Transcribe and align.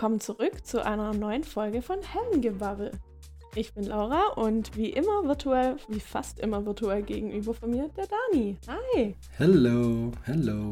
willkommen 0.00 0.20
zurück 0.20 0.64
zu 0.66 0.82
einer 0.82 1.12
neuen 1.12 1.44
Folge 1.44 1.82
von 1.82 1.98
Heldengebabbel. 2.00 2.90
Ich 3.54 3.74
bin 3.74 3.84
Laura 3.84 4.28
und 4.34 4.74
wie 4.74 4.88
immer 4.88 5.24
virtuell, 5.24 5.76
wie 5.88 6.00
fast 6.00 6.38
immer 6.38 6.64
virtuell 6.64 7.02
gegenüber 7.02 7.52
von 7.52 7.68
mir, 7.70 7.90
der 7.94 8.06
Dani. 8.06 8.56
Hi! 8.66 9.14
Hello, 9.36 10.10
hello. 10.22 10.70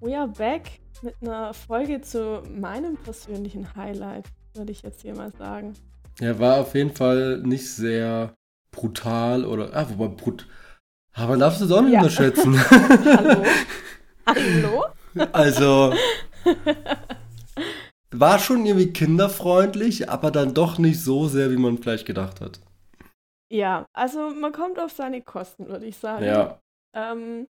We 0.00 0.18
are 0.18 0.26
back 0.26 0.80
mit 1.02 1.14
einer 1.20 1.52
Folge 1.52 2.00
zu 2.00 2.42
meinem 2.50 2.96
persönlichen 2.96 3.76
Highlight, 3.76 4.24
würde 4.54 4.72
ich 4.72 4.80
jetzt 4.80 5.02
hier 5.02 5.14
mal 5.14 5.30
sagen. 5.32 5.74
Ja, 6.18 6.38
war 6.38 6.56
auf 6.62 6.74
jeden 6.74 6.94
Fall 6.94 7.42
nicht 7.42 7.70
sehr 7.70 8.32
brutal 8.70 9.44
oder. 9.44 9.76
Ah, 9.76 9.86
wobei 9.90 10.14
brut. 10.14 10.46
Aber 11.12 11.36
darfst 11.36 11.60
du 11.60 11.66
es 11.66 11.72
auch 11.72 11.82
nicht 11.82 11.92
Ja. 11.92 11.98
unterschätzen. 11.98 12.58
Hallo? 12.70 13.44
Hallo? 14.26 14.84
also. 15.32 15.92
War 18.12 18.38
schon 18.38 18.66
irgendwie 18.66 18.92
kinderfreundlich, 18.92 20.10
aber 20.10 20.30
dann 20.30 20.54
doch 20.54 20.78
nicht 20.78 21.02
so 21.02 21.28
sehr, 21.28 21.50
wie 21.50 21.56
man 21.56 21.78
vielleicht 21.78 22.06
gedacht 22.06 22.40
hat. 22.40 22.60
Ja, 23.50 23.86
also 23.92 24.30
man 24.30 24.52
kommt 24.52 24.78
auf 24.78 24.92
seine 24.92 25.22
Kosten, 25.22 25.68
würde 25.68 25.86
ich 25.86 25.96
sagen. 25.96 26.24
Ja. 26.24 26.60
Ähm, 26.94 27.46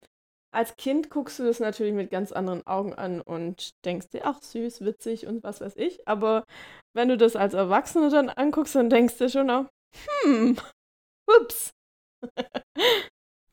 als 0.52 0.76
Kind 0.76 1.10
guckst 1.10 1.38
du 1.38 1.44
das 1.44 1.60
natürlich 1.60 1.92
mit 1.92 2.10
ganz 2.10 2.32
anderen 2.32 2.66
Augen 2.66 2.94
an 2.94 3.20
und 3.20 3.70
denkst 3.84 4.08
dir, 4.08 4.22
ach 4.24 4.40
süß, 4.40 4.80
witzig 4.82 5.26
und 5.26 5.42
was 5.44 5.60
weiß 5.60 5.76
ich. 5.76 6.06
Aber 6.08 6.44
wenn 6.94 7.08
du 7.08 7.16
das 7.16 7.36
als 7.36 7.54
Erwachsene 7.54 8.10
dann 8.10 8.28
anguckst, 8.28 8.74
dann 8.74 8.90
denkst 8.90 9.18
du 9.18 9.28
schon 9.28 9.50
auch, 9.50 9.66
hm, 10.24 10.56
ups. 11.40 11.70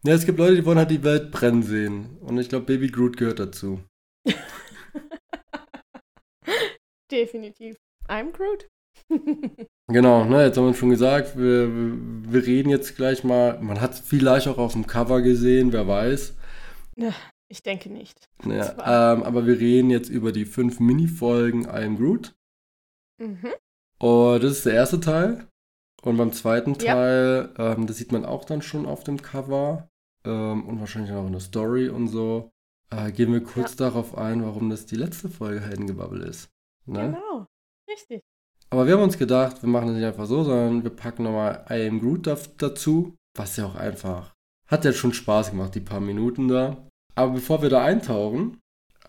Ja, 0.03 0.13
es 0.13 0.25
gibt 0.25 0.37
Leute, 0.37 0.55
die 0.55 0.65
wollen 0.65 0.77
halt 0.77 0.91
die 0.91 1.03
Welt 1.03 1.31
brennen 1.31 1.63
sehen. 1.63 2.17
Und 2.21 2.37
ich 2.37 2.49
glaube, 2.49 2.65
Baby 2.65 2.89
Groot 2.89 3.17
gehört 3.17 3.39
dazu. 3.39 3.81
Definitiv. 7.11 7.77
I'm 8.07 8.31
Groot. 8.31 8.67
Genau, 9.87 10.25
ne, 10.25 10.45
jetzt 10.45 10.57
haben 10.57 10.65
wir 10.65 10.73
schon 10.73 10.89
gesagt, 10.89 11.37
wir, 11.37 11.69
wir 11.71 12.43
reden 12.43 12.69
jetzt 12.69 12.95
gleich 12.95 13.23
mal. 13.23 13.59
Man 13.61 13.81
hat 13.81 13.93
vielleicht 13.93 14.47
auch 14.47 14.57
auf 14.57 14.73
dem 14.73 14.87
Cover 14.87 15.21
gesehen, 15.21 15.73
wer 15.73 15.87
weiß. 15.87 16.35
ich 17.49 17.61
denke 17.61 17.91
nicht. 17.91 18.27
Ja, 18.45 19.13
ähm, 19.13 19.21
aber 19.21 19.45
wir 19.45 19.59
reden 19.59 19.91
jetzt 19.91 20.09
über 20.09 20.31
die 20.31 20.45
fünf 20.45 20.79
Mini-Folgen 20.79 21.65
I 21.65 21.85
Am 21.85 21.97
Groot. 21.97 22.33
Mhm. 23.19 23.53
Und 23.99 24.43
das 24.43 24.53
ist 24.53 24.65
der 24.65 24.73
erste 24.73 24.99
Teil. 24.99 25.47
Und 26.01 26.17
beim 26.17 26.33
zweiten 26.33 26.73
Ja. 26.81 26.93
Teil, 26.95 27.49
ähm, 27.59 27.85
das 27.85 27.97
sieht 27.97 28.11
man 28.11 28.25
auch 28.25 28.43
dann 28.45 28.63
schon 28.63 28.87
auf 28.87 29.03
dem 29.03 29.21
Cover. 29.21 29.87
Ähm, 30.25 30.65
und 30.65 30.79
wahrscheinlich 30.79 31.11
auch 31.13 31.27
in 31.27 31.31
der 31.31 31.41
Story 31.41 31.89
und 31.89 32.07
so. 32.07 32.51
Äh, 32.89 33.11
gehen 33.11 33.31
wir 33.31 33.43
kurz 33.43 33.75
darauf 33.75 34.17
ein, 34.17 34.43
warum 34.43 34.71
das 34.71 34.87
die 34.87 34.95
letzte 34.95 35.29
Folge 35.29 35.61
Heldengebabbel 35.61 36.21
ist. 36.23 36.49
Ne? 36.85 37.11
Genau. 37.13 37.45
Richtig. 37.89 38.21
Aber 38.69 38.87
wir 38.87 38.93
haben 38.95 39.03
uns 39.03 39.17
gedacht, 39.17 39.61
wir 39.61 39.69
machen 39.69 39.87
das 39.87 39.95
nicht 39.95 40.05
einfach 40.05 40.25
so, 40.25 40.43
sondern 40.43 40.83
wir 40.83 40.89
packen 40.91 41.23
nochmal 41.23 41.65
I 41.69 41.87
Am 41.87 41.99
Groot 41.99 42.27
da, 42.27 42.37
dazu. 42.57 43.15
Was 43.37 43.57
ja 43.57 43.65
auch 43.67 43.75
einfach. 43.75 44.33
Hat 44.67 44.85
ja 44.85 44.93
schon 44.93 45.13
Spaß 45.13 45.51
gemacht, 45.51 45.75
die 45.75 45.79
paar 45.81 45.99
Minuten 45.99 46.47
da. 46.47 46.87
Aber 47.15 47.33
bevor 47.33 47.61
wir 47.61 47.69
da 47.69 47.83
eintauchen, 47.83 48.59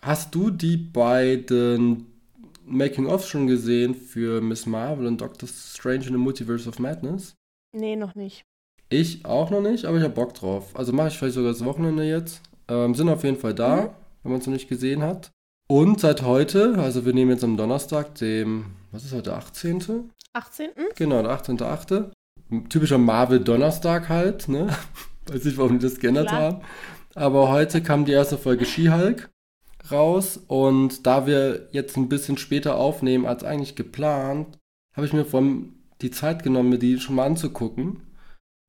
hast 0.01 0.35
du 0.35 0.49
die 0.51 0.77
beiden 0.77 2.05
Making-ofs 2.65 3.27
schon 3.27 3.47
gesehen 3.47 3.95
für 3.95 4.41
Miss 4.41 4.65
Marvel 4.65 5.07
und 5.07 5.19
Doctor 5.21 5.47
Strange 5.49 6.05
in 6.07 6.13
the 6.13 6.17
Multiverse 6.17 6.69
of 6.69 6.79
Madness? 6.79 7.35
Nee, 7.75 7.95
noch 7.95 8.15
nicht. 8.15 8.43
Ich 8.89 9.25
auch 9.25 9.49
noch 9.49 9.61
nicht, 9.61 9.85
aber 9.85 9.97
ich 9.97 10.03
habe 10.03 10.13
Bock 10.13 10.33
drauf. 10.33 10.75
Also 10.75 10.93
mache 10.93 11.09
ich 11.09 11.17
vielleicht 11.17 11.35
sogar 11.35 11.51
das 11.51 11.65
Wochenende 11.65 12.03
jetzt. 12.03 12.41
Ähm, 12.69 12.93
sind 12.95 13.09
auf 13.09 13.23
jeden 13.23 13.37
Fall 13.37 13.53
da, 13.53 13.75
Mhm. 13.83 13.89
wenn 14.23 14.31
man 14.33 14.41
es 14.41 14.47
noch 14.47 14.53
nicht 14.53 14.69
gesehen 14.69 15.01
hat. 15.01 15.31
Und 15.69 15.99
seit 15.99 16.21
heute, 16.21 16.75
also 16.77 17.05
wir 17.05 17.13
nehmen 17.13 17.31
jetzt 17.31 17.43
am 17.43 17.57
Donnerstag, 17.57 18.15
dem, 18.15 18.67
was 18.91 19.03
ist 19.03 19.13
heute, 19.13 19.33
18.? 19.35 20.11
18. 20.31 20.69
Genau, 20.95 21.21
der 21.21 21.31
18.8. 21.31 22.11
Typischer 22.69 22.97
Marvel-Donnerstag 22.97 24.07
halt, 24.07 24.47
ne? 24.47 24.69
Weiß 25.25 25.43
nicht, 25.43 25.57
warum 25.57 25.79
die 25.79 25.85
das 25.85 25.99
geändert 25.99 26.29
Klar. 26.29 26.41
haben. 26.41 26.61
Aber 27.15 27.49
heute 27.49 27.83
kam 27.83 28.05
die 28.05 28.13
erste 28.13 28.37
Folge 28.37 28.65
She-Hulk 28.65 29.29
raus 29.91 30.39
und 30.47 31.05
da 31.05 31.27
wir 31.27 31.67
jetzt 31.71 31.97
ein 31.97 32.07
bisschen 32.07 32.37
später 32.37 32.75
aufnehmen 32.75 33.25
als 33.25 33.43
eigentlich 33.43 33.75
geplant, 33.75 34.57
habe 34.93 35.05
ich 35.05 35.13
mir 35.13 35.25
von 35.25 35.73
die 36.01 36.11
Zeit 36.11 36.43
genommen, 36.43 36.69
mir 36.69 36.79
die 36.79 36.99
schon 36.99 37.15
mal 37.15 37.25
anzugucken 37.25 38.03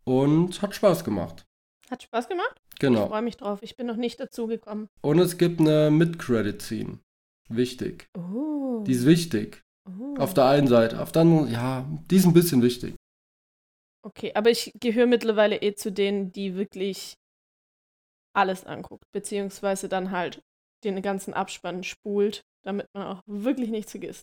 und 0.05 0.61
hat 0.63 0.75
Spaß 0.75 1.05
gemacht. 1.05 1.47
Hat 1.91 2.03
Spaß 2.03 2.29
gemacht? 2.29 2.61
Ich 2.79 2.81
Genau. 2.81 3.09
freue 3.09 3.23
mich 3.23 3.37
drauf. 3.37 3.59
Ich 3.63 3.77
bin 3.77 3.89
noch 3.89 3.97
nicht 3.97 4.21
dazu 4.21 4.47
gekommen. 4.47 4.89
Und 5.03 5.19
es 5.19 5.37
gibt 5.37 5.59
eine 5.59 5.91
Mid-Credit-Scene. 5.91 7.01
Wichtig. 7.49 8.07
Oh. 8.17 8.85
Die 8.87 8.93
ist 8.93 9.05
wichtig. 9.05 9.65
oh. 9.89 10.15
Auf 10.17 10.33
der 10.33 10.45
einen 10.47 10.69
Seite. 10.69 11.03
Auf 11.03 11.11
der 11.11 11.23
anderen, 11.23 11.51
ja, 11.51 11.85
die 12.09 12.17
ist 12.17 12.25
ein 12.25 12.35
bisschen 12.35 12.63
wichtig. 12.63 12.95
Okay, 14.05 14.31
aber 14.37 14.51
ich 14.51 14.71
gehöre 14.79 15.07
mittlerweile 15.09 15.57
eh 15.61 15.75
zu 15.75 15.91
denen, 15.91 16.31
die 16.31 16.55
wirklich 16.55 17.15
alles 18.33 18.65
anguckt, 18.65 19.03
beziehungsweise 19.13 19.89
dann 19.89 20.13
halt 20.13 20.41
den 20.85 21.03
ganzen 21.03 21.35
Abspann 21.35 21.83
spult, 21.83 22.43
damit 22.63 22.87
man 22.95 23.09
auch 23.09 23.23
wirklich 23.27 23.71
nichts 23.71 23.91
vergisst. 23.91 24.23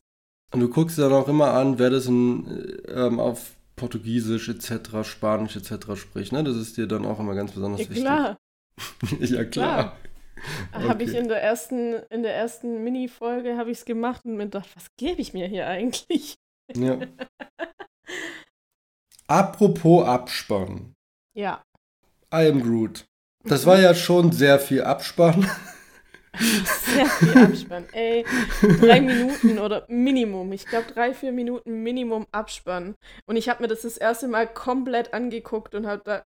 Und 0.53 0.61
du 0.61 0.69
guckst 0.69 0.97
dann 0.97 1.11
auch 1.11 1.27
immer 1.27 1.51
an, 1.51 1.77
wer 1.77 1.89
das 1.89 2.05
in, 2.05 2.47
äh, 2.47 2.91
ähm, 3.07 3.19
auf 3.19 3.57
Portugiesisch 3.75 4.47
etc., 4.47 5.03
Spanisch 5.03 5.57
etc. 5.57 5.97
spricht. 5.97 6.31
Ne? 6.31 6.45
Das 6.45 6.55
ist 6.55 6.77
dir 6.77 6.87
dann 6.87 7.05
auch 7.05 7.19
immer 7.19 7.35
ganz 7.35 7.51
besonders 7.51 7.81
Ja, 7.81 7.89
wichtig. 7.89 8.03
klar. 8.05 8.37
ja, 9.19 9.45
klar. 9.45 9.97
Habe 10.73 11.03
ich 11.03 11.09
Okay. 11.11 11.19
in 11.19 11.27
der 11.27 11.41
ersten, 11.41 11.93
in 12.09 12.23
der 12.23 12.35
ersten 12.35 12.83
Mini-Folge 12.83 13.57
habe 13.57 13.71
ich 13.71 13.79
es 13.79 13.85
gemacht 13.85 14.25
und 14.25 14.35
mir 14.35 14.45
gedacht, 14.45 14.69
was 14.75 14.87
gebe 14.97 15.21
ich 15.21 15.33
mir 15.33 15.47
hier 15.47 15.67
eigentlich? 15.67 16.35
Ja. 16.75 16.99
Apropos 19.27 20.05
Abspann. 20.05 20.93
Ja. 21.35 21.63
I 22.33 22.47
am 22.47 22.61
Groot. 22.61 23.05
Das 23.43 23.65
war 23.65 23.79
ja 23.79 23.93
schon 23.95 24.31
sehr 24.31 24.59
viel 24.59 24.83
Abspann. 24.83 25.49
Sehr 26.37 27.05
viel 27.05 27.37
Abspann. 27.37 27.85
Ey, 27.93 28.25
drei 28.81 28.99
Minuten 28.99 29.57
oder 29.57 29.85
Minimum. 29.87 30.51
Ich 30.51 30.65
glaube, 30.65 30.91
drei, 30.91 31.13
vier 31.13 31.31
Minuten 31.31 31.81
Minimum 31.81 32.27
Abspann. 32.33 32.95
Und 33.25 33.37
ich 33.37 33.47
habe 33.47 33.63
mir 33.63 33.69
das 33.69 33.83
das 33.83 33.95
erste 33.95 34.27
Mal 34.27 34.45
komplett 34.45 35.13
angeguckt 35.13 35.75
und 35.75 35.87
habe 35.87 36.01
da, 36.03 36.25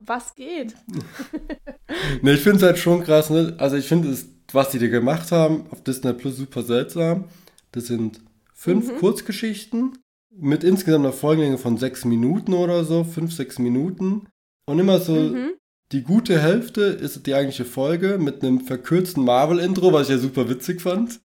was 0.00 0.34
geht? 0.34 0.74
ne, 2.22 2.32
ich 2.34 2.40
finde 2.40 2.58
es 2.58 2.62
halt 2.62 2.78
schon 2.78 3.02
krass. 3.02 3.30
Ne? 3.30 3.54
Also 3.58 3.76
ich 3.76 3.86
finde, 3.86 4.08
es, 4.10 4.26
was 4.52 4.70
die 4.70 4.78
da 4.78 4.86
gemacht 4.88 5.32
haben 5.32 5.66
auf 5.70 5.82
Disney 5.82 6.12
Plus 6.12 6.36
super 6.36 6.62
seltsam. 6.62 7.24
Das 7.72 7.86
sind 7.86 8.20
fünf 8.54 8.90
Mhm. 8.92 8.98
Kurzgeschichten 8.98 9.98
mit 10.30 10.62
insgesamt 10.64 11.04
einer 11.04 11.12
Folgenlänge 11.12 11.58
von 11.58 11.76
sechs 11.78 12.04
Minuten 12.04 12.54
oder 12.54 12.84
so, 12.84 13.04
fünf, 13.04 13.32
sechs 13.34 13.58
Minuten. 13.58 14.28
Und 14.66 14.78
immer 14.78 15.00
so 15.00 15.14
Mhm. 15.14 15.54
die 15.92 16.02
gute 16.02 16.40
Hälfte 16.40 16.82
ist 16.82 17.26
die 17.26 17.34
eigentliche 17.34 17.64
Folge 17.64 18.18
mit 18.18 18.42
einem 18.42 18.60
verkürzten 18.60 19.24
Marvel-Intro, 19.24 19.92
was 19.92 20.08
ich 20.08 20.14
ja 20.14 20.18
super 20.18 20.48
witzig 20.48 20.80
fand. 20.80 21.20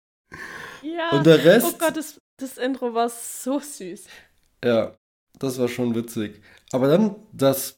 Ja. 0.81 1.11
Und 1.17 1.25
der 1.25 1.43
Rest, 1.43 1.67
oh 1.69 1.77
Gott, 1.77 1.97
das, 1.97 2.17
das 2.37 2.57
Intro 2.57 2.93
war 2.93 3.09
so 3.09 3.59
süß. 3.59 4.05
ja, 4.63 4.95
das 5.39 5.59
war 5.59 5.67
schon 5.67 5.93
witzig. 5.95 6.41
Aber 6.71 6.87
dann, 6.87 7.15
das 7.33 7.77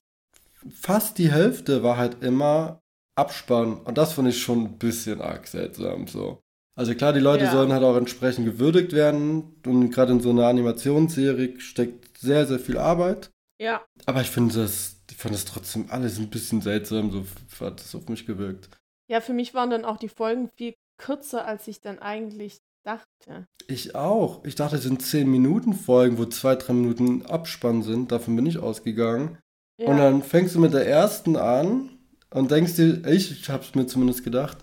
fast 0.72 1.18
die 1.18 1.32
Hälfte 1.32 1.84
war 1.84 1.98
halt 1.98 2.24
immer 2.24 2.82
Abspann. 3.16 3.78
Und 3.82 3.98
das 3.98 4.14
fand 4.14 4.28
ich 4.30 4.42
schon 4.42 4.64
ein 4.64 4.78
bisschen 4.78 5.22
arg 5.22 5.48
seltsam 5.48 6.08
so. 6.08 6.40
Also 6.76 6.96
klar, 6.96 7.14
die 7.14 7.20
Leute 7.20 7.46
Ja. 7.46 7.52
sollen 7.52 7.72
halt 7.72 7.84
auch 7.84 7.96
entsprechend 7.96 8.46
gewürdigt 8.46 8.94
werden. 8.94 9.62
Und 9.66 9.92
gerade 9.92 10.12
in 10.14 10.20
so 10.22 10.32
einer 10.32 10.48
Animationsserie 10.48 11.60
steckt 11.60 12.18
sehr, 12.18 12.48
sehr 12.48 12.60
viel 12.60 12.78
Arbeit. 12.78 13.30
Ja. 13.60 13.84
Aber 14.06 14.22
ich 14.22 14.30
finde 14.32 14.56
das, 14.56 14.98
ich 15.12 15.18
fand 15.18 15.36
das 15.36 15.46
trotzdem 15.46 15.86
alles 15.90 16.18
ein 16.18 16.30
bisschen 16.30 16.62
seltsam, 16.62 17.12
so 17.12 17.24
hat 17.64 17.80
es 17.82 17.94
auf 17.94 18.10
mich 18.10 18.26
gewirkt. 18.26 18.70
Ja, 19.08 19.22
für 19.22 19.34
mich 19.34 19.54
waren 19.54 19.70
dann 19.70 19.86
auch 19.86 19.98
die 19.98 20.10
Folgen 20.10 20.50
viel 20.56 20.74
kürzer, 20.98 21.46
als 21.46 21.68
ich 21.68 21.82
dann 21.82 22.00
eigentlich 22.00 22.60
dachte. 22.84 23.46
Ich 23.68 23.96
auch. 23.96 24.44
Ich 24.44 24.56
dachte, 24.56 24.78
es 24.78 24.84
sind 24.84 25.02
10 25.02 25.30
Minuten 25.30 25.74
Folgen, 25.74 26.18
wo 26.18 26.26
zwei, 26.26 26.56
drei 26.56 26.74
Minuten 26.74 27.26
Abspann 27.26 27.84
sind. 27.84 28.12
Davon 28.12 28.36
bin 28.36 28.46
ich 28.46 28.58
ausgegangen. 28.58 29.38
Ja. 29.78 29.88
Und 29.88 29.98
dann 29.98 30.22
fängst 30.22 30.56
du 30.56 30.60
mit 30.60 30.74
der 30.74 30.88
ersten 30.88 31.36
an 31.36 31.90
und 32.30 32.52
denkst 32.52 32.76
dir, 32.76 33.06
ich, 33.08 33.32
ich 33.32 33.50
hab's 33.50 33.76
mir 33.76 33.86
zumindest 33.88 34.24
gedacht, 34.24 34.58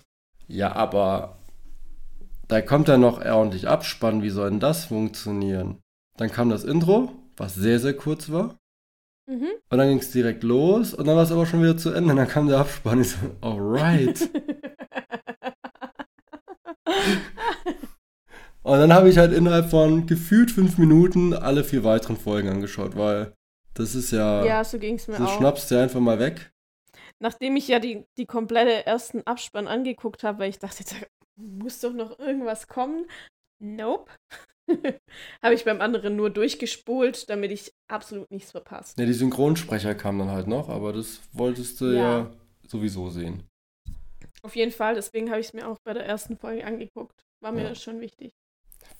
ja, 0.47 0.73
aber 0.73 1.37
da 2.47 2.61
kommt 2.61 2.87
ja 2.87 2.97
noch 2.97 3.23
ordentlich 3.23 3.67
Abspann. 3.67 4.23
Wie 4.23 4.29
soll 4.29 4.49
denn 4.49 4.59
das 4.59 4.85
funktionieren? 4.85 5.77
Dann 6.17 6.31
kam 6.31 6.49
das 6.49 6.63
Intro, 6.63 7.11
was 7.37 7.55
sehr, 7.55 7.79
sehr 7.79 7.93
kurz 7.93 8.29
war. 8.29 8.57
mhm. 9.27 9.47
Und 9.69 9.77
dann 9.77 9.87
ging 9.87 9.99
es 9.99 10.11
direkt 10.11 10.43
los 10.43 10.93
und 10.93 11.07
dann 11.07 11.15
war 11.15 11.23
es 11.23 11.31
aber 11.31 11.45
schon 11.45 11.61
wieder 11.61 11.77
zu 11.77 11.91
Ende. 11.91 12.11
Und 12.11 12.17
dann 12.17 12.27
kam 12.27 12.47
der 12.47 12.59
Abspann. 12.59 13.01
Ich 13.01 13.11
so, 13.11 13.17
alright. 13.41 14.29
Und 18.63 18.77
dann 18.77 18.93
habe 18.93 19.09
ich 19.09 19.17
halt 19.17 19.33
innerhalb 19.33 19.69
von 19.71 20.05
gefühlt 20.05 20.51
fünf 20.51 20.77
Minuten 20.77 21.33
alle 21.33 21.63
vier 21.63 21.83
weiteren 21.83 22.15
Folgen 22.15 22.49
angeschaut, 22.49 22.95
weil 22.95 23.33
das 23.73 23.95
ist 23.95 24.11
ja, 24.11 24.45
ja, 24.45 24.63
so 24.63 24.77
ging 24.79 24.95
es 24.95 25.07
mir 25.07 25.15
so 25.17 25.23
auch. 25.25 25.37
schnappst 25.37 25.71
du 25.71 25.79
einfach 25.81 25.99
mal 25.99 26.19
weg. 26.19 26.51
Nachdem 27.19 27.55
ich 27.55 27.67
ja 27.67 27.79
die, 27.79 28.05
die 28.17 28.25
komplette 28.25 28.85
ersten 28.85 29.21
Abspann 29.27 29.67
angeguckt 29.67 30.23
habe, 30.23 30.39
weil 30.39 30.49
ich 30.49 30.59
dachte, 30.59 30.83
da 30.83 30.95
muss 31.35 31.79
doch 31.79 31.93
noch 31.93 32.17
irgendwas 32.19 32.67
kommen. 32.67 33.05
Nope. 33.59 34.11
Habe 35.43 35.53
ich 35.53 35.65
beim 35.65 35.81
anderen 35.81 36.15
nur 36.15 36.29
durchgespult, 36.29 37.29
damit 37.29 37.51
ich 37.51 37.71
absolut 37.87 38.29
nichts 38.31 38.51
verpasse. 38.51 38.95
Ja, 38.97 39.05
die 39.05 39.13
Synchronsprecher 39.13 39.93
kamen 39.95 40.19
dann 40.19 40.29
halt 40.31 40.47
noch, 40.47 40.69
aber 40.69 40.93
das 40.93 41.21
wolltest 41.33 41.79
du 41.81 41.85
ja, 41.95 42.19
Ja. 42.19 42.31
sowieso 42.67 43.09
sehen. 43.09 43.43
Auf 44.43 44.55
jeden 44.55 44.71
Fall, 44.71 44.95
deswegen 44.95 45.29
habe 45.29 45.39
ich 45.39 45.47
es 45.47 45.53
mir 45.53 45.67
auch 45.67 45.77
bei 45.83 45.93
der 45.93 46.05
ersten 46.05 46.37
Folge 46.37 46.65
angeguckt. 46.65 47.23
War 47.41 47.51
mir 47.51 47.63
Ja. 47.69 47.75
schon 47.75 47.99
wichtig. 47.99 48.31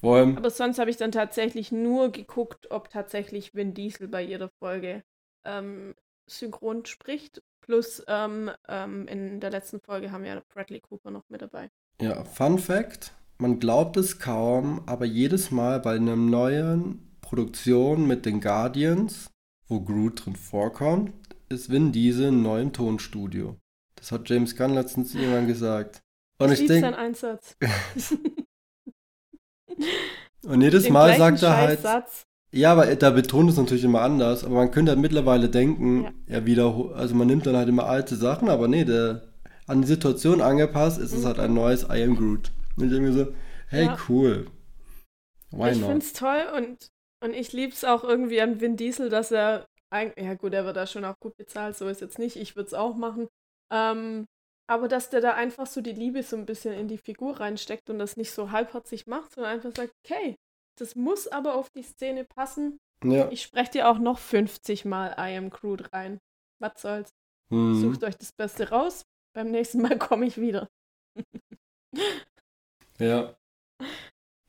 Vor 0.01 0.17
allem, 0.17 0.37
Aber 0.37 0.49
sonst 0.49 0.79
habe 0.79 0.89
ich 0.89 0.97
dann 0.97 1.11
tatsächlich 1.11 1.71
nur 1.71 2.11
geguckt, 2.11 2.71
ob 2.71 2.89
tatsächlich 2.89 3.53
Vin 3.53 3.75
Diesel 3.75 4.07
bei 4.07 4.21
jeder 4.21 4.49
Folge 4.59 5.03
ähm, 5.45 5.95
synchron 6.27 6.85
spricht. 6.85 7.43
Plus 7.61 8.03
ähm, 8.07 8.49
ähm, 8.67 9.07
in 9.07 9.39
der 9.39 9.51
letzten 9.51 9.79
Folge 9.79 10.11
haben 10.11 10.23
wir 10.23 10.41
Bradley 10.51 10.79
Cooper 10.81 11.11
noch 11.11 11.29
mit 11.29 11.43
dabei. 11.43 11.69
ja, 12.01 12.23
Fun 12.23 12.57
Fact, 12.57 13.13
man 13.37 13.59
glaubt 13.59 13.95
es 13.97 14.17
kaum, 14.17 14.81
aber 14.87 15.05
jedes 15.05 15.51
Mal 15.51 15.79
bei 15.79 15.95
einer 15.95 16.15
neuen 16.15 17.15
Produktion 17.21 18.07
mit 18.07 18.25
den 18.25 18.41
Guardians, 18.41 19.29
wo 19.67 19.81
Groot 19.81 20.25
drin 20.25 20.35
vorkommt, 20.35 21.13
ist 21.49 21.69
Vin 21.69 21.91
Diesel 21.91 22.29
in 22.29 22.41
neuem 22.41 22.73
Tonstudio. 22.73 23.57
Das 23.95 24.11
hat 24.11 24.27
James 24.27 24.55
Gunn 24.55 24.73
letztens 24.73 25.13
irgendwann 25.13 25.47
gesagt. 25.47 26.01
Und 26.39 26.51
ich 26.51 26.61
liebe 26.61 26.73
denke, 26.73 26.97
Einsatz. 26.97 27.55
und 30.45 30.61
jedes 30.61 30.83
Den 30.83 30.93
Mal 30.93 31.17
sagt 31.17 31.43
er 31.43 31.57
halt. 31.57 31.79
Ja, 32.53 32.73
aber 32.73 32.93
da 32.95 33.11
betont 33.11 33.49
es 33.49 33.57
natürlich 33.57 33.83
immer 33.85 34.01
anders. 34.01 34.43
Aber 34.43 34.55
man 34.55 34.71
könnte 34.71 34.91
halt 34.91 34.99
mittlerweile 34.99 35.49
denken, 35.49 36.03
Ja. 36.03 36.11
er 36.27 36.45
wiederholt, 36.45 36.93
also 36.95 37.15
man 37.15 37.27
nimmt 37.27 37.45
dann 37.45 37.55
halt 37.55 37.69
immer 37.69 37.85
alte 37.85 38.15
Sachen, 38.15 38.49
aber 38.49 38.67
nee, 38.67 38.83
der 38.83 39.21
an 39.67 39.81
die 39.81 39.87
Situation 39.87 40.41
angepasst 40.41 40.99
ist 40.99 41.13
es 41.13 41.21
Mhm. 41.21 41.27
halt 41.27 41.39
ein 41.39 41.53
neues 41.53 41.83
I 41.83 42.03
am 42.03 42.17
Groot. 42.17 42.51
Und 42.75 42.85
ich 42.85 42.91
denke 42.91 43.09
mir 43.09 43.13
so, 43.13 43.27
hey, 43.67 43.85
Ja. 43.85 43.97
cool. 44.09 44.47
Why 45.51 45.71
ich 45.71 45.77
not? 45.79 45.89
finde 45.89 46.05
es 46.05 46.13
toll 46.13 46.43
und, 46.57 46.87
und 47.23 47.33
ich 47.33 47.53
liebe 47.53 47.71
es 47.73 47.83
auch 47.85 48.03
irgendwie 48.03 48.41
an 48.41 48.59
Vin 48.59 48.75
Diesel, 48.77 49.09
dass 49.09 49.31
er, 49.31 49.65
ja 49.93 50.33
gut, 50.33 50.53
er 50.53 50.65
wird 50.65 50.75
da 50.77 50.87
schon 50.87 51.05
auch 51.05 51.15
gut 51.21 51.37
bezahlt, 51.37 51.77
so 51.77 51.87
ist 51.87 52.01
jetzt 52.01 52.19
nicht, 52.19 52.35
ich 52.35 52.55
würde 52.55 52.67
es 52.67 52.73
auch 52.73 52.95
machen. 52.95 53.27
Ähm, 53.71 54.25
aber 54.67 54.87
dass 54.87 55.09
der 55.09 55.21
da 55.21 55.33
einfach 55.33 55.67
so 55.67 55.81
die 55.81 55.91
Liebe 55.93 56.23
so 56.23 56.35
ein 56.35 56.45
bisschen 56.45 56.73
in 56.73 56.87
die 56.87 56.97
Figur 56.97 57.39
reinsteckt 57.39 57.89
und 57.89 57.99
das 57.99 58.17
nicht 58.17 58.31
so 58.31 58.51
halbherzig 58.51 59.07
macht, 59.07 59.33
sondern 59.33 59.53
einfach 59.53 59.75
sagt, 59.75 59.93
okay, 60.05 60.35
das 60.79 60.95
muss 60.95 61.27
aber 61.27 61.55
auf 61.55 61.69
die 61.69 61.83
Szene 61.83 62.23
passen. 62.25 62.77
Ja. 63.03 63.29
Ich 63.31 63.41
spreche 63.41 63.71
dir 63.71 63.89
auch 63.89 63.97
noch 63.99 64.19
50 64.19 64.85
Mal 64.85 65.15
I 65.17 65.35
am 65.37 65.49
Crude 65.49 65.91
rein. 65.91 66.19
Was 66.59 66.81
soll's? 66.81 67.09
Mhm. 67.49 67.75
Sucht 67.75 68.03
euch 68.03 68.17
das 68.17 68.31
Beste 68.31 68.69
raus. 68.69 69.03
Beim 69.33 69.51
nächsten 69.51 69.81
Mal 69.81 69.97
komme 69.99 70.25
ich 70.25 70.37
wieder. 70.39 70.67
Ja. 72.99 73.35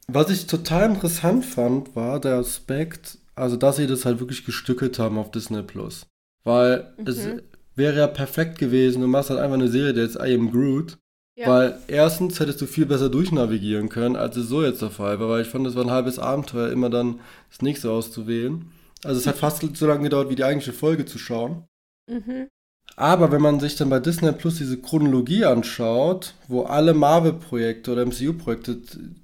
Was 0.09 0.31
ich 0.31 0.47
total 0.47 0.91
interessant 0.91 1.45
fand, 1.45 1.97
war 1.97 2.21
der 2.21 2.35
Aspekt, 2.37 3.19
also 3.35 3.57
dass 3.57 3.77
sie 3.77 3.87
das 3.87 4.05
halt 4.05 4.21
wirklich 4.21 4.45
gestückelt 4.45 4.99
haben 4.99 5.19
auf 5.19 5.31
Disney 5.31 5.63
Plus. 5.63 6.07
Weil 6.45 6.95
es 7.05 7.25
Mhm. 7.25 7.43
Wäre 7.75 7.99
ja 7.99 8.07
perfekt 8.07 8.59
gewesen, 8.59 9.03
du 9.03 9.09
machst 9.09 9.31
halt 9.31 9.41
einfach 9.41 9.55
eine 9.55 9.69
Serie, 9.69 9.95
der 9.95 10.05
jetzt 10.05 10.17
I 10.17 10.35
am 10.35 10.51
Groot. 10.51 10.99
Ja. 11.35 11.49
Weil 11.49 11.79
erstens 11.89 12.39
hättest 12.41 12.61
du 12.61 12.67
viel 12.67 12.85
besser 12.85 13.09
durchnavigieren 13.09 13.89
können, 13.89 14.17
als 14.17 14.37
es 14.37 14.49
so 14.49 14.63
jetzt 14.63 14.83
der 14.83 14.91
Fall 14.91 15.19
war, 15.19 15.31
weil 15.31 15.43
ich 15.43 15.49
fand, 15.49 15.67
es 15.67 15.75
war 15.75 15.85
ein 15.85 15.91
halbes 15.91 16.19
Abenteuer, 16.19 16.71
immer 16.71 16.91
dann 16.91 17.21
das 17.49 17.63
nächste 17.63 17.91
auszuwählen. 17.91 18.71
Also 19.03 19.19
es 19.19 19.27
hat 19.27 19.37
fast 19.37 19.63
so 19.77 19.87
lange 19.87 20.05
gedauert, 20.05 20.29
wie 20.29 20.37
die 20.37 20.45
eigentliche 20.45 20.75
Folge 20.75 21.07
zu 21.07 21.19
schauen. 21.19 21.65
Mhm. 22.09 22.49
Aber 22.97 23.33
wenn 23.33 23.41
man 23.41 23.61
sich 23.61 23.77
dann 23.77 23.89
bei 23.89 24.01
Disney 24.01 24.33
Plus 24.33 24.59
diese 24.59 24.81
Chronologie 24.81 25.45
anschaut, 25.45 26.35
wo 26.49 26.65
alle 26.65 26.93
Marvel-Projekte 26.93 27.93
oder 27.93 28.05
MCU-Projekte 28.05 28.83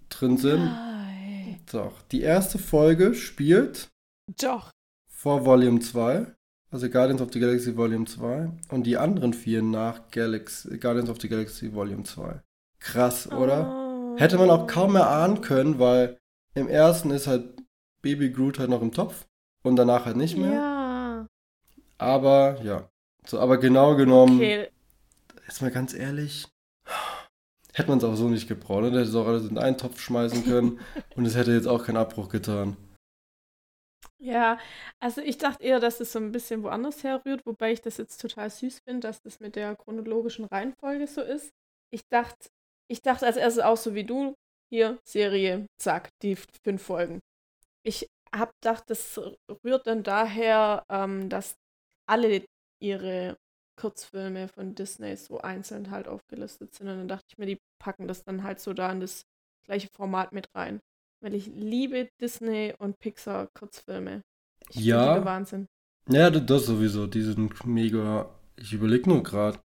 drin 0.09 0.39
sind, 0.39 0.65
Nein. 0.65 1.61
doch, 1.71 2.01
die 2.11 2.23
erste 2.23 2.59
Folge 2.59 3.15
spielt 3.15 3.89
Doch. 4.41 4.71
vor 5.13 5.45
Volume 5.45 5.81
2, 5.81 6.27
also 6.71 6.89
Guardians 6.89 7.21
of 7.21 7.33
the 7.33 7.41
Galaxy 7.41 7.77
Volume 7.77 8.05
2, 8.07 8.51
und 8.71 8.85
die 8.85 8.97
anderen 8.97 9.33
vier 9.33 9.63
nach 9.63 10.11
Galaxy, 10.11 10.79
Guardians 10.79 11.11
of 11.11 11.21
the 11.21 11.29
Galaxy 11.29 11.73
Volume 11.73 12.03
2. 12.05 12.41
Krass, 12.81 13.31
oder? 13.31 14.15
Oh. 14.15 14.19
Hätte 14.19 14.37
man 14.39 14.51
auch 14.51 14.67
kaum 14.67 14.97
erahnen 14.97 15.41
können, 15.41 15.79
weil 15.79 16.19
im 16.55 16.69
ersten 16.69 17.11
ist 17.11 17.27
halt 17.27 17.45
Baby 18.03 18.31
Groot 18.31 18.59
halt 18.59 18.71
noch 18.71 18.83
im 18.83 18.93
Topf 18.93 19.27
und 19.63 19.77
danach 19.77 20.07
halt 20.07 20.17
nicht 20.17 20.37
mehr. 20.37 20.53
Ja. 20.53 21.27
Aber 21.99 22.61
ja. 22.63 22.89
So, 23.27 23.39
aber 23.41 23.59
genau 23.59 23.97
genommen, 23.97 24.37
Okay. 24.37 24.69
jetzt 25.47 25.61
mal 25.61 25.71
ganz 25.71 25.95
ehrlich, 25.95 26.47
hätte 27.75 27.89
man 27.89 27.99
es 27.99 28.05
auch 28.05 28.15
so 28.15 28.29
nicht 28.29 28.49
gebraucht. 28.49 28.83
Ne? 28.83 28.89
Hätte 28.89 29.01
es 29.03 29.15
auch 29.15 29.27
alles 29.27 29.49
in 29.49 29.59
einen 29.59 29.77
Topf 29.79 30.01
schmeißen 30.01 30.45
können 30.45 30.81
und 31.17 31.27
es 31.27 31.37
hätte 31.37 31.53
jetzt 31.53 31.69
auch 31.69 31.85
keinen 31.85 31.97
Abbruch 31.99 32.29
getan. 32.29 32.77
Ja, 34.21 34.59
also 35.01 35.21
ich 35.21 35.39
dachte 35.39 35.63
eher, 35.63 35.79
dass 35.79 36.01
es 36.01 36.13
so 36.13 36.19
ein 36.19 36.33
bisschen 36.33 36.63
woanders 36.65 37.05
herrührt, 37.05 37.47
wobei 37.47 37.73
ich 37.73 37.81
das 37.83 37.99
jetzt 37.99 38.21
total 38.21 38.51
süß 38.51 38.81
finde, 38.85 39.07
dass 39.07 39.23
das 39.23 39.39
mit 39.39 39.55
der 39.55 39.77
chronologischen 39.77 40.45
Reihenfolge 40.47 41.07
so 41.07 41.21
ist. 41.23 41.53
Ich 41.93 42.03
dachte, 42.11 42.49
ich 42.91 43.01
dachte 43.03 43.27
als 43.27 43.37
erstes 43.37 43.63
auch 43.63 43.77
so 43.77 43.95
wie 43.95 44.05
du, 44.05 44.35
hier, 44.71 44.99
Serie, 45.05 45.67
zack, 45.81 46.09
die 46.23 46.37
fünf 46.65 46.83
Folgen. 46.83 47.21
Ich 47.85 48.09
hab 48.35 48.53
gedacht, 48.63 48.85
das 48.89 49.21
rührt 49.65 49.87
dann 49.87 50.03
daher, 50.03 50.85
ähm, 50.91 51.29
dass 51.31 51.57
alle 52.09 52.45
ihre 52.83 53.37
Kurzfilme 53.81 54.49
von 54.49 54.75
Disney 54.75 55.17
so 55.17 55.39
einzeln 55.41 55.91
halt 55.91 56.09
aufgelistet 56.09 56.75
sind. 56.75 56.89
Und 56.89 56.99
dann 56.99 57.09
dachte 57.09 57.27
ich 57.31 57.39
mir, 57.39 57.47
die 57.47 57.59
packen 57.81 58.09
das 58.09 58.25
dann 58.25 58.43
halt 58.45 58.61
so 58.61 58.75
da 58.75 58.93
in 58.93 59.01
das 59.01 59.23
gleiche 59.65 59.89
Format 59.97 60.33
mit 60.33 60.49
rein. 60.55 60.81
Weil 61.21 61.35
ich 61.35 61.47
liebe 61.55 62.09
Disney 62.21 62.75
und 62.79 62.99
Pixar 62.99 63.49
Kurzfilme. 63.59 64.23
Ich 64.71 64.85
Ja. 64.85 65.15
der 65.15 65.25
Wahnsinn. 65.25 65.67
Ja, 66.09 66.31
das- 66.31 66.67
sowieso. 66.67 67.07
Die 67.07 67.23
sind 67.23 67.67
mega. 67.67 68.29
Ich 68.57 68.73
überlege 68.73 69.09
nur 69.09 69.23
gerade. 69.23 69.59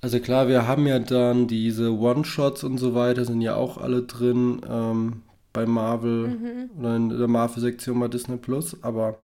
Also 0.00 0.20
klar, 0.20 0.46
wir 0.48 0.66
haben 0.66 0.86
ja 0.86 0.98
dann 0.98 1.48
diese 1.48 1.92
One-Shots 1.92 2.62
und 2.64 2.78
so 2.78 2.94
weiter, 2.94 3.24
sind 3.24 3.40
ja 3.40 3.56
auch 3.56 3.78
alle 3.78 4.02
drin 4.04 4.60
ähm, 4.68 5.22
bei 5.52 5.66
Marvel 5.66 6.28
Mhm. 6.28 6.70
oder 6.78 6.96
in 6.96 7.08
der 7.08 7.26
Marvel-Sektion 7.26 7.98
bei 7.98 8.06
Disney 8.08 8.36
Plus, 8.36 8.80
aber 8.82 9.20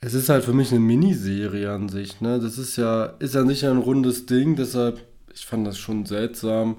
es 0.00 0.14
ist 0.14 0.28
halt 0.28 0.44
für 0.44 0.52
mich 0.52 0.70
eine 0.70 0.78
Miniserie 0.78 1.72
an 1.72 1.88
sich, 1.88 2.20
ne? 2.20 2.38
Das 2.38 2.58
ist 2.58 2.76
ja, 2.76 3.06
ist 3.18 3.34
ja 3.34 3.42
nicht 3.42 3.64
ein 3.64 3.78
rundes 3.78 4.26
Ding, 4.26 4.54
deshalb, 4.54 5.00
ich 5.34 5.44
fand 5.46 5.66
das 5.66 5.78
schon 5.78 6.06
seltsam. 6.06 6.76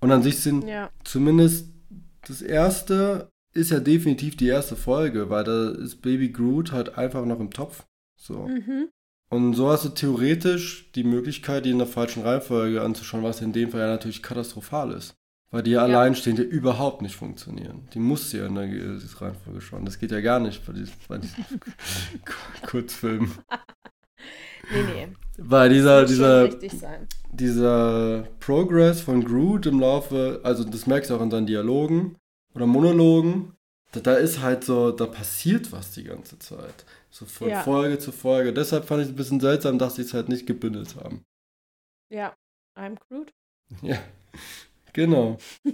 Und 0.00 0.10
an 0.10 0.22
sich 0.22 0.38
sind 0.40 0.66
Ja. 0.66 0.88
zumindest 1.04 1.68
das 2.26 2.40
erste 2.40 3.28
ist 3.58 3.70
ja 3.70 3.80
definitiv 3.80 4.36
die 4.36 4.46
erste 4.48 4.76
Folge, 4.76 5.28
weil 5.30 5.44
da 5.44 5.70
ist 5.70 6.00
Baby 6.02 6.30
Groot 6.30 6.72
halt 6.72 6.96
einfach 6.96 7.24
noch 7.24 7.40
im 7.40 7.50
Topf. 7.50 7.84
So. 8.16 8.46
Mhm. 8.48 8.88
Und 9.30 9.54
so 9.54 9.68
hast 9.68 9.84
du 9.84 9.90
theoretisch 9.90 10.90
die 10.92 11.04
Möglichkeit, 11.04 11.64
die 11.66 11.70
in 11.70 11.78
der 11.78 11.86
falschen 11.86 12.22
Reihenfolge 12.22 12.80
anzuschauen, 12.80 13.22
was 13.22 13.42
in 13.42 13.52
dem 13.52 13.70
Fall 13.70 13.80
ja 13.80 13.86
natürlich 13.88 14.22
katastrophal 14.22 14.92
ist. 14.92 15.14
Weil 15.50 15.62
die 15.62 15.70
ja, 15.72 15.86
Ja. 15.86 15.96
alleinstehend 15.98 16.38
ja 16.38 16.44
überhaupt 16.44 17.00
nicht 17.02 17.16
funktionieren. 17.16 17.88
Die 17.94 17.98
musst 17.98 18.32
du 18.32 18.38
ja 18.38 18.46
in 18.46 18.54
der 18.54 18.68
Ge- 18.68 18.98
Reihenfolge 19.18 19.60
schauen. 19.60 19.84
Das 19.84 19.98
geht 19.98 20.10
ja 20.12 20.20
gar 20.20 20.40
nicht 20.40 20.64
bei 20.66 20.72
diesen, 20.72 20.92
bei 21.08 21.18
diesen 21.18 21.44
Kurzfilmen. 22.66 23.32
Nee, 24.70 24.82
nee. 24.82 25.08
Weil 25.38 25.70
dieser, 25.70 26.02
Muss 26.02 26.10
dieser, 26.10 26.48
dieser 27.32 28.24
Progress 28.40 29.00
von 29.00 29.24
Groot 29.24 29.64
im 29.66 29.80
Laufe, 29.80 30.40
also 30.42 30.62
das 30.64 30.86
merkst 30.86 31.10
du 31.10 31.14
auch 31.16 31.22
in 31.22 31.30
seinen 31.30 31.46
Dialogen 31.46 32.16
oder 32.58 32.66
Monologen, 32.66 33.54
da, 33.92 34.00
da 34.00 34.14
ist 34.16 34.40
halt 34.40 34.64
so, 34.64 34.90
da 34.90 35.06
passiert 35.06 35.70
was 35.70 35.92
die 35.92 36.02
ganze 36.04 36.38
Zeit. 36.40 36.84
So 37.10 37.24
von 37.24 37.48
Ja. 37.48 37.62
Folge 37.62 37.98
zu 38.00 38.10
Folge. 38.12 38.52
Deshalb 38.52 38.84
fand 38.84 39.00
ich 39.00 39.06
es 39.06 39.12
ein 39.12 39.16
bisschen 39.16 39.40
seltsam, 39.40 39.78
dass 39.78 39.94
sie 39.94 40.02
es 40.02 40.12
halt 40.12 40.28
nicht 40.28 40.46
gebündelt 40.46 40.96
haben. 40.96 41.22
Ja. 42.12 42.34
I'm 42.76 42.96
Groot. 43.08 43.30
Ja, 43.82 43.98
genau. 44.92 45.38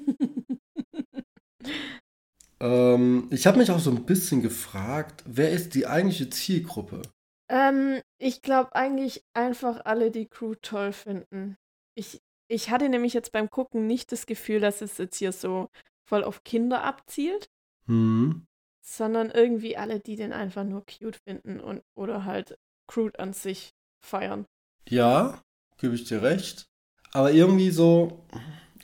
Ähm, 2.61 3.29
ich 3.31 3.47
habe 3.47 3.59
mich 3.59 3.71
auch 3.71 3.79
so 3.81 3.91
ein 3.91 4.07
bisschen 4.07 4.41
gefragt, 4.43 5.23
wer 5.27 5.51
ist 5.51 5.75
die 5.75 5.87
eigentliche 5.87 6.31
Zielgruppe? 6.31 7.03
ähm, 7.51 8.01
ich 8.19 8.43
glaube 8.43 8.75
eigentlich 8.75 9.23
einfach 9.35 9.85
alle, 9.85 10.11
die 10.11 10.27
Crew 10.27 10.55
toll 10.63 10.93
finden. 10.93 11.57
Ich, 11.95 12.21
ich 12.49 12.71
hatte 12.71 12.89
nämlich 12.89 13.13
jetzt 13.13 13.33
beim 13.33 13.51
Gucken 13.51 13.87
nicht 13.87 14.13
das 14.13 14.27
Gefühl, 14.27 14.61
dass 14.61 14.81
es 14.81 14.97
jetzt 14.99 15.19
hier 15.19 15.33
so 15.33 15.69
voll 16.05 16.25
auf 16.25 16.45
Kinder 16.45 16.83
abzielt, 16.85 17.51
Hm. 17.87 18.47
sondern 18.83 19.31
irgendwie 19.31 19.77
alle, 19.77 20.01
die 20.01 20.17
den 20.17 20.33
einfach 20.33 20.65
nur 20.65 20.85
cute 20.87 21.17
finden 21.17 21.61
und 21.61 21.83
oder 21.97 22.25
halt 22.25 22.59
Crude 22.87 23.19
an 23.19 23.33
sich 23.33 23.71
feiern. 24.05 24.47
Ja, 24.89 25.43
gebe 25.79 25.95
ich 25.95 26.05
dir 26.05 26.23
recht. 26.23 26.67
Aber 27.13 27.33
irgendwie 27.33 27.71
so, 27.71 28.25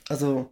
also 0.09 0.51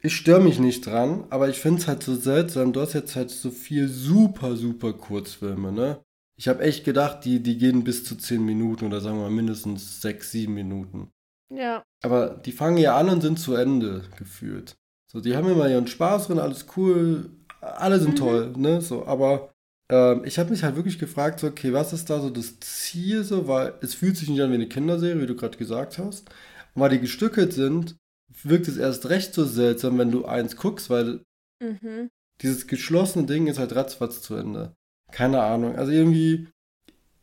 ich 0.00 0.14
störe 0.16 0.40
mich 0.40 0.58
nicht 0.60 0.86
dran, 0.86 1.26
aber 1.30 1.48
ich 1.48 1.58
finde 1.60 1.80
es 1.80 1.88
halt 1.88 2.02
so 2.02 2.14
seltsam. 2.14 2.72
Du 2.72 2.80
hast 2.80 2.92
jetzt 2.94 3.16
halt 3.16 3.30
so 3.30 3.50
viel 3.50 3.88
super, 3.88 4.56
super 4.56 4.92
Kurzfilme, 4.92 5.72
ne? 5.72 6.02
Ich 6.36 6.46
habe 6.48 6.62
echt 6.62 6.84
gedacht, 6.84 7.24
die, 7.24 7.42
die 7.42 7.58
gehen 7.58 7.82
bis 7.84 8.04
zu 8.04 8.16
10 8.16 8.44
Minuten 8.44 8.86
oder 8.86 9.00
sagen 9.00 9.16
wir 9.18 9.24
mal 9.24 9.30
mindestens 9.30 10.00
6, 10.00 10.30
7 10.30 10.54
Minuten. 10.54 11.10
Ja, 11.50 11.82
Aber 12.02 12.30
die 12.36 12.52
fangen 12.52 12.78
ja 12.78 12.96
an 12.96 13.08
und 13.08 13.20
sind 13.22 13.38
zu 13.40 13.54
Ende 13.54 14.08
geführt. 14.16 14.77
So, 15.10 15.20
die 15.20 15.36
haben 15.36 15.48
immer 15.48 15.68
ihren 15.68 15.86
Spaß 15.86 16.26
drin, 16.26 16.38
alles 16.38 16.66
cool, 16.76 17.30
alle 17.60 17.98
sind 17.98 18.12
mhm. 18.12 18.16
toll, 18.16 18.52
ne? 18.56 18.80
So, 18.80 19.06
aber 19.06 19.50
ähm, 19.90 20.22
ich 20.24 20.38
habe 20.38 20.50
mich 20.50 20.62
halt 20.62 20.76
wirklich 20.76 20.98
gefragt, 20.98 21.40
so, 21.40 21.46
okay, 21.46 21.72
was 21.72 21.92
ist 21.92 22.10
da 22.10 22.20
so 22.20 22.30
das 22.30 22.60
Ziel 22.60 23.24
so, 23.24 23.48
weil 23.48 23.74
es 23.80 23.94
fühlt 23.94 24.16
sich 24.16 24.28
nicht 24.28 24.40
an 24.40 24.50
wie 24.50 24.56
eine 24.56 24.68
Kinderserie, 24.68 25.20
wie 25.20 25.26
du 25.26 25.36
gerade 25.36 25.58
gesagt 25.58 25.98
hast. 25.98 26.28
Und 26.74 26.82
weil 26.82 26.90
die 26.90 27.00
gestückelt 27.00 27.52
sind, 27.52 27.96
wirkt 28.42 28.68
es 28.68 28.76
erst 28.76 29.08
recht 29.08 29.34
so 29.34 29.44
seltsam, 29.44 29.98
wenn 29.98 30.10
du 30.10 30.26
eins 30.26 30.56
guckst, 30.56 30.90
weil 30.90 31.22
mhm. 31.60 32.10
dieses 32.42 32.66
geschlossene 32.66 33.26
Ding 33.26 33.46
ist 33.46 33.58
halt 33.58 33.74
ratzfatz 33.74 34.20
zu 34.20 34.34
Ende. 34.34 34.74
Keine 35.10 35.42
Ahnung. 35.42 35.76
Also 35.76 35.90
irgendwie, 35.92 36.48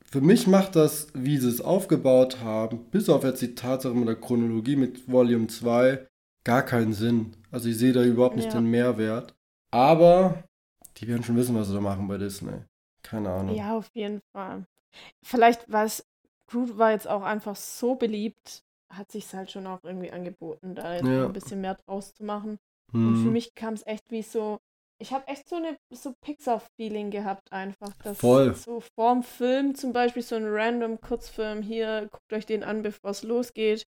für 0.03 0.21
mich 0.21 0.47
macht 0.47 0.75
das, 0.75 1.07
wie 1.13 1.37
sie 1.37 1.49
es 1.49 1.61
aufgebaut 1.61 2.39
haben, 2.39 2.89
bis 2.89 3.09
auf 3.09 3.23
jetzt 3.23 3.43
die 3.43 3.53
Tatsache 3.53 3.93
mit 3.93 4.07
der 4.07 4.15
Chronologie 4.15 4.75
mit 4.75 5.07
Volume 5.07 5.47
2, 5.47 6.07
gar 6.43 6.63
keinen 6.63 6.93
Sinn. 6.93 7.35
Also 7.55 7.69
ich 7.69 7.77
sehe 7.77 7.93
da 7.93 8.03
überhaupt 8.03 8.35
nicht 8.35 8.51
ja. 8.51 8.59
den 8.59 8.69
Mehrwert. 8.69 9.33
Aber 9.71 10.43
die 10.97 11.07
werden 11.07 11.23
schon 11.23 11.37
wissen, 11.37 11.55
was 11.55 11.69
sie 11.69 11.73
da 11.73 11.79
machen 11.79 12.05
bei 12.05 12.17
Disney. 12.17 12.59
Keine 13.01 13.29
Ahnung. 13.29 13.55
Ja, 13.55 13.77
auf 13.77 13.87
jeden 13.93 14.19
Fall. 14.33 14.65
Vielleicht 15.23 15.71
war 15.71 15.85
es, 15.85 16.05
Groot 16.51 16.77
war 16.77 16.91
jetzt 16.91 17.07
auch 17.07 17.23
einfach 17.23 17.55
so 17.55 17.95
beliebt, 17.95 18.61
hat 18.91 19.09
sich 19.09 19.33
halt 19.33 19.51
schon 19.51 19.67
auch 19.67 19.79
irgendwie 19.83 20.11
angeboten, 20.11 20.75
da 20.75 20.95
jetzt 20.95 21.07
ja. 21.07 21.27
ein 21.27 21.31
bisschen 21.31 21.61
mehr 21.61 21.75
draus 21.75 22.13
zu 22.13 22.25
machen. 22.25 22.57
Hm. 22.91 23.07
Und 23.07 23.15
für 23.21 23.27
mhm. 23.27 23.31
mich 23.31 23.55
kam 23.55 23.73
es 23.73 23.87
echt 23.87 24.11
wie 24.11 24.21
so, 24.21 24.59
ich 24.99 25.13
habe 25.13 25.25
echt 25.29 25.47
so 25.47 25.55
eine 25.55 25.77
so 25.93 26.13
Pixar-Feeling 26.25 27.09
gehabt 27.09 27.53
einfach. 27.53 27.93
Dass 28.03 28.17
Voll. 28.17 28.53
So 28.55 28.81
vorm 28.81 29.23
Film 29.23 29.75
zum 29.75 29.93
Beispiel 29.93 30.23
so 30.23 30.35
ein 30.35 30.45
random 30.45 30.99
Kurzfilm 30.99 31.61
hier, 31.61 32.09
guckt 32.11 32.33
euch 32.33 32.45
den 32.45 32.65
an, 32.65 32.81
bevor 32.81 33.11
es 33.11 33.23
losgeht. 33.23 33.85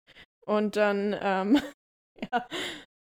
Und 0.46 0.76
dann, 0.76 1.16
ähm, 1.20 1.60
ja, 2.32 2.48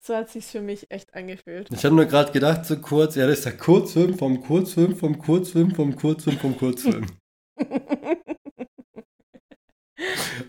so 0.01 0.15
hat 0.15 0.29
sich 0.29 0.45
für 0.45 0.61
mich 0.61 0.89
echt 0.91 1.13
angefühlt. 1.13 1.69
Ich 1.71 1.83
habe 1.85 1.95
nur 1.95 2.05
gerade 2.05 2.31
gedacht, 2.31 2.65
so 2.65 2.77
kurz, 2.79 3.15
ja, 3.15 3.27
das 3.27 3.39
ist 3.39 3.45
der 3.45 3.57
Kurzfilm 3.57 4.17
vom 4.17 4.41
Kurzfilm 4.41 4.95
vom 4.95 5.19
Kurzfilm 5.19 5.75
vom 5.75 5.95
Kurzfilm 5.95 6.37
vom 6.37 6.57
Kurzfilm. 6.57 7.05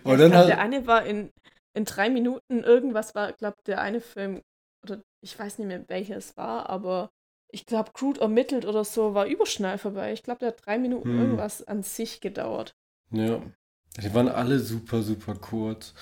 Und 0.03 0.17
dann 0.17 0.31
glaub, 0.31 0.47
der 0.47 0.59
eine 0.59 0.87
war 0.87 1.05
in, 1.05 1.29
in 1.73 1.85
drei 1.85 2.09
Minuten, 2.09 2.63
irgendwas 2.63 3.13
war, 3.15 3.33
glaube 3.33 3.57
der 3.67 3.81
eine 3.81 3.99
Film, 4.01 4.41
oder 4.83 5.01
ich 5.21 5.37
weiß 5.37 5.59
nicht 5.59 5.67
mehr, 5.67 5.83
welches 5.89 6.37
war, 6.37 6.69
aber 6.69 7.11
ich 7.51 7.65
glaube, 7.65 7.91
Crude 7.93 8.21
ermittelt 8.21 8.65
oder 8.65 8.85
so 8.85 9.13
war 9.13 9.25
überschnell 9.25 9.77
vorbei. 9.77 10.13
Ich 10.13 10.23
glaube, 10.23 10.39
der 10.39 10.49
hat 10.49 10.65
drei 10.65 10.77
Minuten 10.77 11.09
hm. 11.09 11.19
irgendwas 11.19 11.67
an 11.67 11.83
sich 11.83 12.21
gedauert. 12.21 12.73
Ja. 13.11 13.41
Die 14.01 14.13
waren 14.13 14.29
alle 14.29 14.59
super, 14.59 15.01
super 15.01 15.35
kurz. 15.35 15.93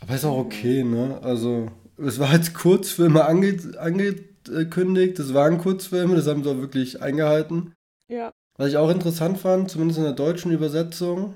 Aber 0.00 0.14
ist 0.14 0.24
auch 0.24 0.38
mhm. 0.38 0.46
okay, 0.46 0.82
ne? 0.82 1.20
Also, 1.22 1.70
es 2.02 2.18
war 2.18 2.30
als 2.30 2.54
Kurzfilme 2.54 3.24
ange 3.24 3.58
angekündigt. 3.78 5.18
Es 5.18 5.34
waren 5.34 5.58
Kurzfilme, 5.58 6.16
das 6.16 6.26
haben 6.26 6.42
sie 6.42 6.50
auch 6.50 6.58
wirklich 6.58 7.02
eingehalten. 7.02 7.74
Ja. 8.08 8.32
Was 8.56 8.68
ich 8.68 8.76
auch 8.76 8.90
interessant 8.90 9.38
fand, 9.38 9.70
zumindest 9.70 9.98
in 9.98 10.04
der 10.04 10.12
deutschen 10.12 10.52
Übersetzung, 10.52 11.34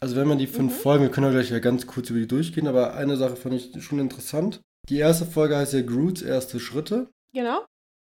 also 0.00 0.16
wenn 0.16 0.28
man 0.28 0.38
die 0.38 0.46
fünf 0.46 0.72
mhm. 0.72 0.78
Folgen, 0.80 1.04
wir 1.04 1.10
können 1.10 1.26
ja 1.26 1.32
gleich 1.32 1.50
ja 1.50 1.58
ganz 1.58 1.86
kurz 1.86 2.10
über 2.10 2.18
die 2.18 2.28
durchgehen, 2.28 2.68
aber 2.68 2.94
eine 2.94 3.16
Sache 3.16 3.36
fand 3.36 3.54
ich 3.54 3.82
schon 3.82 3.98
interessant. 3.98 4.60
Die 4.88 4.98
erste 4.98 5.26
Folge 5.26 5.56
heißt 5.56 5.72
ja 5.74 5.82
Groots 5.82 6.22
erste 6.22 6.60
Schritte. 6.60 7.08
Genau. 7.32 7.64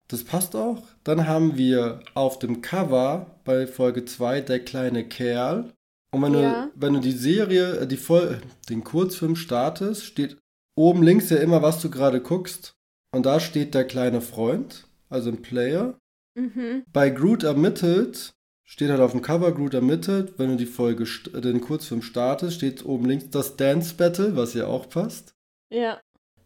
Das 0.07 0.23
passt 0.23 0.55
auch. 0.55 0.83
Dann 1.03 1.27
haben 1.27 1.57
wir 1.57 2.01
auf 2.13 2.37
dem 2.37 2.61
Cover 2.61 3.39
bei 3.43 3.65
Folge 3.65 4.05
2 4.05 4.41
der 4.41 4.59
kleine 4.59 5.07
Kerl. 5.07 5.73
Und 6.11 6.21
wenn, 6.21 6.33
ja. 6.33 6.65
du, 6.65 6.71
wenn 6.75 6.93
du 6.93 6.99
die 6.99 7.11
Serie, 7.11 7.79
äh, 7.79 7.87
die 7.87 7.97
Vol 7.97 8.41
den 8.69 8.83
Kurzfilm 8.83 9.35
startest, 9.35 10.05
steht 10.05 10.37
oben 10.75 11.03
links 11.03 11.29
ja 11.29 11.37
immer, 11.37 11.61
was 11.61 11.81
du 11.81 11.89
gerade 11.89 12.21
guckst. 12.21 12.75
Und 13.11 13.25
da 13.25 13.39
steht 13.39 13.73
der 13.73 13.85
kleine 13.85 14.21
Freund, 14.21 14.87
also 15.09 15.29
ein 15.29 15.41
Player. 15.41 15.97
Mhm. 16.35 16.83
Bei 16.91 17.09
Groot 17.09 17.43
ermittelt 17.43 18.35
steht 18.65 18.89
halt 18.89 18.99
auf 18.99 19.11
dem 19.11 19.21
Cover 19.21 19.53
Groot 19.53 19.73
ermittelt. 19.73 20.37
Wenn 20.37 20.49
du 20.49 20.57
die 20.57 20.65
Folge, 20.65 21.05
den 21.39 21.61
Kurzfilm 21.61 22.01
startest, 22.01 22.57
steht 22.57 22.83
oben 22.83 23.05
links 23.05 23.29
das 23.29 23.55
Dance 23.55 23.95
Battle, 23.95 24.35
was 24.35 24.53
ja 24.53 24.67
auch 24.67 24.89
passt. 24.89 25.35
Ja. 25.69 26.01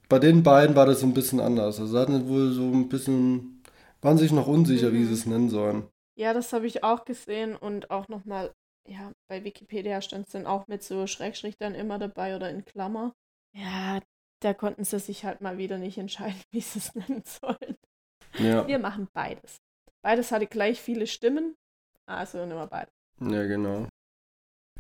Bei 0.10 0.20
den 0.20 0.44
beiden 0.44 0.76
war 0.76 0.86
das 0.86 1.00
so 1.00 1.08
ein 1.08 1.14
bisschen 1.14 1.40
anders. 1.40 1.80
Also 1.80 1.98
hatten 1.98 2.28
wohl 2.28 2.52
so 2.52 2.64
ein 2.64 2.90
bisschen, 2.90 3.64
waren 4.02 4.18
sich 4.18 4.32
noch 4.32 4.48
unsicher, 4.48 4.90
mhm. 4.90 4.94
wie 4.94 5.06
sie 5.06 5.14
es 5.14 5.26
nennen 5.26 5.50
sollen. 5.50 5.88
Ja, 6.16 6.34
das 6.34 6.52
habe 6.52 6.68
ich 6.68 6.84
auch 6.84 7.06
gesehen 7.06 7.56
und 7.56 7.90
auch 7.92 8.10
nochmal, 8.10 8.54
ja, 8.86 9.12
bei 9.30 9.44
Wikipedia 9.44 10.02
stand 10.02 10.26
es 10.26 10.34
dann 10.34 10.46
auch 10.46 10.68
mit 10.68 10.84
so 10.84 11.08
Schrägstrich 11.08 11.58
dann 11.58 11.76
immer 11.76 11.98
dabei 11.98 12.36
oder 12.36 12.50
in 12.50 12.66
Klammer. 12.66 13.14
Ja, 13.54 14.00
da 14.40 14.54
konnten 14.54 14.84
sie 14.84 15.00
sich 15.00 15.26
halt 15.26 15.42
mal 15.42 15.58
wieder 15.58 15.78
nicht 15.78 15.98
entscheiden, 15.98 16.42
wie 16.52 16.62
sie 16.62 16.80
es 16.80 16.96
nennen 16.96 17.24
sollen. 17.26 17.78
Ja. 18.38 18.68
Wir 18.68 18.80
machen 18.80 19.08
beides. 19.14 19.58
Beides 20.02 20.32
hatte 20.32 20.48
gleich 20.48 20.80
viele 20.80 21.08
Stimmen, 21.08 21.56
also 22.06 22.40
nehmen 22.46 22.60
wir 22.60 22.68
beide. 22.68 22.92
Ja, 23.22 23.46
genau. 23.46 23.88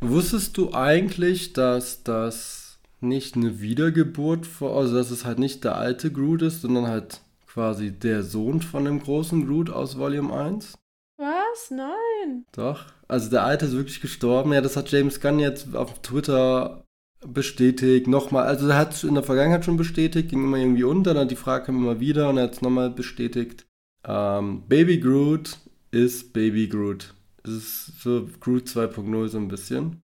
Wusstest 0.01 0.55
du 0.57 0.73
eigentlich, 0.73 1.51
dass 1.51 2.03
das 2.03 2.79
nicht 3.01 3.35
eine 3.35 3.59
Wiedergeburt, 3.59 4.45
vor, 4.45 4.77
also 4.77 4.95
dass 4.95 5.11
es 5.11 5.25
halt 5.25 5.39
nicht 5.39 5.63
der 5.63 5.75
alte 5.75 6.11
Groot 6.11 6.41
ist, 6.41 6.61
sondern 6.61 6.87
halt 6.87 7.21
quasi 7.47 7.91
der 7.91 8.23
Sohn 8.23 8.61
von 8.61 8.85
dem 8.85 9.01
großen 9.01 9.45
Groot 9.45 9.69
aus 9.69 9.97
Volume 9.97 10.33
1? 10.33 10.77
Was? 11.17 11.71
Nein. 11.71 12.45
Doch. 12.53 12.85
Also 13.09 13.29
der 13.29 13.43
alte 13.43 13.65
ist 13.65 13.73
wirklich 13.73 13.99
gestorben. 13.99 14.53
Ja, 14.53 14.61
das 14.61 14.77
hat 14.77 14.91
James 14.91 15.19
Gunn 15.19 15.39
jetzt 15.39 15.75
auf 15.75 16.01
Twitter 16.01 16.85
bestätigt. 17.25 18.07
Nochmal, 18.07 18.45
also 18.45 18.67
er 18.67 18.77
hat 18.77 18.93
es 18.93 19.03
in 19.03 19.15
der 19.15 19.23
Vergangenheit 19.23 19.65
schon 19.65 19.77
bestätigt, 19.77 20.29
ging 20.29 20.43
immer 20.43 20.57
irgendwie 20.57 20.83
unter, 20.83 21.13
dann 21.13 21.27
die 21.27 21.35
Frage 21.35 21.65
kam 21.65 21.77
immer 21.77 21.99
wieder 21.99 22.29
und 22.29 22.38
er 22.38 22.43
hat 22.43 22.53
es 22.53 22.61
nochmal 22.61 22.89
bestätigt. 22.89 23.65
Ähm, 24.05 24.63
Baby 24.67 24.99
Groot 24.99 25.57
ist 25.91 26.33
Baby 26.33 26.67
Groot. 26.67 27.13
Es 27.43 27.51
ist 27.51 28.01
so 28.01 28.29
Groot 28.39 28.67
2.0 28.67 29.27
so 29.27 29.38
ein 29.38 29.47
bisschen. 29.47 30.01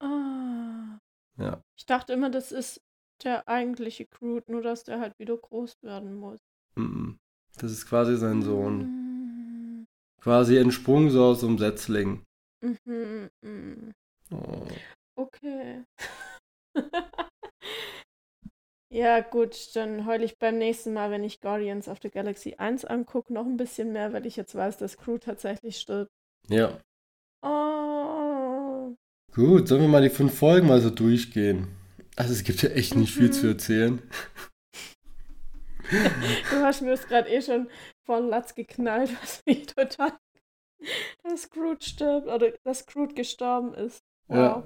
Ah. 0.00 0.98
Ja. 1.38 1.62
Ich 1.76 1.86
dachte 1.86 2.12
immer, 2.12 2.30
das 2.30 2.52
ist 2.52 2.82
der 3.24 3.48
eigentliche 3.48 4.06
Groot, 4.06 4.48
nur 4.48 4.62
dass 4.62 4.84
der 4.84 5.00
halt 5.00 5.18
wieder 5.18 5.36
groß 5.36 5.82
werden 5.82 6.14
muss. 6.14 6.40
Das 7.58 7.70
ist 7.70 7.86
quasi 7.86 8.16
sein 8.16 8.42
Sohn. 8.42 9.82
Mm. 9.82 9.86
Quasi 10.20 10.56
entsprungen 10.56 11.10
so 11.10 11.24
aus 11.24 11.40
dem 11.40 11.58
Setzling. 11.58 12.24
Mhm. 12.60 13.30
mhm. 13.42 13.92
Oh. 14.30 14.66
Okay. 15.14 15.84
ja, 18.90 19.20
gut, 19.20 19.74
dann 19.74 20.06
heule 20.06 20.24
ich 20.24 20.38
beim 20.38 20.58
nächsten 20.58 20.92
Mal, 20.92 21.10
wenn 21.10 21.24
ich 21.24 21.40
Guardians 21.40 21.88
of 21.88 21.98
the 22.02 22.10
Galaxy 22.10 22.54
1 22.58 22.84
angucke, 22.84 23.32
noch 23.32 23.46
ein 23.46 23.56
bisschen 23.56 23.92
mehr, 23.92 24.12
weil 24.12 24.26
ich 24.26 24.36
jetzt 24.36 24.54
weiß, 24.54 24.78
dass 24.78 24.96
Crew 24.96 25.18
tatsächlich 25.18 25.78
stirbt. 25.78 26.10
Ja. 26.48 26.78
Oh. 27.42 28.94
Gut, 29.34 29.68
sollen 29.68 29.82
wir 29.82 29.88
mal 29.88 30.02
die 30.02 30.10
fünf 30.10 30.38
Folgen 30.38 30.68
mal 30.68 30.80
so 30.80 30.90
durchgehen? 30.90 31.74
Also 32.16 32.32
es 32.32 32.44
gibt 32.44 32.62
ja 32.62 32.70
echt 32.70 32.94
nicht 32.94 33.14
viel 33.14 33.32
zu 33.32 33.46
mhm. 33.46 33.52
erzählen. 33.52 34.02
du 35.90 36.56
hast 36.62 36.82
mir 36.82 36.92
es 36.92 37.06
gerade 37.06 37.30
eh 37.30 37.40
schon 37.40 37.68
vor 38.04 38.20
den 38.20 38.28
Latz 38.28 38.54
geknallt, 38.54 39.10
was 39.22 39.42
mich 39.46 39.66
total 39.66 40.12
dass 41.22 41.50
Groot 41.50 41.84
stirbt 41.84 42.26
oder 42.26 42.52
dass 42.64 42.86
Groot 42.86 43.14
gestorben 43.14 43.74
ist. 43.74 44.04
Wow. 44.28 44.36
Ja. 44.36 44.64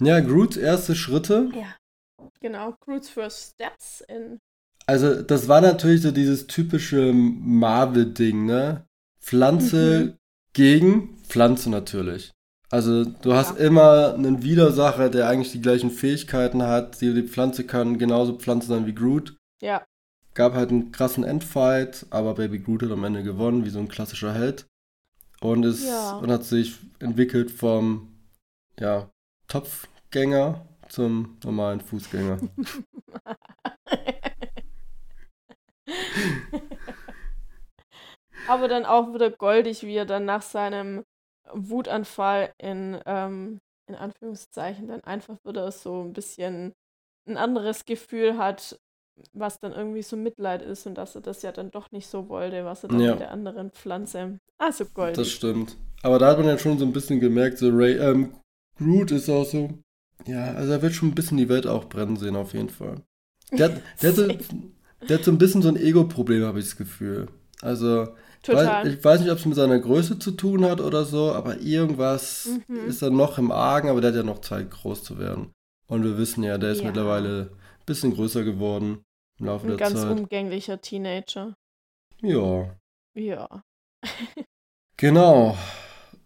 Ja, 0.00 0.20
Groots 0.20 0.56
erste 0.56 0.94
Schritte. 0.94 1.50
Ja, 1.54 1.74
genau. 2.40 2.74
Groots 2.80 3.08
First 3.08 3.54
Steps 3.54 4.02
in. 4.08 4.40
Also, 4.86 5.22
das 5.22 5.48
war 5.48 5.60
natürlich 5.60 6.02
so 6.02 6.10
dieses 6.10 6.46
typische 6.46 7.12
Marvel-Ding, 7.12 8.44
ne? 8.44 8.86
Pflanze 9.20 10.00
mhm. 10.04 10.18
gegen 10.52 11.16
Pflanze 11.22 11.70
natürlich. 11.70 12.32
Also, 12.70 13.04
du 13.04 13.30
ja. 13.30 13.36
hast 13.36 13.58
immer 13.58 14.14
einen 14.14 14.42
Widersacher, 14.42 15.08
der 15.08 15.28
eigentlich 15.28 15.52
die 15.52 15.62
gleichen 15.62 15.90
Fähigkeiten 15.90 16.62
hat. 16.64 17.00
Die, 17.00 17.14
die 17.14 17.22
Pflanze 17.22 17.64
kann 17.64 17.98
genauso 17.98 18.36
Pflanze 18.36 18.68
sein 18.68 18.86
wie 18.86 18.94
Groot. 18.94 19.36
Ja. 19.62 19.84
Gab 20.34 20.54
halt 20.54 20.70
einen 20.70 20.90
krassen 20.90 21.24
Endfight, 21.24 22.06
aber 22.10 22.34
Baby 22.34 22.58
Groot 22.58 22.82
hat 22.82 22.90
am 22.90 23.04
Ende 23.04 23.22
gewonnen, 23.22 23.64
wie 23.64 23.70
so 23.70 23.78
ein 23.78 23.88
klassischer 23.88 24.34
Held. 24.34 24.66
Und 25.40 25.64
es 25.64 25.84
ja. 25.84 26.16
und 26.16 26.30
hat 26.30 26.44
sich 26.44 26.78
entwickelt 26.98 27.50
vom, 27.50 28.08
ja, 28.78 29.08
Topfgänger 29.48 30.66
zum 30.88 31.38
normalen 31.44 31.80
Fußgänger. 31.80 32.38
Aber 38.46 38.68
dann 38.68 38.84
auch 38.84 39.14
wieder 39.14 39.30
goldig, 39.30 39.82
wie 39.84 39.96
er 39.96 40.04
dann 40.04 40.26
nach 40.26 40.42
seinem 40.42 41.04
Wutanfall 41.52 42.52
in, 42.58 43.00
ähm, 43.06 43.60
in 43.86 43.94
Anführungszeichen 43.94 44.88
dann 44.88 45.02
einfach 45.04 45.36
wieder 45.44 45.70
so 45.72 46.02
ein 46.02 46.12
bisschen 46.12 46.72
ein 47.26 47.36
anderes 47.36 47.84
Gefühl 47.84 48.36
hat, 48.38 48.78
was 49.32 49.60
dann 49.60 49.72
irgendwie 49.72 50.02
so 50.02 50.16
Mitleid 50.16 50.62
ist 50.62 50.86
und 50.86 50.98
dass 50.98 51.14
er 51.14 51.20
das 51.20 51.42
ja 51.42 51.52
dann 51.52 51.70
doch 51.70 51.90
nicht 51.92 52.06
so 52.06 52.28
wollte, 52.28 52.64
was 52.64 52.82
er 52.82 52.88
dann 52.88 53.00
ja. 53.00 53.10
mit 53.12 53.20
der 53.20 53.30
anderen 53.30 53.70
Pflanze. 53.70 54.38
Also 54.58 54.86
goldig. 54.86 55.16
Das 55.16 55.30
stimmt. 55.30 55.76
Aber 56.02 56.18
da 56.18 56.28
hat 56.28 56.38
man 56.38 56.48
ja 56.48 56.58
schon 56.58 56.78
so 56.78 56.84
ein 56.84 56.92
bisschen 56.92 57.20
gemerkt, 57.20 57.58
so 57.58 57.70
Ray, 57.70 57.96
ähm, 57.96 58.34
Groot 58.78 59.10
ist 59.10 59.28
auch 59.30 59.44
so. 59.44 59.70
Ja, 60.26 60.52
also 60.54 60.72
er 60.72 60.82
wird 60.82 60.94
schon 60.94 61.08
ein 61.10 61.14
bisschen 61.14 61.38
die 61.38 61.48
Welt 61.48 61.66
auch 61.66 61.88
brennen 61.88 62.16
sehen, 62.16 62.36
auf 62.36 62.54
jeden 62.54 62.70
Fall. 62.70 63.02
Der, 63.52 63.68
der, 64.02 64.10
hat, 64.10 64.16
so, 64.16 64.26
der 65.08 65.18
hat 65.18 65.24
so 65.24 65.30
ein 65.30 65.38
bisschen 65.38 65.62
so 65.62 65.68
ein 65.68 65.76
Ego-Problem, 65.76 66.44
habe 66.44 66.58
ich 66.58 66.64
das 66.66 66.76
Gefühl. 66.76 67.28
Also. 67.60 68.08
Weil, 68.46 68.88
ich 68.88 69.02
weiß 69.02 69.20
nicht, 69.22 69.30
ob 69.30 69.38
es 69.38 69.46
mit 69.46 69.54
seiner 69.54 69.78
Größe 69.78 70.18
zu 70.18 70.32
tun 70.32 70.66
hat 70.66 70.82
oder 70.82 71.06
so, 71.06 71.32
aber 71.32 71.60
irgendwas 71.60 72.50
Mhm. 72.68 72.86
ist 72.88 73.00
da 73.00 73.08
noch 73.08 73.38
im 73.38 73.50
Argen, 73.50 73.88
aber 73.88 74.02
der 74.02 74.10
hat 74.10 74.16
ja 74.16 74.22
noch 74.22 74.40
Zeit, 74.42 74.70
groß 74.70 75.02
zu 75.02 75.18
werden. 75.18 75.50
Und 75.86 76.04
wir 76.04 76.18
wissen 76.18 76.42
ja, 76.42 76.58
der 76.58 76.72
ist 76.72 76.80
Ja. 76.80 76.86
mittlerweile 76.88 77.50
ein 77.52 77.84
bisschen 77.86 78.12
größer 78.12 78.44
geworden 78.44 79.02
im 79.38 79.46
Laufe 79.46 79.64
Ein 79.64 79.68
der 79.68 79.76
ganz 79.78 80.00
Zeit. 80.02 80.10
umgänglicher 80.10 80.78
Teenager. 80.80 81.54
Ja, 82.20 82.76
Ja. 83.14 83.62
genau. 84.98 85.56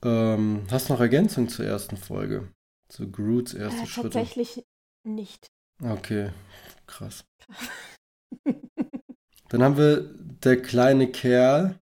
Ähm, 0.03 0.63
hast 0.71 0.89
du 0.89 0.93
noch 0.95 1.01
Ergänzung 1.01 1.49
zur 1.49 1.65
ersten 1.67 1.97
Folge? 1.97 2.49
Zu 2.89 3.11
Groots 3.11 3.55
erste 3.55 3.83
Äh, 3.83 3.87
Schritte? 3.87 4.11
tatsächlich 4.11 4.65
nicht. 5.05 5.49
Okay, 5.83 6.31
krass. 6.87 7.25
Dann 9.49 9.63
haben 9.63 9.77
wir 9.77 10.01
der 10.43 10.61
kleine 10.61 11.09
Kerl. 11.11 11.79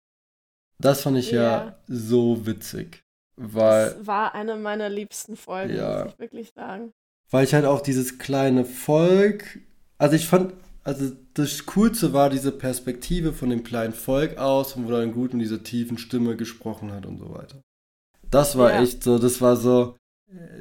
Das 0.79 1.03
fand 1.03 1.19
ich 1.19 1.31
ja, 1.31 1.43
Ja. 1.67 1.79
so 1.87 2.47
witzig. 2.47 3.03
Weil, 3.37 3.91
Das 3.95 4.07
war 4.07 4.35
eine 4.35 4.57
meiner 4.57 4.89
liebsten 4.89 5.37
Folgen, 5.37 5.75
Ja. 5.75 6.05
muss 6.05 6.13
ich 6.15 6.19
wirklich 6.19 6.53
sagen. 6.55 6.93
weil 7.31 7.45
ich 7.45 7.55
halt 7.55 7.65
auch 7.65 7.81
dieses 7.81 8.19
kleine 8.19 8.65
Volk. 8.65 9.61
Also 9.99 10.17
ich 10.17 10.27
fand, 10.27 10.53
also 10.83 11.15
das 11.35 11.65
Coolste 11.67 12.13
war 12.13 12.29
diese 12.31 12.51
Perspektive 12.53 13.33
von 13.33 13.51
dem 13.51 13.63
kleinen 13.63 13.93
Volk 13.93 14.39
aus, 14.39 14.77
wo 14.77 14.91
dann 14.91 15.13
gut 15.13 15.33
mit 15.33 15.43
dieser 15.43 15.63
tiefen 15.63 15.97
Stimme 15.99 16.37
gesprochen 16.37 16.91
hat 16.93 17.07
und 17.07 17.19
so 17.19 17.33
weiter. 17.33 17.63
Das 18.31 18.57
war 18.57 18.73
Ja. 18.73 18.83
echt 18.83 19.03
so, 19.03 19.19
das 19.19 19.41
war 19.41 19.57
so, 19.57 19.97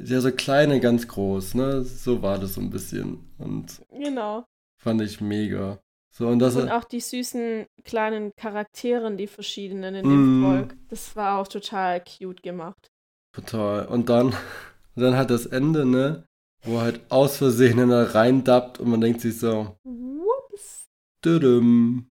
ja, 0.04 0.20
so 0.20 0.32
kleine, 0.32 0.80
ganz 0.80 1.06
groß, 1.06 1.54
ne? 1.54 1.82
So 1.84 2.22
war 2.22 2.38
das 2.38 2.54
so 2.54 2.60
ein 2.60 2.70
bisschen. 2.70 3.30
Und 3.38 3.80
Genau. 3.90 4.44
fand 4.82 5.00
ich 5.02 5.20
mega. 5.20 5.78
So, 6.12 6.26
und 6.26 6.40
das 6.40 6.56
Und 6.56 6.70
auch 6.70 6.84
die 6.84 7.00
süßen 7.00 7.66
kleinen 7.84 8.32
Charakteren, 8.36 9.16
die 9.16 9.28
verschiedenen 9.28 9.94
in 9.94 10.08
dem 10.08 10.40
Mm. 10.40 10.42
Volk. 10.42 10.76
Das 10.88 11.14
war 11.14 11.38
auch 11.38 11.46
total 11.46 12.02
cute 12.02 12.42
gemacht. 12.42 12.88
Total. 13.32 13.86
Und 13.86 14.08
dann, 14.08 14.26
und 14.26 14.34
dann 14.96 15.16
hat 15.16 15.30
das 15.30 15.46
Ende, 15.46 15.84
ne? 15.86 16.24
Wo 16.64 16.80
halt 16.80 17.00
aus 17.10 17.36
Versehen 17.38 17.78
einer 17.80 18.14
reindappt 18.14 18.80
und 18.80 18.90
man 18.90 19.00
denkt 19.00 19.20
sich 19.20 19.38
so, 19.38 19.76
Whoops. 19.84 20.86
düdüm. 21.24 22.08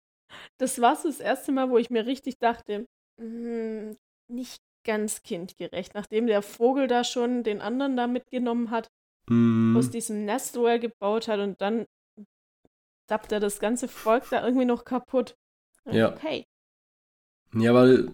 Das 0.58 0.80
war 0.80 0.96
so 0.96 1.08
das 1.08 1.20
erste 1.20 1.52
Mal, 1.52 1.70
wo 1.70 1.78
ich 1.78 1.88
mir 1.90 2.04
richtig 2.04 2.34
dachte, 2.38 2.84
hm, 3.20 3.96
nicht 4.28 4.58
ganz 4.84 5.22
kindgerecht. 5.22 5.94
Nachdem 5.94 6.26
der 6.26 6.42
Vogel 6.42 6.86
da 6.86 7.04
schon 7.04 7.42
den 7.42 7.60
anderen 7.60 7.96
da 7.96 8.06
mitgenommen 8.06 8.70
hat, 8.70 8.88
Mm, 9.26 9.74
aus 9.74 9.88
diesem 9.88 10.26
Nest, 10.26 10.54
wo 10.58 10.66
er 10.66 10.78
gebaut 10.78 11.28
hat 11.28 11.40
und 11.40 11.58
dann 11.62 11.86
dappt 13.06 13.32
er 13.32 13.40
das 13.40 13.58
ganze 13.58 13.88
Volk 13.88 14.24
da 14.30 14.44
irgendwie 14.44 14.66
noch 14.66 14.84
kaputt. 14.84 15.36
Ja. 15.90 16.12
Okay. 16.12 16.44
Ja, 17.54 17.72
weil 17.74 18.10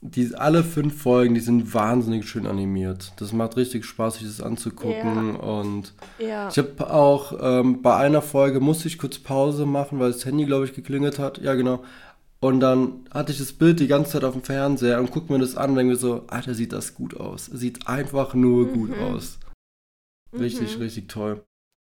die, 0.00 0.34
alle 0.34 0.62
fünf 0.62 1.02
Folgen, 1.02 1.34
die 1.34 1.40
sind 1.40 1.72
wahnsinnig 1.72 2.28
schön 2.28 2.46
animiert. 2.46 3.12
Das 3.16 3.32
macht 3.32 3.56
richtig 3.56 3.84
Spaß, 3.86 4.16
sich 4.16 4.26
das 4.26 4.40
anzugucken. 4.42 5.36
Und 5.36 5.94
Ja. 6.18 6.48
ich 6.48 6.58
habe 6.58 6.90
auch 6.92 7.32
ähm, 7.40 7.80
bei 7.82 7.96
einer 7.96 8.20
Folge 8.22 8.60
musste 8.60 8.88
ich 8.88 8.98
kurz 8.98 9.18
Pause 9.18 9.64
machen, 9.66 9.98
weil 9.98 10.12
das 10.12 10.24
Handy, 10.26 10.44
glaube 10.44 10.66
ich, 10.66 10.74
geklingelt 10.74 11.18
hat. 11.18 11.38
Ja, 11.38 11.54
genau. 11.54 11.82
Und 12.44 12.60
dann 12.60 13.08
hatte 13.10 13.32
ich 13.32 13.38
das 13.38 13.54
Bild 13.54 13.80
die 13.80 13.86
ganze 13.86 14.12
Zeit 14.12 14.24
auf 14.24 14.34
dem 14.34 14.42
Fernseher 14.42 15.00
und 15.00 15.10
guck 15.10 15.30
mir 15.30 15.38
das 15.38 15.56
an 15.56 15.70
und 15.70 15.76
denke 15.76 15.92
mir 15.92 15.98
so, 15.98 16.26
Alter, 16.26 16.52
sieht 16.52 16.72
das 16.74 16.94
gut 16.94 17.16
aus. 17.16 17.46
Sieht 17.46 17.86
einfach 17.88 18.34
nur 18.34 18.68
gut 18.70 18.90
Mhm. 18.90 18.98
aus. 19.02 19.38
Richtig, 20.34 20.76
Mhm. 20.76 20.82
richtig 20.82 21.08
toll. 21.08 21.42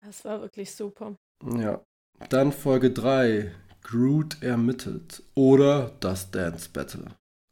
Das 0.04 0.24
war 0.24 0.40
wirklich 0.42 0.72
super. 0.72 1.16
Ja. 1.58 1.82
Dann 2.28 2.52
Folge 2.52 2.92
3. 2.92 3.52
Groot 3.82 4.42
ermittelt. 4.42 5.24
Oder 5.34 5.90
das 5.98 6.30
Dance 6.30 6.68
Battle. 6.72 7.06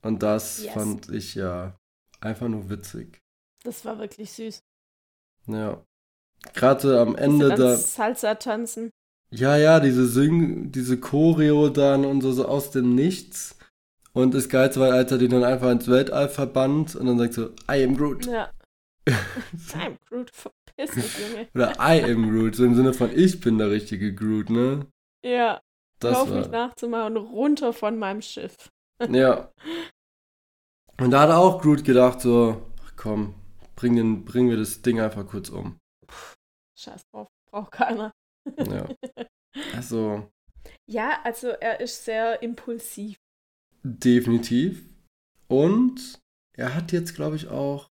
Und 0.05 0.22
das 0.22 0.62
Yes. 0.62 0.72
fand 0.72 1.09
ich 1.09 1.35
ja 1.35 1.77
einfach 2.20 2.46
nur 2.46 2.70
witzig. 2.70 3.18
Das 3.64 3.85
war 3.85 3.98
wirklich 3.98 4.31
süß. 4.33 4.61
Ja. 5.48 5.83
Gerade 6.55 7.00
am 7.00 7.16
Ende 7.16 7.48
da. 7.55 7.77
Salsa 7.77 8.37
tanzen. 8.37 8.90
Ja, 9.33 9.57
ja, 9.57 9.81
diese 9.81 10.07
Sing, 10.07 10.71
diese 10.73 11.01
Choreo 11.01 11.71
dann 11.71 12.05
und 12.05 12.21
so, 12.21 12.33
so 12.33 12.47
aus 12.47 12.71
dem 12.71 12.95
Nichts. 12.95 13.57
Und 14.12 14.35
das 14.35 14.51
Geilste 14.51 14.79
war, 14.81 14.92
als 14.92 15.11
er 15.11 15.16
den 15.16 15.31
dann 15.31 15.42
einfach 15.42 15.71
ins 15.71 15.88
Weltall 15.88 16.29
verbannt 16.29 16.95
und 16.95 17.07
dann 17.07 17.18
sagt 17.18 17.33
so, 17.33 17.47
I 17.71 17.83
am 17.83 17.97
Groot. 17.97 18.27
Ja. 18.27 18.51
I'm 19.09 19.97
Groot, 20.07 20.31
verpiss 20.31 20.95
dich, 20.95 21.18
Junge. 21.18 21.49
Oder 21.55 21.73
I 21.81 22.12
am 22.12 22.31
Groot, 22.31 22.57
so 22.57 22.64
im 22.66 22.75
Sinne 22.75 22.92
von 22.92 23.11
ich 23.11 23.40
bin 23.40 23.57
der 23.57 23.71
richtige 23.71 24.14
Groot, 24.14 24.51
ne? 24.51 24.87
Ja, 25.25 25.62
Das 25.99 26.14
hör 26.14 26.23
auf 26.23 26.31
war, 26.31 26.38
mich 26.38 26.49
nachzumachen, 26.51 27.16
runter 27.16 27.73
von 27.73 27.99
meinem 27.99 28.23
Schiff. 28.23 28.71
Ja. 29.11 29.51
Und 31.01 31.11
da 31.11 31.23
hat 31.23 31.31
auch 31.31 31.61
Groot 31.61 31.85
gedacht, 31.85 32.21
so, 32.21 32.71
ach 32.85 32.92
komm, 32.97 33.35
bring 33.75 33.97
den, 33.97 34.25
bringen 34.25 34.51
wir 34.51 34.59
das 34.59 34.83
Ding 34.83 35.01
einfach 35.01 35.27
kurz 35.27 35.49
um. 35.49 35.79
Scheiß 36.79 37.03
drauf, 37.11 37.29
braucht 37.51 37.73
keiner. 37.73 38.12
Ja. 38.59 38.88
Also, 39.76 40.31
Ja, 40.87 41.20
also 41.24 41.48
er 41.48 41.81
ist 41.81 42.07
sehr 42.07 42.42
impulsiv. 42.42 43.16
definitiv. 43.83 44.83
Und 45.48 46.18
er 46.57 46.74
hat 46.74 46.90
jetzt, 46.92 47.14
glaube 47.14 47.37
ich, 47.37 47.48
auch 47.48 47.88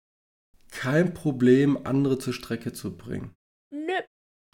kein 0.72 1.14
Problem, 1.14 1.78
andere 1.86 2.18
zur 2.18 2.32
Strecke 2.32 2.72
zu 2.72 2.96
bringen. 2.96 3.34
Nö. 3.70 3.92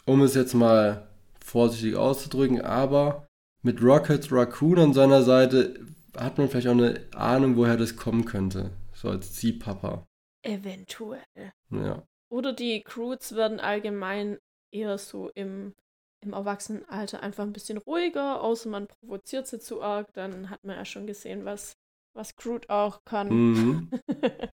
Um 0.04 0.20
es 0.20 0.34
jetzt 0.34 0.52
mal 0.52 1.08
vorsichtig 1.42 1.96
auszudrücken, 1.96 2.60
aber 2.60 3.26
mit 3.62 3.82
Rocket 3.82 4.30
Raccoon 4.30 4.78
an 4.78 4.92
seiner 4.92 5.22
Seite 5.22 5.86
hat 6.14 6.36
man 6.36 6.50
vielleicht 6.50 6.68
auch 6.68 6.72
eine 6.72 7.06
Ahnung, 7.14 7.56
woher 7.56 7.78
das 7.78 7.96
kommen 7.96 8.26
könnte. 8.26 8.72
So 8.92 9.08
als 9.08 9.32
Ziehpapa. 9.32 10.06
Eventuell. 10.42 11.22
Ja. 11.70 12.06
Oder 12.30 12.52
die 12.52 12.82
Croods 12.82 13.34
werden 13.34 13.58
allgemein 13.58 14.38
eher 14.72 14.98
so 14.98 15.30
im, 15.34 15.74
im 16.22 16.32
Erwachsenenalter 16.32 17.22
einfach 17.22 17.44
ein 17.44 17.52
bisschen 17.52 17.78
ruhiger, 17.78 18.42
außer 18.42 18.68
man 18.68 18.86
provoziert 18.86 19.46
sie 19.46 19.58
zu 19.58 19.82
arg, 19.82 20.12
dann 20.12 20.50
hat 20.50 20.64
man 20.64 20.76
ja 20.76 20.84
schon 20.84 21.06
gesehen, 21.06 21.44
was, 21.44 21.74
was 22.14 22.36
Groot 22.36 22.68
auch 22.70 23.04
kann. 23.04 23.28
Mhm. 23.28 23.90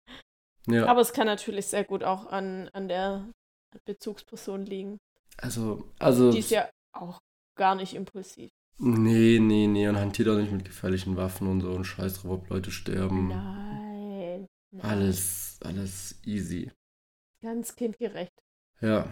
Ja. 0.67 0.85
Aber 0.85 1.01
es 1.01 1.13
kann 1.13 1.27
natürlich 1.27 1.67
sehr 1.67 1.83
gut 1.83 2.03
auch 2.03 2.27
an, 2.27 2.69
an 2.73 2.87
der 2.87 3.27
Bezugsperson 3.85 4.65
liegen. 4.65 4.99
Also, 5.37 5.89
also. 5.99 6.31
Die 6.31 6.39
ist 6.39 6.51
ja 6.51 6.69
auch 6.93 7.19
gar 7.55 7.75
nicht 7.75 7.95
impulsiv. 7.95 8.51
Nee, 8.77 9.39
nee, 9.39 9.67
nee. 9.67 9.87
Und 9.87 9.97
hantiert 9.97 10.27
auch 10.29 10.37
nicht 10.37 10.51
mit 10.51 10.65
gefährlichen 10.65 11.15
Waffen 11.17 11.47
und 11.47 11.61
so 11.61 11.71
und 11.71 11.85
scheiß 11.85 12.21
drauf, 12.21 12.31
ob 12.31 12.49
Leute 12.49 12.71
sterben. 12.71 13.29
Nein. 13.29 14.47
nein. 14.71 14.85
Alles, 14.85 15.59
alles 15.63 16.19
easy. 16.25 16.71
Ganz 17.41 17.75
kindgerecht. 17.75 18.33
Ja. 18.81 19.07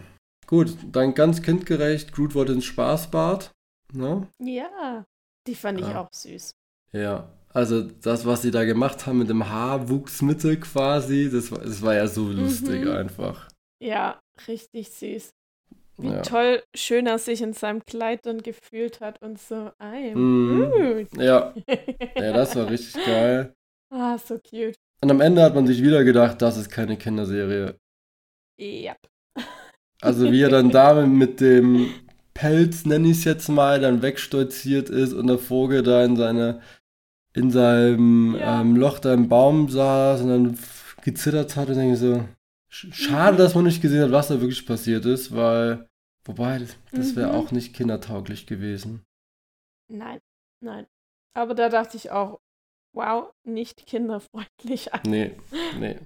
Gut, 0.50 0.76
dann 0.92 1.14
ganz 1.14 1.40
kindgerecht. 1.42 2.12
Groot 2.12 2.34
wollte 2.34 2.52
ins 2.52 2.64
Spaßbad. 2.66 3.52
Ne? 3.92 4.26
Ja. 4.42 5.04
Die 5.46 5.54
fand 5.54 5.80
ich 5.80 5.86
Ja. 5.86 6.02
auch 6.02 6.08
süß. 6.12 6.52
Ja. 6.92 7.32
Also 7.52 7.82
das, 7.82 8.26
was 8.26 8.42
sie 8.42 8.50
da 8.50 8.64
gemacht 8.64 9.06
haben 9.06 9.18
mit 9.18 9.28
dem 9.30 9.48
Haarwuchsmittel 9.48 10.60
quasi, 10.60 11.30
das 11.32 11.50
war, 11.50 11.58
das 11.60 11.80
war 11.82 11.94
ja 11.94 12.06
so 12.06 12.28
lustig 12.28 12.84
Mhm. 12.84 12.90
einfach. 12.90 13.48
Ja, 13.82 14.20
richtig 14.46 14.90
süß. 14.90 15.30
Wie 15.98 16.08
Ja. 16.08 16.22
toll 16.22 16.62
schön 16.76 17.06
er 17.06 17.18
sich 17.18 17.42
in 17.42 17.52
seinem 17.52 17.84
Kleid 17.84 18.26
dann 18.26 18.42
gefühlt 18.42 19.00
hat 19.00 19.20
und 19.22 19.38
so, 19.40 19.70
I'm 19.80 20.14
Mhm. 20.16 21.06
Ja. 21.20 21.54
ja, 22.16 22.32
das 22.32 22.54
war 22.56 22.68
richtig 22.70 23.04
geil. 23.04 23.54
ah, 23.92 24.18
so 24.18 24.38
cute. 24.38 24.74
Und 25.02 25.10
am 25.10 25.20
Ende 25.20 25.42
hat 25.42 25.54
man 25.54 25.66
sich 25.66 25.82
wieder 25.82 26.04
gedacht, 26.04 26.42
das 26.42 26.56
ist 26.56 26.70
keine 26.70 26.96
Kinderserie. 26.96 27.76
Ja. 28.58 28.96
Also 30.00 30.30
wie 30.32 30.42
er 30.42 30.48
dann 30.48 30.70
da 30.70 31.04
mit 31.06 31.40
dem 31.40 31.90
Pelz, 32.34 32.84
nenne 32.86 33.08
ich 33.08 33.18
es 33.18 33.24
jetzt 33.24 33.48
mal, 33.48 33.80
dann 33.80 34.02
wegstolziert 34.02 34.88
ist 34.88 35.12
und 35.12 35.26
der 35.26 35.38
Vogel 35.38 35.82
da 35.82 36.04
in 36.04 36.16
seine 36.16 36.60
in 37.32 37.50
seinem 37.52 38.34
Ja. 38.36 38.60
ähm, 38.60 38.74
Loch 38.76 38.98
da 38.98 39.14
im 39.14 39.28
Baum 39.28 39.68
saß 39.68 40.22
und 40.22 40.28
dann 40.28 40.58
gezittert 41.04 41.54
hat 41.56 41.68
und 41.68 41.76
denke 41.76 41.94
ich 41.94 42.00
so, 42.00 42.24
sch- 42.72 42.92
schade, 42.92 43.36
dass 43.36 43.54
man 43.54 43.64
nicht 43.64 43.80
gesehen 43.80 44.02
hat, 44.02 44.10
was 44.10 44.28
da 44.28 44.40
wirklich 44.40 44.66
passiert 44.66 45.04
ist, 45.06 45.34
weil, 45.34 45.86
wobei, 46.24 46.58
das, 46.58 46.76
das 46.92 47.14
wäre 47.14 47.28
Mhm. 47.28 47.34
auch 47.36 47.50
nicht 47.52 47.72
kindertauglich 47.74 48.46
gewesen. 48.46 49.02
Nein, 49.88 50.18
nein. 50.60 50.86
Aber 51.34 51.54
da 51.54 51.68
dachte 51.68 51.96
ich 51.96 52.10
auch, 52.10 52.40
wow, 52.92 53.32
nicht 53.44 53.86
kinderfreundlich. 53.86 54.90
Nee, 55.06 55.36
nee. 55.78 55.98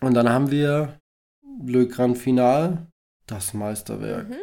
Und 0.00 0.14
dann 0.14 0.28
haben 0.28 0.52
wir 0.52 1.00
Le 1.66 1.88
Grand 1.88 2.16
Finale, 2.16 2.86
das 3.30 3.54
Meisterwerk. 3.54 4.28
Mhm. 4.28 4.36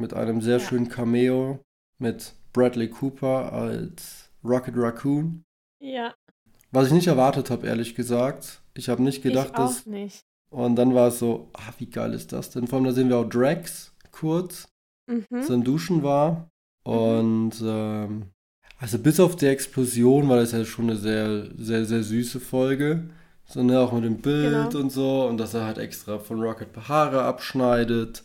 mit 0.00 0.14
einem 0.14 0.40
sehr 0.40 0.58
Ja. 0.58 0.64
schönen 0.64 0.88
Cameo 0.88 1.58
mit 1.98 2.32
Bradley 2.52 2.88
Cooper 2.88 3.52
als 3.52 4.30
Rocket 4.44 4.74
Raccoon. 4.76 5.42
Ja, 5.80 6.14
Was 6.70 6.86
ich 6.88 6.92
nicht 6.92 7.08
erwartet 7.08 7.50
habe, 7.50 7.66
ehrlich 7.66 7.94
gesagt. 7.96 8.60
Ich 8.74 8.88
habe 8.88 9.02
nicht 9.02 9.22
gedacht, 9.22 9.48
ich 9.48 9.54
auch 9.58 9.66
dass. 9.68 9.86
nicht. 9.86 10.20
Und 10.50 10.76
dann 10.76 10.94
war 10.94 11.08
es 11.08 11.18
so, 11.18 11.48
ah, 11.54 11.72
wie 11.78 11.86
geil 11.90 12.12
ist 12.14 12.32
das 12.32 12.50
denn? 12.50 12.66
Vor 12.68 12.76
allem, 12.76 12.84
da 12.86 12.92
sehen 12.92 13.08
wir 13.08 13.16
auch 13.18 13.28
Drax 13.28 13.92
kurz, 14.12 14.68
Mhm. 15.10 15.42
so 15.42 15.52
im 15.54 15.64
Duschen 15.64 16.02
war. 16.04 16.48
Und 16.84 17.54
ähm, 17.62 18.26
Also 18.78 18.98
bis 19.00 19.18
auf 19.18 19.34
die 19.34 19.46
Explosion 19.46 20.28
war 20.28 20.36
das 20.36 20.52
ja 20.52 20.64
schon 20.64 20.84
eine 20.90 20.96
sehr, 20.96 21.48
sehr, 21.56 21.84
sehr 21.84 22.04
süße 22.04 22.38
Folge. 22.38 23.10
So, 23.46 23.64
ne, 23.64 23.80
auch 23.80 23.92
mit 23.92 24.04
dem 24.04 24.18
Bild 24.18 24.70
Genau. 24.70 24.78
und 24.84 24.90
so. 24.90 25.26
Und 25.26 25.38
dass 25.38 25.54
er 25.54 25.64
halt 25.64 25.78
extra 25.78 26.20
von 26.20 26.40
Rocket 26.40 26.68
Haare 26.88 27.22
abschneidet. 27.22 28.22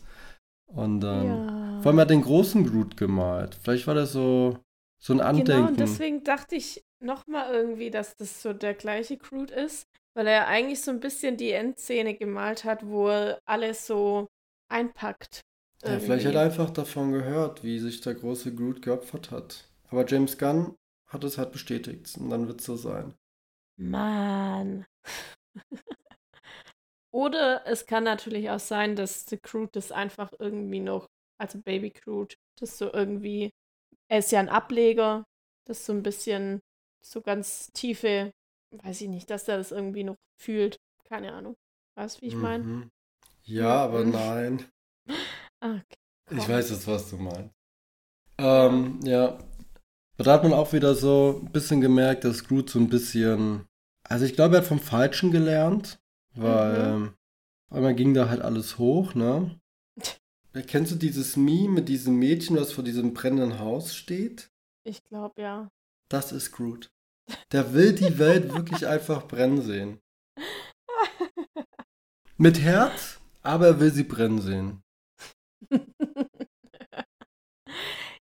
Und 0.66 1.00
dann. 1.00 1.26
Ja. 1.26 1.80
Vor 1.82 1.90
allem 1.90 2.00
hat 2.00 2.10
er 2.10 2.16
den 2.16 2.22
großen 2.22 2.64
Groot 2.66 2.96
gemalt. 2.96 3.54
Vielleicht 3.62 3.86
war 3.86 3.94
das 3.94 4.12
so, 4.12 4.58
so 4.98 5.12
ein 5.12 5.18
Genau, 5.18 5.28
Andenken. 5.28 5.68
und 5.68 5.80
deswegen 5.80 6.24
dachte 6.24 6.56
ich 6.56 6.82
nochmal 7.00 7.52
irgendwie, 7.52 7.90
dass 7.90 8.16
das 8.16 8.40
so 8.42 8.52
der 8.52 8.74
gleiche 8.74 9.16
Groot 9.18 9.50
ist, 9.50 9.86
weil 10.14 10.26
er 10.26 10.46
eigentlich 10.46 10.80
so 10.80 10.90
ein 10.90 11.00
bisschen 11.00 11.36
die 11.36 11.50
Endszene 11.52 12.14
gemalt 12.14 12.64
hat, 12.64 12.86
wo 12.86 13.08
er 13.08 13.38
alles 13.44 13.86
so 13.86 14.28
einpackt. 14.70 15.40
ja, 15.84 15.98
vielleicht 16.00 16.24
hat 16.26 16.34
er 16.34 16.40
einfach 16.42 16.70
davon 16.70 17.12
gehört, 17.12 17.62
wie 17.62 17.78
sich 17.78 18.00
der 18.00 18.14
große 18.14 18.54
Groot 18.54 18.80
geopfert 18.80 19.30
hat. 19.30 19.68
Aber 19.90 20.06
James 20.06 20.38
Gunn 20.38 20.74
hat 21.08 21.22
es 21.24 21.36
halt 21.36 21.52
bestätigt. 21.52 22.16
Und 22.18 22.30
dann 22.30 22.48
wird 22.48 22.60
es 22.60 22.66
so 22.66 22.76
sein. 22.76 23.14
Mann. 23.76 24.86
Oder 27.14 27.64
es 27.66 27.86
kann 27.86 28.04
natürlich 28.04 28.50
auch 28.50 28.58
sein, 28.60 28.96
dass 28.96 29.24
The 29.26 29.38
Groot 29.40 29.76
das 29.76 29.92
einfach 29.92 30.32
irgendwie 30.40 30.80
noch, 30.80 31.06
also 31.38 31.60
Baby 31.62 31.90
Groot, 31.90 32.34
das 32.58 32.76
so 32.78 32.92
irgendwie, 32.92 33.50
er 34.08 34.18
ist 34.18 34.32
ja 34.32 34.40
ein 34.40 34.48
Ableger, 34.48 35.24
das 35.66 35.86
so 35.86 35.92
ein 35.92 36.02
bisschen, 36.02 36.60
so 37.04 37.20
ganz 37.22 37.70
tiefe, 37.72 38.32
weiß 38.72 39.02
ich 39.02 39.08
nicht, 39.08 39.30
dass 39.30 39.48
er 39.48 39.58
das 39.58 39.72
irgendwie 39.72 40.04
noch 40.04 40.16
fühlt. 40.42 40.76
Keine 41.04 41.32
Ahnung. 41.34 41.54
Weißt 41.96 42.18
du, 42.18 42.22
wie 42.22 42.28
ich 42.28 42.36
meine? 42.36 42.64
Mhm. 42.64 42.90
Ja, 43.44 43.84
aber 43.84 44.04
Mhm. 44.04 44.10
nein. 44.12 44.64
Ah, 45.60 45.76
okay. 45.76 45.96
Ich 46.30 46.48
weiß 46.48 46.70
jetzt, 46.70 46.86
was 46.86 47.10
du 47.10 47.16
meinst. 47.18 47.50
Ähm, 48.38 49.00
ja. 49.04 49.38
Aber 50.16 50.24
Da 50.24 50.32
hat 50.34 50.42
man 50.44 50.52
auch 50.52 50.72
wieder 50.72 50.94
so 50.94 51.40
ein 51.44 51.52
bisschen 51.52 51.80
gemerkt, 51.80 52.24
dass 52.24 52.44
Groot 52.44 52.70
so 52.70 52.78
ein 52.78 52.88
bisschen. 52.88 53.66
Also 54.08 54.24
ich 54.24 54.34
glaube, 54.34 54.56
er 54.56 54.62
hat 54.62 54.68
vom 54.68 54.80
Falschen 54.80 55.30
gelernt, 55.30 55.98
weil 56.34 56.76
ähm, 56.76 57.14
einmal 57.70 57.94
ging 57.94 58.14
da 58.14 58.28
halt 58.28 58.42
alles 58.42 58.78
hoch, 58.78 59.14
ne? 59.14 59.58
Kennst 60.66 60.92
du 60.92 60.96
dieses 60.96 61.36
Meme 61.36 61.74
mit 61.74 61.88
diesem 61.88 62.18
Mädchen, 62.18 62.56
was 62.56 62.72
vor 62.72 62.84
diesem 62.84 63.14
brennenden 63.14 63.58
Haus 63.58 63.94
steht? 63.94 64.50
Ich 64.84 65.02
glaube, 65.04 65.42
ja. 65.42 65.68
Das 66.08 66.32
ist 66.32 66.52
Groot. 66.52 66.90
Der 67.52 67.72
will 67.72 67.94
die 67.94 68.18
Welt 68.18 68.54
wirklich 68.54 68.86
einfach 68.86 69.26
brennen 69.26 69.62
sehen. 69.62 70.00
Mit 72.36 72.60
Herz, 72.60 73.20
aber 73.42 73.66
er 73.66 73.80
will 73.80 73.92
sie 73.92 74.04
brennen 74.04 74.40
sehen. 74.40 74.82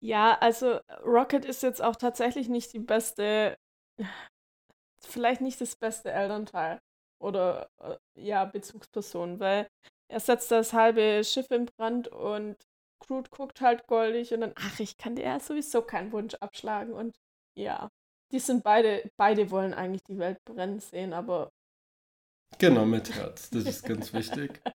Ja, 0.04 0.36
also 0.40 0.80
Rocket 1.04 1.44
ist 1.44 1.62
jetzt 1.62 1.80
auch 1.80 1.94
tatsächlich 1.94 2.48
nicht 2.48 2.72
die 2.72 2.80
beste, 2.80 3.56
vielleicht 5.00 5.40
nicht 5.40 5.60
das 5.60 5.76
beste 5.76 6.10
Elternteil 6.10 6.80
oder 7.22 7.70
äh, 7.80 7.96
ja, 8.14 8.44
Bezugsperson, 8.44 9.40
weil 9.40 9.68
er 10.08 10.20
setzt 10.20 10.50
das 10.50 10.72
halbe 10.72 11.22
Schiff 11.24 11.50
in 11.50 11.66
Brand 11.66 12.08
und 12.08 12.56
Groot 13.00 13.30
guckt 13.30 13.60
halt 13.60 13.86
goldig 13.86 14.32
und 14.32 14.40
dann, 14.42 14.52
ach, 14.56 14.78
ich 14.80 14.96
kann 14.96 15.16
dir 15.16 15.24
ja 15.24 15.40
sowieso 15.40 15.82
keinen 15.82 16.12
Wunsch 16.12 16.34
abschlagen 16.34 16.92
und 16.92 17.16
ja, 17.58 17.90
die 18.32 18.38
sind 18.38 18.62
beide, 18.62 19.10
beide 19.16 19.50
wollen 19.50 19.74
eigentlich 19.74 20.04
die 20.04 20.18
Welt 20.18 20.38
brennen 20.44 20.80
sehen, 20.80 21.12
aber 21.12 21.50
Genau, 22.58 22.84
mit 22.84 23.14
Herz. 23.14 23.50
Das 23.50 23.64
ist 23.64 23.84
ganz 23.84 24.12
wichtig. 24.12 24.60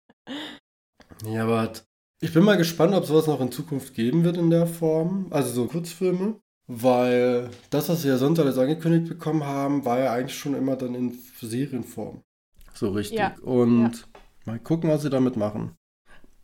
Ja, 1.25 1.45
aber 1.45 1.73
ich 2.21 2.35
bin 2.35 2.45
mal 2.45 2.57
gespannt, 2.57 2.95
ob 2.95 3.07
sowas 3.07 3.27
noch 3.27 3.41
in 3.41 3.53
Zukunft 3.53 3.95
geben 3.95 4.25
wird 4.25 4.37
in 4.37 4.51
der 4.51 4.67
Form. 4.67 5.29
Also 5.31 5.51
so 5.51 5.67
Kurzfilme. 5.67 6.41
Weil 6.67 7.51
das, 7.71 7.89
was 7.89 8.03
wir 8.03 8.13
ja 8.13 8.19
sonst 8.19 8.41
alles 8.41 8.59
angekündigt 8.59 9.09
bekommen 9.09 9.45
haben, 9.45 9.85
war 9.85 10.01
ja 10.01 10.13
eigentlich 10.13 10.37
schon 10.37 10.55
immer 10.55 10.77
dann 10.77 10.95
in 10.95 11.17
Serienform. 11.41 12.23
So 12.77 12.91
richtig. 12.91 13.19
Ja, 13.19 13.35
Und 13.43 14.07
mal 14.45 14.59
gucken, 14.59 14.91
was 14.91 15.03
sie 15.03 15.11
damit 15.11 15.37
machen. 15.37 15.75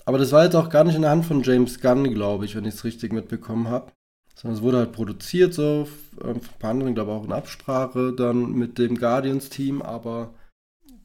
Aber 0.05 0.19
das 0.19 0.33
war 0.33 0.45
jetzt 0.45 0.57
auch 0.57 0.69
gar 0.69 0.85
nicht 0.85 0.97
in 0.97 1.03
der 1.03 1.11
Hand 1.13 1.27
von 1.27 1.43
James 1.43 1.81
Gunn, 1.81 2.13
glaube 2.13 2.45
ich, 2.45 2.57
wenn 2.57 2.65
ich 2.65 2.75
es 2.75 2.85
richtig 2.85 3.13
mitbekommen 3.13 3.69
habe. 3.69 3.93
Sondern 4.35 4.57
es 4.57 4.63
wurde 4.63 4.79
halt 4.79 4.93
produziert, 4.93 5.55
so 5.55 5.87
ähm, 6.25 6.41
von 6.41 6.55
ein 6.55 6.59
paar 6.59 6.71
anderen, 6.71 6.95
glaube 6.95 7.13
ich, 7.13 7.17
auch 7.19 7.25
in 7.25 7.33
Absprache 7.33 8.13
dann 8.13 8.53
mit 8.53 8.79
dem 8.79 8.97
Guardians-Team. 8.99 9.83
Aber 9.83 10.35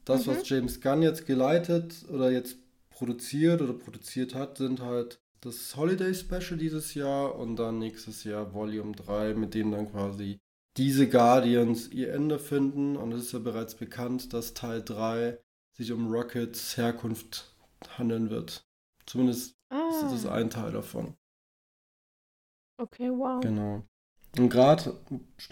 das, 0.04 0.26
Mhm. 0.26 0.30
was 0.30 0.48
James 0.48 0.80
Gunn 0.80 1.02
jetzt 1.02 1.26
geleitet 1.26 2.04
oder 2.10 2.30
jetzt 2.30 2.56
produziert 2.90 3.62
oder 3.62 3.74
produziert 3.74 4.34
hat, 4.34 4.58
sind 4.58 4.80
halt 4.80 5.20
das 5.40 5.76
Holiday 5.76 6.14
Special 6.14 6.58
dieses 6.58 6.94
Jahr 6.94 7.36
und 7.36 7.56
dann 7.56 7.78
nächstes 7.78 8.24
Jahr 8.24 8.52
Volume 8.54 8.92
3, 8.92 9.34
mit 9.34 9.54
dem 9.54 9.70
dann 9.70 9.90
quasi 9.90 10.38
diese 10.78 11.08
Guardians 11.08 11.88
ihr 11.90 12.12
Ende 12.14 12.38
finden. 12.38 12.96
Und 12.96 13.12
es 13.12 13.24
ist 13.24 13.32
ja 13.32 13.40
bereits 13.40 13.74
bekannt, 13.74 14.32
dass 14.32 14.54
Teil 14.54 14.82
3 14.82 15.38
sich 15.76 15.92
um 15.92 16.10
Rockets 16.10 16.76
Herkunft 16.76 17.54
handeln 17.96 18.30
wird. 18.30 18.64
Zumindest 19.06 19.56
ist 19.70 20.02
das 20.02 20.26
ah, 20.26 20.34
ein 20.34 20.50
Teil 20.50 20.72
davon. 20.72 21.14
okay, 22.80 23.10
wow. 23.10 23.40
Genau. 23.40 23.84
Und 24.38 24.50
gerade 24.50 24.94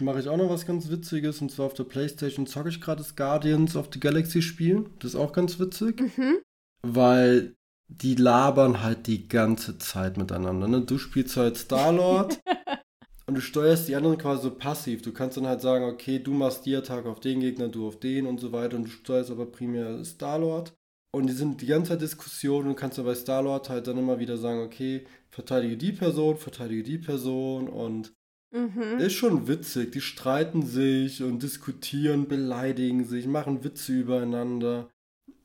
mache 0.01 0.21
ich 0.21 0.29
auch 0.29 0.37
noch 0.37 0.51
was 0.51 0.67
ganz 0.67 0.89
Witziges. 0.89 1.41
Und 1.41 1.51
zwar 1.51 1.67
auf 1.67 1.75
der 1.75 1.85
Playstation 1.85 2.47
zocke 2.47 2.69
ich 2.69 2.81
gerade 2.81 3.03
das 3.03 3.17
Guardians 3.17 3.77
of 3.77 3.89
the 3.93 4.01
Galaxy 4.01 4.43
Spiel. 4.43 4.91
Das 5.01 5.15
ist 5.15 5.21
auch 5.21 5.33
ganz 5.33 5.59
witzig. 5.59 6.01
Mhm. 6.17 6.39
Weil 6.83 7.57
die 7.89 8.15
labern 8.15 8.83
halt 8.83 9.07
die 9.07 9.29
ganze 9.29 9.79
Zeit 9.79 10.17
miteinander. 10.17 10.69
Ne? 10.69 10.83
Du 10.83 10.99
spielst 10.99 11.37
halt 11.37 11.57
Star-Lord 11.57 12.41
und 13.27 13.35
du 13.35 13.41
steuerst 13.41 13.89
die 13.89 13.97
anderen 13.97 14.19
quasi 14.19 14.43
so 14.43 14.51
passiv. 14.53 15.03
Du 15.03 15.12
kannst 15.12 15.37
dann 15.37 15.47
halt 15.47 15.61
sagen, 15.61 15.85
okay, 15.85 16.19
du 16.19 16.33
machst 16.33 16.65
die 16.65 16.77
Attacke 16.77 17.09
auf 17.09 17.21
den 17.21 17.41
Gegner, 17.41 17.69
du 17.69 17.87
auf 17.87 17.99
den 17.99 18.27
und 18.27 18.39
so 18.41 18.53
weiter. 18.53 18.77
Und 18.77 18.85
du 18.85 18.91
steuerst 18.91 19.31
aber 19.31 19.47
primär 19.47 20.05
Star-Lord. 20.05 20.73
Und 21.12 21.27
die 21.27 21.33
sind 21.33 21.61
die 21.61 21.67
ganze 21.67 21.91
Zeit 21.91 22.03
Diskussionen 22.03 22.69
und 22.69 22.77
kannst 22.77 22.99
dann 22.99 23.05
bei 23.07 23.15
Star-Lord 23.15 23.69
halt 23.69 23.87
dann 23.87 23.99
immer 23.99 24.19
wieder 24.19 24.37
sagen, 24.37 24.61
okay, 24.61 25.07
verteidige 25.31 25.77
die 25.77 25.93
Person, 25.93 26.37
verteidige 26.37 26.83
die 26.83 26.99
Person 26.99 27.69
und 27.69 28.12
Mhm. 28.53 28.99
ist 28.99 29.15
schon 29.15 29.49
witzig. 29.49 29.93
Die 29.93 30.01
streiten 30.01 30.62
sich 30.62 31.23
und 31.23 31.43
diskutieren, 31.43 32.29
beleidigen 32.29 33.05
sich, 33.05 33.27
machen 33.27 33.65
Witze 33.65 33.93
übereinander. 33.93 34.89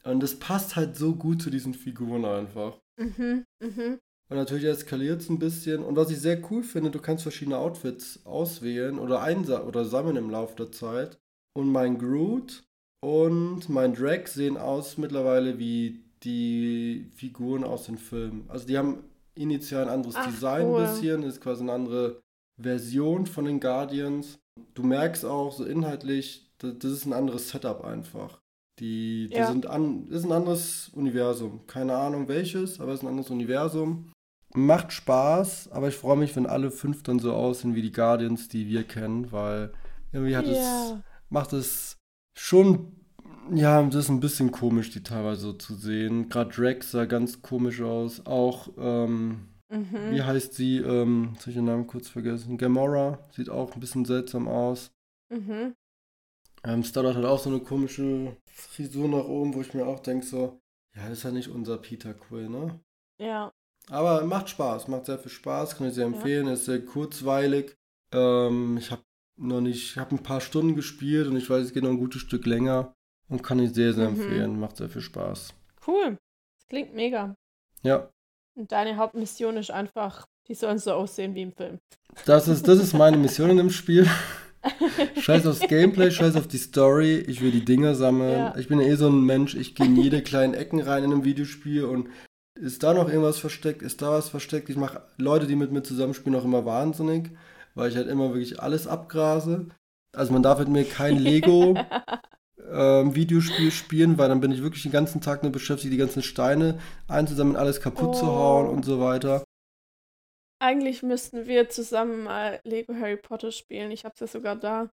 Und 0.04 0.24
es 0.24 0.39
passt 0.39 0.76
halt 0.76 0.96
so 0.96 1.15
gut 1.15 1.41
zu 1.41 1.50
diesen 1.50 1.74
Figuren 1.74 2.26
einfach. 2.26 2.80
Mhm. 2.98 3.46
Mhm. 3.60 4.00
Und 4.32 4.38
natürlich 4.38 4.63
eskaliert 4.65 5.20
es 5.22 5.30
ein 5.30 5.39
bisschen. 5.39 5.84
Und 5.84 5.98
was 5.98 6.10
ich 6.10 6.20
sehr 6.20 6.41
cool 6.50 6.63
finde, 6.63 6.89
du 6.89 7.00
kannst 7.00 7.24
verschiedene 7.24 7.58
Outfits 7.58 8.26
auswählen 8.26 8.98
oder 8.98 9.22
einsa 9.22 9.62
oder 9.63 9.84
sammeln 9.84 10.15
im 10.15 10.30
Laufe 10.30 10.56
der 10.56 10.72
Zeit. 10.72 11.17
Und 11.54 11.70
mein 11.70 11.98
Groot 11.98 12.63
und 13.04 13.67
mein 13.67 13.94
Drag 13.94 14.28
sehen 14.28 14.56
aus 14.56 14.98
mittlerweile 14.98 15.60
wie 15.60 16.00
die 16.24 17.10
Figuren 17.13 17.65
aus 17.65 17.88
den 17.88 17.98
Filmen. 17.98 18.46
Also 18.48 18.65
die 18.65 18.78
haben 18.78 19.04
initial 19.36 19.84
ein 19.84 19.89
anderes 19.89 20.15
Ach, 20.15 20.26
Design 20.28 20.67
cool. 20.67 20.80
ein 20.82 20.91
bisschen, 20.94 21.24
ist 21.24 21.41
quasi 21.41 21.63
eine 21.63 21.74
andere 21.74 22.22
Version 22.58 23.26
von 23.26 23.44
den 23.44 23.60
Guardians. 23.60 24.39
Du 24.76 24.84
merkst 24.84 25.26
auch 25.26 25.52
so 25.52 25.65
inhaltlich, 25.65 26.50
das, 26.60 26.76
das 26.80 26.91
ist 26.94 27.06
ein 27.06 27.12
anderes 27.13 27.50
Setup 27.50 27.84
einfach. 27.84 28.39
Die, 28.80 29.28
die 29.30 29.36
Ja. 29.36 29.48
sind 29.52 29.65
an, 29.65 30.08
ist 30.08 30.24
ein 30.24 30.32
anderes 30.32 30.89
Universum. 30.96 31.67
Keine 31.67 31.96
Ahnung 31.98 32.30
welches, 32.30 32.80
aber 32.80 32.94
es 32.94 33.00
ist 33.00 33.04
ein 33.04 33.10
anderes 33.10 33.30
Universum. 33.30 34.12
Macht 34.54 34.92
Spaß, 34.92 35.72
aber 35.72 35.88
ich 35.88 35.96
freue 35.96 36.18
mich, 36.18 36.36
wenn 36.36 36.46
alle 36.46 36.72
fünf 36.72 37.04
dann 37.04 37.20
so 37.20 37.34
aussehen 37.34 37.74
wie 37.76 37.82
die 37.82 37.92
Guardians, 37.92 38.50
die 38.50 38.68
wir 38.68 38.84
kennen, 38.84 39.32
weil 39.32 39.72
irgendwie 40.12 40.36
hat 40.36 40.46
es, 40.46 40.58
Ja. 40.58 41.04
macht 41.30 41.54
es 41.54 41.98
schon, 42.38 42.98
ja, 43.54 43.82
das 43.84 43.96
ist 44.06 44.10
ein 44.10 44.20
bisschen 44.20 44.52
komisch, 44.52 44.90
die 44.92 45.04
teilweise 45.04 45.42
so 45.42 45.54
zu 45.54 45.74
sehen. 45.76 46.28
Gerade 46.30 46.52
Drax 46.54 46.92
sah 46.92 47.06
ganz 47.06 47.42
komisch 47.42 47.82
aus. 47.82 48.26
Auch, 48.26 48.70
ähm, 48.78 49.48
Mhm. 49.70 50.12
wie 50.12 50.22
heißt 50.22 50.54
sie? 50.54 50.78
Ähm, 50.80 51.30
jetzt 51.34 51.42
habe 51.44 51.52
ich 51.52 51.56
den 51.56 51.66
Namen 51.66 51.88
kurz 51.88 52.10
vergessen. 52.10 52.58
Gamora 52.58 53.20
sieht 53.32 53.50
auch 53.50 53.74
ein 53.74 53.80
bisschen 53.80 54.04
seltsam 54.04 54.50
aus. 54.50 54.92
Mhm. 55.30 55.76
Ähm, 56.66 56.84
Starlord 56.84 57.16
hat 57.16 57.26
auch 57.26 57.40
so 57.40 57.50
eine 57.50 57.60
komische 57.62 58.36
Frisur 58.46 59.08
nach 59.08 59.24
oben, 59.24 59.54
wo 59.54 59.62
ich 59.62 59.74
mir 59.74 59.88
auch 59.88 60.02
denke, 60.02 60.26
so, 60.26 60.60
ja, 60.94 61.04
das 61.08 61.20
ist 61.20 61.24
ja 61.24 61.32
nicht 61.32 61.48
unser 61.48 61.78
Peter 61.78 62.14
Quill, 62.14 62.50
ne? 62.50 62.80
Ja. 63.18 63.54
Aber 63.91 64.23
macht 64.25 64.49
Spaß, 64.49 64.88
macht 64.88 65.06
sehr 65.06 65.19
viel 65.19 65.32
Spaß, 65.32 65.75
kann 65.77 65.88
ich 65.88 65.93
sehr 65.95 66.06
empfehlen, 66.06 66.47
ist 66.47 66.63
sehr 66.65 66.80
kurzweilig. 66.84 67.75
Ähm, 68.13 68.77
ich 68.77 68.89
habe 68.89 69.01
noch 69.38 69.60
nicht, 69.60 69.84
ich 69.91 69.97
habe 69.97 70.15
ein 70.15 70.23
paar 70.23 70.39
Stunden 70.39 70.75
gespielt 70.75 71.27
und 71.27 71.36
ich 71.36 71.49
weiß, 71.49 71.65
es 71.65 71.73
geht 71.73 71.84
noch 71.84 71.89
ein 71.89 71.97
gutes 71.99 72.21
Stück 72.21 72.45
länger 72.45 72.93
und 73.27 73.43
kann 73.43 73.60
ich 73.60 73.73
sehr, 73.73 73.93
sehr 73.93 74.10
Mhm. 74.10 74.21
empfehlen, 74.21 74.60
macht 74.60 74.77
sehr 74.77 74.88
viel 74.88 75.01
Spaß. 75.01 75.54
Cool. 75.86 76.17
Das 76.58 76.67
klingt 76.69 76.93
mega. 76.95 77.36
Ja, 77.84 78.10
Und 78.56 78.71
deine 78.71 78.95
Hauptmission 78.97 79.58
ist 79.58 79.71
einfach, 79.71 80.25
die 80.47 80.54
sollen 80.56 80.77
so 80.77 80.93
aussehen 80.93 81.36
wie 81.36 81.41
im 81.41 81.51
Film. 81.51 81.80
das 82.25 82.47
ist, 82.47 82.67
das 82.67 82.80
ist 82.80 82.93
meine 82.93 83.17
Mission 83.17 83.49
in 83.49 83.58
dem 83.58 83.69
Spiel. 83.71 84.08
Scheiß 85.19 85.47
aufs 85.47 85.62
Gameplay, 85.62 86.12
scheiß 86.12 86.36
auf 86.36 86.47
die 86.47 86.58
Story, 86.60 87.17
ich 87.17 87.41
will 87.41 87.51
die 87.51 87.65
Dinger 87.65 87.95
sammeln. 87.95 88.38
Ja. 88.38 88.58
Ich 88.58 88.67
bin 88.67 88.80
ja 88.80 88.88
eh 88.88 88.95
so 88.95 89.08
ein 89.10 89.25
Mensch, 89.25 89.56
ich 89.56 89.73
gehe 89.75 89.88
in 89.88 89.95
jede 89.95 90.21
kleinen 90.21 90.54
Ecken 90.54 90.80
rein 90.80 91.04
in 91.04 91.12
einem 91.12 91.23
Videospiel 91.25 91.84
und 91.86 92.10
ist 92.60 92.84
da 92.84 92.94
noch 92.94 93.08
irgendwas 93.08 93.40
versteckt, 93.40 93.82
ist 93.82 94.02
da 94.02 94.12
was 94.12 94.30
versteckt. 94.30 94.70
Ich 94.70 94.78
mache 94.78 95.02
Leute, 95.18 95.48
die 95.48 95.56
mit 95.56 95.72
mir 95.72 95.84
zusammenspielen, 95.84 96.40
auch 96.40 96.46
immer 96.46 96.66
wahnsinnig. 96.66 97.32
weil 97.76 97.90
ich 97.90 97.96
halt 97.96 98.08
immer 98.08 98.30
wirklich 98.34 98.60
alles 98.60 98.88
abgrase. 98.88 99.68
Also 100.14 100.34
man 100.34 100.44
darf 100.44 100.60
mit 100.60 100.68
mir 100.68 100.84
kein 100.84 101.18
Lego 101.20 101.76
ähm, 102.70 103.16
Videospiel 103.16 103.72
spielen, 103.72 104.18
weil 104.18 104.30
dann 104.30 104.42
bin 104.42 104.52
ich 104.52 104.62
wirklich 104.62 104.84
den 104.84 104.92
ganzen 104.92 105.22
Tag 105.22 105.44
nur 105.44 105.52
beschäftigt, 105.52 105.94
die 105.94 105.98
ganzen 105.98 106.24
Steine 106.24 106.80
einzusammeln, 107.08 107.56
alles 107.56 107.82
kaputt 107.82 108.10
oh. 108.10 108.14
zu 108.14 108.26
hauen 108.28 108.70
und 108.70 108.86
so 108.86 109.00
weiter. 109.00 109.44
Eigentlich 110.60 111.02
müssten 111.02 111.48
wir 111.48 111.70
zusammen 111.70 112.24
mal 112.24 112.60
Lego 112.64 112.94
Harry 112.94 113.18
Potter 113.18 113.52
spielen. 113.52 113.90
Ich 113.90 114.06
hab's 114.06 114.20
ja 114.20 114.28
sogar 114.28 114.56
da. 114.56 114.90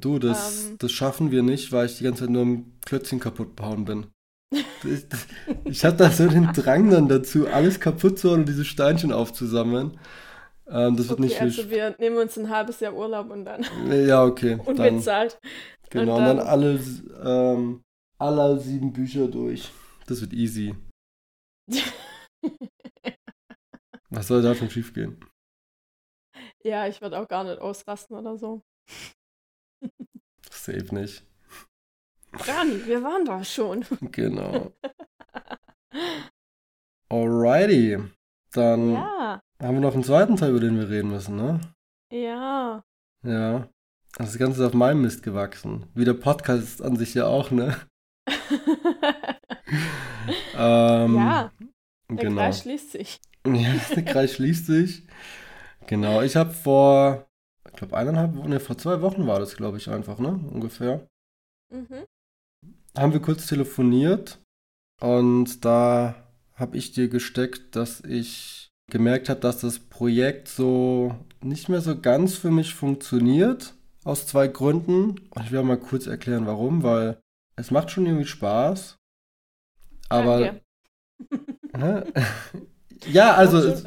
Du, 0.00 0.20
das, 0.20 0.68
ähm. 0.68 0.76
das 0.78 0.92
schaffen 0.92 1.32
wir 1.32 1.42
nicht, 1.42 1.72
weil 1.72 1.86
ich 1.86 1.98
die 1.98 2.04
ganze 2.04 2.24
Zeit 2.24 2.30
nur 2.30 2.42
am 2.42 2.72
Klötzchen 2.86 3.18
kaputt 3.18 3.56
bauen 3.56 3.84
bin. 3.84 4.06
Das, 4.50 5.26
ich 5.64 5.84
hatte 5.84 5.98
da 5.98 6.10
so 6.10 6.26
den 6.28 6.52
Drang 6.52 6.90
dann 6.90 7.08
dazu, 7.08 7.46
alles 7.48 7.80
kaputt 7.80 8.18
zu 8.18 8.30
hauen 8.30 8.40
und 8.40 8.48
diese 8.48 8.64
Steinchen 8.64 9.12
aufzusammeln. 9.12 9.98
Ähm, 10.70 10.96
das 10.96 11.08
wird 11.08 11.20
nicht 11.20 11.40
also 11.40 11.70
wir 11.70 11.94
nehmen 11.98 12.18
uns 12.18 12.38
ein 12.38 12.50
halbes 12.50 12.80
Jahr 12.80 12.94
Urlaub 12.94 13.30
und 13.30 13.44
dann. 13.44 13.64
Ja, 13.90 14.24
okay. 14.24 14.58
Unbezahlt. 14.64 15.38
Dann, 15.90 16.06
genau, 16.06 16.16
und 16.16 16.24
dann, 16.24 16.38
und 16.38 16.46
dann 16.46 16.46
alle, 16.46 16.80
ähm, 17.24 17.82
alle 18.18 18.58
sieben 18.60 18.92
Bücher 18.92 19.28
durch. 19.28 19.70
Das 20.06 20.20
wird 20.20 20.32
easy. 20.32 20.74
Was 24.10 24.28
soll 24.28 24.42
da 24.42 24.54
schon 24.54 24.70
schief 24.70 24.94
gehen? 24.94 25.20
Ja, 26.64 26.86
ich 26.86 27.00
würde 27.00 27.18
auch 27.18 27.28
gar 27.28 27.44
nicht 27.44 27.60
ausrasten 27.60 28.16
oder 28.16 28.36
so. 28.36 28.62
Safe 30.50 30.94
nicht. 30.94 31.27
Nicht, 32.32 32.86
wir 32.86 33.02
waren 33.02 33.24
da 33.24 33.42
schon. 33.44 33.84
Genau. 34.12 34.72
Alrighty. 37.08 37.98
Dann 38.52 38.92
ja. 38.92 39.40
haben 39.60 39.74
wir 39.74 39.80
noch 39.80 39.94
einen 39.94 40.04
zweiten 40.04 40.36
Teil, 40.36 40.50
über 40.50 40.60
den 40.60 40.78
wir 40.78 40.88
reden 40.88 41.10
müssen, 41.10 41.36
ne? 41.36 41.60
Ja. 42.12 42.82
Ja. 43.24 43.68
Das 44.16 44.38
Ganze 44.38 44.60
ist 44.62 44.66
auf 44.66 44.74
meinem 44.74 45.02
Mist 45.02 45.22
gewachsen. 45.22 45.86
Wie 45.94 46.04
der 46.04 46.14
Podcast 46.14 46.82
an 46.82 46.96
sich 46.96 47.14
ja 47.14 47.26
auch, 47.26 47.50
ne? 47.50 47.76
ähm, 50.56 51.16
ja. 51.16 51.52
Der 52.10 52.16
genau. 52.16 52.42
Kreis 52.42 52.60
schließt 52.62 52.92
sich. 52.92 53.20
Ja, 53.46 53.74
der 53.94 54.04
Kreis 54.04 54.34
schließt 54.34 54.66
sich. 54.66 55.06
Genau, 55.86 56.22
ich 56.22 56.36
habe 56.36 56.50
vor, 56.50 57.26
ich 57.66 57.76
glaube 57.76 57.96
eineinhalb 57.96 58.36
Wochen, 58.36 58.50
ne, 58.50 58.60
vor 58.60 58.76
zwei 58.76 59.00
Wochen 59.00 59.26
war 59.26 59.38
das, 59.38 59.56
glaube 59.56 59.78
ich, 59.78 59.88
einfach, 59.88 60.18
ne? 60.18 60.28
Ungefähr. 60.52 61.06
Mhm. 61.70 62.04
Haben 62.98 63.12
wir 63.12 63.22
kurz 63.22 63.46
telefoniert 63.46 64.40
und 65.00 65.64
da 65.64 66.16
habe 66.54 66.76
ich 66.76 66.90
dir 66.90 67.08
gesteckt, 67.08 67.76
dass 67.76 68.00
ich 68.00 68.72
gemerkt 68.90 69.28
habe, 69.28 69.38
dass 69.38 69.60
das 69.60 69.78
Projekt 69.78 70.48
so 70.48 71.14
nicht 71.40 71.68
mehr 71.68 71.80
so 71.80 72.00
ganz 72.00 72.34
für 72.34 72.50
mich 72.50 72.74
funktioniert. 72.74 73.74
Aus 74.02 74.26
zwei 74.26 74.48
Gründen. 74.48 75.10
Und 75.30 75.44
ich 75.44 75.52
werde 75.52 75.66
mal 75.66 75.78
kurz 75.78 76.08
erklären, 76.08 76.46
warum, 76.46 76.82
weil 76.82 77.20
es 77.54 77.70
macht 77.70 77.92
schon 77.92 78.06
irgendwie 78.06 78.26
Spaß. 78.26 78.96
Aber. 80.08 80.60
Danke. 81.72 82.12
ja, 83.12 83.34
also. 83.34 83.58
Es, 83.58 83.84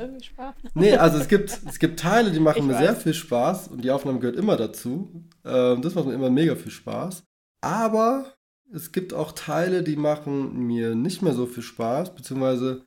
nee, 0.74 0.96
also 0.96 1.18
es 1.18 1.28
gibt, 1.28 1.50
es 1.50 1.80
gibt 1.80 2.00
Teile, 2.00 2.32
die 2.32 2.40
machen 2.40 2.60
ich 2.60 2.64
mir 2.64 2.76
weiß. 2.76 2.80
sehr 2.80 2.96
viel 2.96 3.14
Spaß 3.14 3.70
und 3.70 3.84
die 3.84 3.92
Aufnahme 3.92 4.20
gehört 4.20 4.38
immer 4.38 4.56
dazu. 4.56 5.26
Ähm, 5.44 5.82
das 5.82 5.96
macht 5.96 6.06
mir 6.06 6.14
immer 6.14 6.30
mega 6.30 6.56
viel 6.56 6.72
Spaß. 6.72 7.24
Aber 7.62 8.34
es 8.74 8.92
gibt 8.92 9.14
auch 9.14 9.34
Teile, 9.34 9.84
die 9.84 9.96
machen 9.96 10.66
mir 10.66 10.96
nicht 10.96 11.22
mehr 11.22 11.34
so 11.34 11.46
viel 11.46 11.64
Spaß, 11.64 12.16
beziehungsweise 12.16 12.86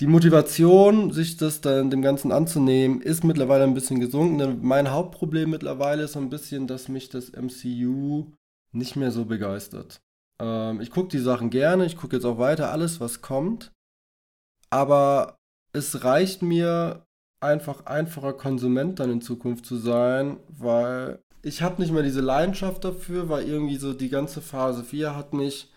die 0.00 0.06
Motivation, 0.06 1.10
sich 1.10 1.36
das 1.36 1.60
dann 1.60 1.90
dem 1.90 2.02
Ganzen 2.02 2.30
anzunehmen, 2.30 3.00
ist 3.00 3.24
mittlerweile 3.24 3.64
ein 3.64 3.74
bisschen 3.74 3.98
gesunken. 3.98 4.38
Denn 4.38 4.62
mein 4.62 4.92
Hauptproblem 4.92 5.50
mittlerweile 5.50 6.04
ist 6.04 6.12
so 6.12 6.20
ein 6.20 6.30
bisschen, 6.30 6.68
dass 6.68 6.88
mich 6.88 7.08
das 7.08 7.32
MCU 7.32 8.32
nicht 8.72 8.94
mehr 8.94 9.10
so 9.10 9.24
begeistert. 9.24 10.00
Ähm, 10.40 10.80
ich 10.80 10.90
gucke 10.90 11.08
die 11.08 11.18
Sachen 11.18 11.50
gerne, 11.50 11.84
ich 11.84 11.96
gucke 11.96 12.14
jetzt 12.14 12.24
auch 12.24 12.38
weiter 12.38 12.70
alles, 12.70 13.00
was 13.00 13.22
kommt. 13.22 13.72
Aber 14.70 15.36
es 15.72 16.04
reicht 16.04 16.42
mir 16.42 17.04
einfach 17.40 17.86
einfacher 17.86 18.34
Konsument 18.34 19.00
dann 19.00 19.10
in 19.10 19.20
Zukunft 19.20 19.66
zu 19.66 19.76
sein, 19.76 20.38
weil 20.48 21.20
ich 21.48 21.62
habe 21.62 21.80
nicht 21.80 21.92
mehr 21.92 22.02
diese 22.02 22.20
Leidenschaft 22.20 22.84
dafür, 22.84 23.28
weil 23.28 23.48
irgendwie 23.48 23.76
so 23.76 23.94
die 23.94 24.10
ganze 24.10 24.40
Phase 24.40 24.84
4 24.84 25.16
hat 25.16 25.32
mich 25.32 25.72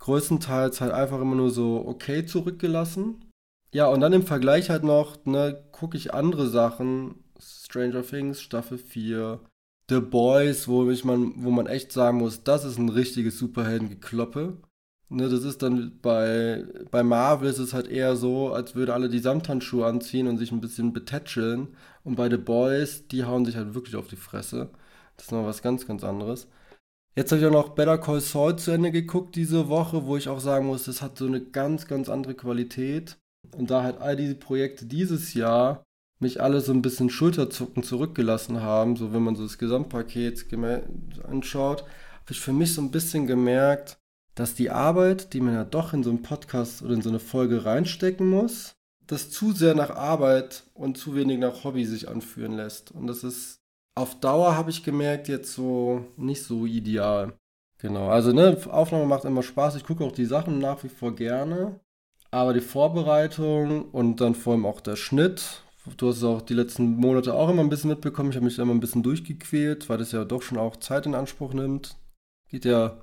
größtenteils 0.00 0.80
halt 0.80 0.92
einfach 0.92 1.20
immer 1.20 1.36
nur 1.36 1.50
so 1.50 1.84
okay 1.86 2.26
zurückgelassen. 2.26 3.24
Ja, 3.72 3.86
und 3.86 4.00
dann 4.00 4.12
im 4.12 4.24
Vergleich 4.24 4.68
halt 4.68 4.82
noch, 4.82 5.24
ne, 5.24 5.64
gucke 5.72 5.96
ich 5.96 6.12
andere 6.12 6.48
Sachen. 6.48 7.14
Stranger 7.38 8.02
Things, 8.02 8.42
Staffel 8.42 8.76
4, 8.76 9.40
The 9.88 10.00
Boys, 10.00 10.68
wo, 10.68 10.90
ich 10.90 11.04
man, 11.04 11.32
wo 11.36 11.50
man 11.50 11.66
echt 11.66 11.92
sagen 11.92 12.18
muss, 12.18 12.44
das 12.44 12.64
ist 12.64 12.78
ein 12.78 12.88
richtiges 12.88 13.38
Superheldengekloppe. 13.38 14.58
Ne, 15.08 15.28
das 15.28 15.44
ist 15.44 15.62
dann 15.62 15.98
bei, 16.00 16.64
bei 16.90 17.02
Marvel 17.02 17.48
ist 17.48 17.58
es 17.58 17.74
halt 17.74 17.86
eher 17.86 18.16
so, 18.16 18.52
als 18.52 18.74
würde 18.74 18.94
alle 18.94 19.08
die 19.08 19.18
Samthandschuhe 19.18 19.86
anziehen 19.86 20.26
und 20.26 20.38
sich 20.38 20.52
ein 20.52 20.60
bisschen 20.60 20.92
betätscheln. 20.92 21.76
Und 22.04 22.16
bei 22.16 22.28
The 22.28 22.36
Boys, 22.36 23.06
die 23.08 23.24
hauen 23.24 23.44
sich 23.44 23.56
halt 23.56 23.74
wirklich 23.74 23.96
auf 23.96 24.08
die 24.08 24.16
Fresse. 24.16 24.70
Das 25.16 25.26
ist 25.26 25.32
noch 25.32 25.46
was 25.46 25.62
ganz, 25.62 25.86
ganz 25.86 26.04
anderes. 26.04 26.48
Jetzt 27.14 27.30
habe 27.30 27.40
ich 27.40 27.46
auch 27.46 27.52
noch 27.52 27.70
Better 27.70 27.98
Call 27.98 28.20
Saul 28.20 28.56
zu 28.56 28.70
Ende 28.70 28.90
geguckt 28.90 29.36
diese 29.36 29.68
Woche, 29.68 30.06
wo 30.06 30.16
ich 30.16 30.28
auch 30.28 30.40
sagen 30.40 30.66
muss, 30.66 30.84
das 30.84 31.02
hat 31.02 31.18
so 31.18 31.26
eine 31.26 31.42
ganz, 31.42 31.86
ganz 31.86 32.08
andere 32.08 32.34
Qualität. 32.34 33.18
Und 33.56 33.70
da 33.70 33.82
halt 33.82 33.98
all 33.98 34.16
diese 34.16 34.34
Projekte 34.34 34.86
dieses 34.86 35.34
Jahr 35.34 35.84
mich 36.20 36.40
alle 36.40 36.60
so 36.60 36.72
ein 36.72 36.82
bisschen 36.82 37.10
Schulterzucken 37.10 37.82
zurückgelassen 37.82 38.62
haben, 38.62 38.96
so 38.96 39.12
wenn 39.12 39.22
man 39.22 39.36
so 39.36 39.42
das 39.42 39.58
Gesamtpaket 39.58 40.46
anschaut, 41.24 41.82
habe 41.82 42.30
ich 42.30 42.40
für 42.40 42.52
mich 42.52 42.72
so 42.72 42.80
ein 42.80 42.92
bisschen 42.92 43.26
gemerkt, 43.26 43.98
dass 44.34 44.54
die 44.54 44.70
Arbeit, 44.70 45.34
die 45.34 45.40
man 45.40 45.54
ja 45.54 45.64
doch 45.64 45.92
in 45.92 46.02
so 46.02 46.10
einen 46.10 46.22
Podcast 46.22 46.82
oder 46.82 46.94
in 46.94 47.02
so 47.02 47.10
eine 47.10 47.18
Folge 47.18 47.64
reinstecken 47.64 48.30
muss, 48.30 48.74
das 49.12 49.30
zu 49.30 49.52
sehr 49.52 49.74
nach 49.74 49.90
Arbeit 49.90 50.64
und 50.74 50.96
zu 50.96 51.14
wenig 51.14 51.38
nach 51.38 51.64
Hobby 51.64 51.84
sich 51.84 52.08
anführen 52.08 52.52
lässt. 52.52 52.92
Und 52.92 53.06
das 53.06 53.22
ist 53.22 53.60
auf 53.94 54.18
Dauer, 54.20 54.56
habe 54.56 54.70
ich 54.70 54.84
gemerkt, 54.84 55.28
jetzt 55.28 55.52
so 55.52 56.06
nicht 56.16 56.42
so 56.42 56.64
ideal. 56.64 57.34
Genau, 57.78 58.08
also 58.08 58.32
ne, 58.32 58.56
Aufnahme 58.70 59.04
macht 59.04 59.24
immer 59.24 59.42
Spaß. 59.42 59.76
Ich 59.76 59.84
gucke 59.84 60.02
auch 60.02 60.12
die 60.12 60.24
Sachen 60.24 60.58
nach 60.58 60.82
wie 60.82 60.88
vor 60.88 61.14
gerne. 61.14 61.78
Aber 62.30 62.54
die 62.54 62.62
Vorbereitung 62.62 63.90
und 63.90 64.22
dann 64.22 64.34
vor 64.34 64.54
allem 64.54 64.64
auch 64.64 64.80
der 64.80 64.96
Schnitt, 64.96 65.62
du 65.98 66.08
hast 66.08 66.18
es 66.18 66.24
auch 66.24 66.40
die 66.40 66.54
letzten 66.54 66.96
Monate 66.96 67.34
auch 67.34 67.50
immer 67.50 67.60
ein 67.60 67.68
bisschen 67.68 67.90
mitbekommen. 67.90 68.30
Ich 68.30 68.36
habe 68.36 68.46
mich 68.46 68.58
immer 68.58 68.72
ein 68.72 68.80
bisschen 68.80 69.02
durchgequält, 69.02 69.90
weil 69.90 69.98
das 69.98 70.12
ja 70.12 70.24
doch 70.24 70.40
schon 70.40 70.56
auch 70.56 70.76
Zeit 70.76 71.04
in 71.04 71.14
Anspruch 71.14 71.52
nimmt. 71.52 71.96
Geht 72.48 72.64
ja, 72.64 72.96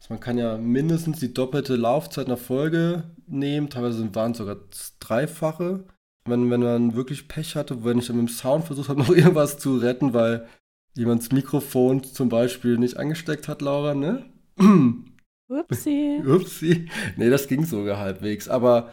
also 0.00 0.14
man 0.14 0.20
kann 0.20 0.38
ja 0.38 0.56
mindestens 0.56 1.20
die 1.20 1.34
doppelte 1.34 1.76
Laufzeit 1.76 2.26
einer 2.26 2.36
Folge 2.36 3.04
nehmen, 3.26 3.68
teilweise 3.68 4.14
waren 4.14 4.32
es 4.32 4.38
sogar 4.38 4.56
dreifache. 4.98 5.84
Wenn, 6.26 6.50
wenn 6.50 6.60
man 6.60 6.94
wirklich 6.94 7.28
Pech 7.28 7.56
hatte, 7.56 7.84
wenn 7.84 7.98
ich 7.98 8.06
dann 8.06 8.16
mit 8.16 8.28
dem 8.28 8.32
Sound 8.32 8.64
versucht 8.64 8.88
habe, 8.88 9.00
noch 9.00 9.10
irgendwas 9.10 9.58
zu 9.58 9.76
retten, 9.76 10.14
weil 10.14 10.46
jemand 10.94 11.22
das 11.22 11.32
Mikrofon 11.32 12.02
zum 12.02 12.28
Beispiel 12.28 12.78
nicht 12.78 12.96
angesteckt 12.96 13.48
hat, 13.48 13.62
Laura, 13.62 13.94
ne? 13.94 14.24
Upsi. 15.48 16.22
Upsi. 16.24 16.88
Nee, 17.16 17.28
das 17.28 17.48
ging 17.48 17.64
sogar 17.64 17.98
halbwegs. 17.98 18.48
Aber 18.48 18.92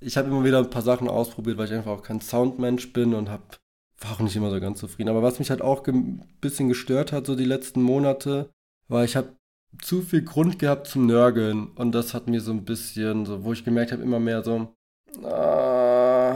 ich 0.00 0.16
habe 0.16 0.28
immer 0.28 0.44
wieder 0.44 0.58
ein 0.58 0.70
paar 0.70 0.82
Sachen 0.82 1.08
ausprobiert, 1.08 1.58
weil 1.58 1.66
ich 1.66 1.72
einfach 1.72 1.90
auch 1.92 2.02
kein 2.02 2.20
Soundmensch 2.20 2.92
bin 2.92 3.12
und 3.14 3.28
hab, 3.28 3.58
war 3.98 4.12
auch 4.12 4.20
nicht 4.20 4.36
immer 4.36 4.50
so 4.50 4.60
ganz 4.60 4.78
zufrieden. 4.78 5.10
Aber 5.10 5.22
was 5.22 5.38
mich 5.38 5.50
halt 5.50 5.62
auch 5.62 5.86
ein 5.86 6.24
bisschen 6.40 6.68
gestört 6.68 7.12
hat, 7.12 7.26
so 7.26 7.34
die 7.34 7.44
letzten 7.44 7.82
Monate, 7.82 8.50
war, 8.88 9.04
ich 9.04 9.16
habe 9.16 9.36
zu 9.82 10.02
viel 10.02 10.22
Grund 10.22 10.58
gehabt 10.58 10.86
zum 10.86 11.06
Nörgeln. 11.06 11.68
Und 11.68 11.92
das 11.92 12.14
hat 12.14 12.28
mir 12.28 12.40
so 12.40 12.52
ein 12.52 12.64
bisschen, 12.64 13.26
so, 13.26 13.44
wo 13.44 13.52
ich 13.52 13.64
gemerkt 13.64 13.92
habe, 13.92 14.02
immer 14.02 14.20
mehr 14.20 14.42
so, 14.42 14.74
äh, 15.24 16.34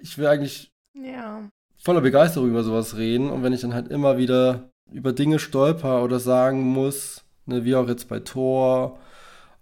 ich 0.00 0.18
will 0.18 0.26
eigentlich 0.26 0.70
ja. 0.94 1.48
voller 1.78 2.00
Begeisterung 2.00 2.50
über 2.50 2.62
sowas 2.62 2.96
reden. 2.96 3.30
Und 3.30 3.42
wenn 3.42 3.52
ich 3.52 3.60
dann 3.60 3.74
halt 3.74 3.88
immer 3.88 4.18
wieder 4.18 4.70
über 4.92 5.12
Dinge 5.12 5.38
stolper 5.38 6.02
oder 6.02 6.20
sagen 6.20 6.60
muss, 6.60 7.24
Ne, 7.46 7.64
wie 7.64 7.74
auch 7.74 7.88
jetzt 7.88 8.08
bei 8.08 8.20
Thor 8.20 8.98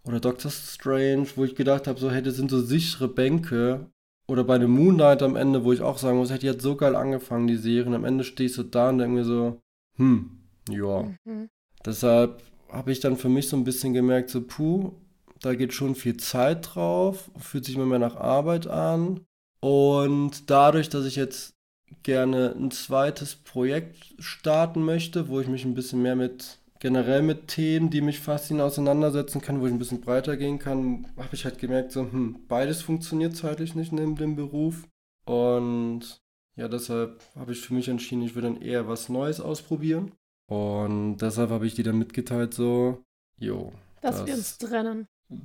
oder 0.05 0.21
Doctor 0.21 0.51
Strange, 0.51 1.27
wo 1.37 1.45
ich 1.45 1.55
gedacht 1.55 1.87
habe, 1.87 1.99
so, 1.99 2.11
hey, 2.11 2.23
das 2.23 2.37
sind 2.37 2.51
so 2.51 2.61
sichere 2.61 3.09
Bänke. 3.09 3.91
Oder 4.29 4.45
bei 4.45 4.55
einem 4.55 4.71
Moon 4.71 4.95
Knight 4.95 5.23
am 5.23 5.35
Ende, 5.35 5.65
wo 5.65 5.73
ich 5.73 5.81
auch 5.81 5.99
sagen 5.99 6.19
muss, 6.19 6.31
hätte 6.31 6.47
jetzt 6.47 6.63
so 6.63 6.77
geil 6.77 6.95
angefangen, 6.95 7.49
die 7.49 7.57
Serien. 7.57 7.95
Am 7.95 8.05
Ende 8.05 8.23
stehst 8.23 8.59
du 8.59 8.63
da 8.63 8.91
und 8.91 8.99
denk 8.99 9.13
mir 9.13 9.25
so, 9.25 9.61
hm, 9.97 10.31
ja. 10.69 11.03
Mhm. 11.25 11.49
Deshalb 11.85 12.43
habe 12.73 12.93
ich 12.93 13.01
dann 13.01 13.17
für 13.17 13.29
mich 13.29 13.49
so 13.49 13.57
ein 13.57 13.65
bisschen 13.65 13.93
gemerkt, 13.95 14.31
so, 14.31 14.43
puh, 14.43 14.93
da 15.41 15.55
geht 15.55 15.73
schon 15.75 15.95
viel 15.95 16.17
Zeit 16.17 16.75
drauf, 16.75 17.31
fühlt 17.39 17.65
sich 17.65 17.77
immer 17.77 17.87
mehr 17.87 17.99
nach 17.99 18.17
Arbeit 18.17 18.67
an. 18.67 19.21
Und 19.61 20.51
dadurch, 20.51 20.89
dass 20.89 21.05
ich 21.07 21.17
jetzt 21.17 21.55
gerne 22.03 22.55
ein 22.57 22.71
zweites 22.71 23.37
Projekt 23.37 24.15
starten 24.19 24.83
möchte, 24.85 25.29
wo 25.29 25.41
ich 25.41 25.49
mich 25.49 25.65
ein 25.65 25.75
bisschen 25.75 26.03
mehr 26.03 26.17
mit 26.17 26.59
generell 26.79 27.23
mit 27.23 27.49
Themen, 27.49 27.91
die 27.91 28.01
mich 28.01 28.21
faszinieren, 28.21 28.67
auseinandersetzen 28.67 29.41
kann, 29.43 29.61
wo 29.61 29.67
ich 29.67 29.73
ein 29.73 29.79
bisschen 29.79 30.01
breiter 30.01 30.37
gehen 30.37 30.59
kann, 30.59 31.07
habe 31.17 31.35
ich 31.35 31.45
halt 31.45 31.59
gemerkt, 31.59 31.93
so, 31.93 32.03
hm, 32.11 32.47
beides 32.49 32.81
funktioniert 32.83 33.37
zeitlich 33.37 33.75
nicht 33.75 33.93
neben 33.93 34.17
dem 34.17 34.37
Beruf. 34.37 34.87
Und 35.27 36.21
Ja, 36.57 36.69
deshalb 36.69 37.23
habe 37.37 37.53
ich 37.53 37.61
für 37.61 37.75
mich 37.75 37.89
entschieden, 37.89 38.23
ich 38.23 38.35
würde 38.35 38.49
dann 38.49 38.61
eher 38.63 38.87
was 38.89 39.09
Neues 39.09 39.41
ausprobieren. 39.41 40.13
Und 40.51 41.19
deshalb 41.19 41.51
habe 41.51 41.65
ich 41.65 41.75
die 41.77 41.85
dann 41.85 41.97
mitgeteilt, 41.97 42.53
so, 42.55 43.05
jo. 43.39 43.73
Dass 44.01 44.17
das 44.17 44.27
wir 44.27 44.35
uns 44.35 44.59
trennen. 44.59 45.07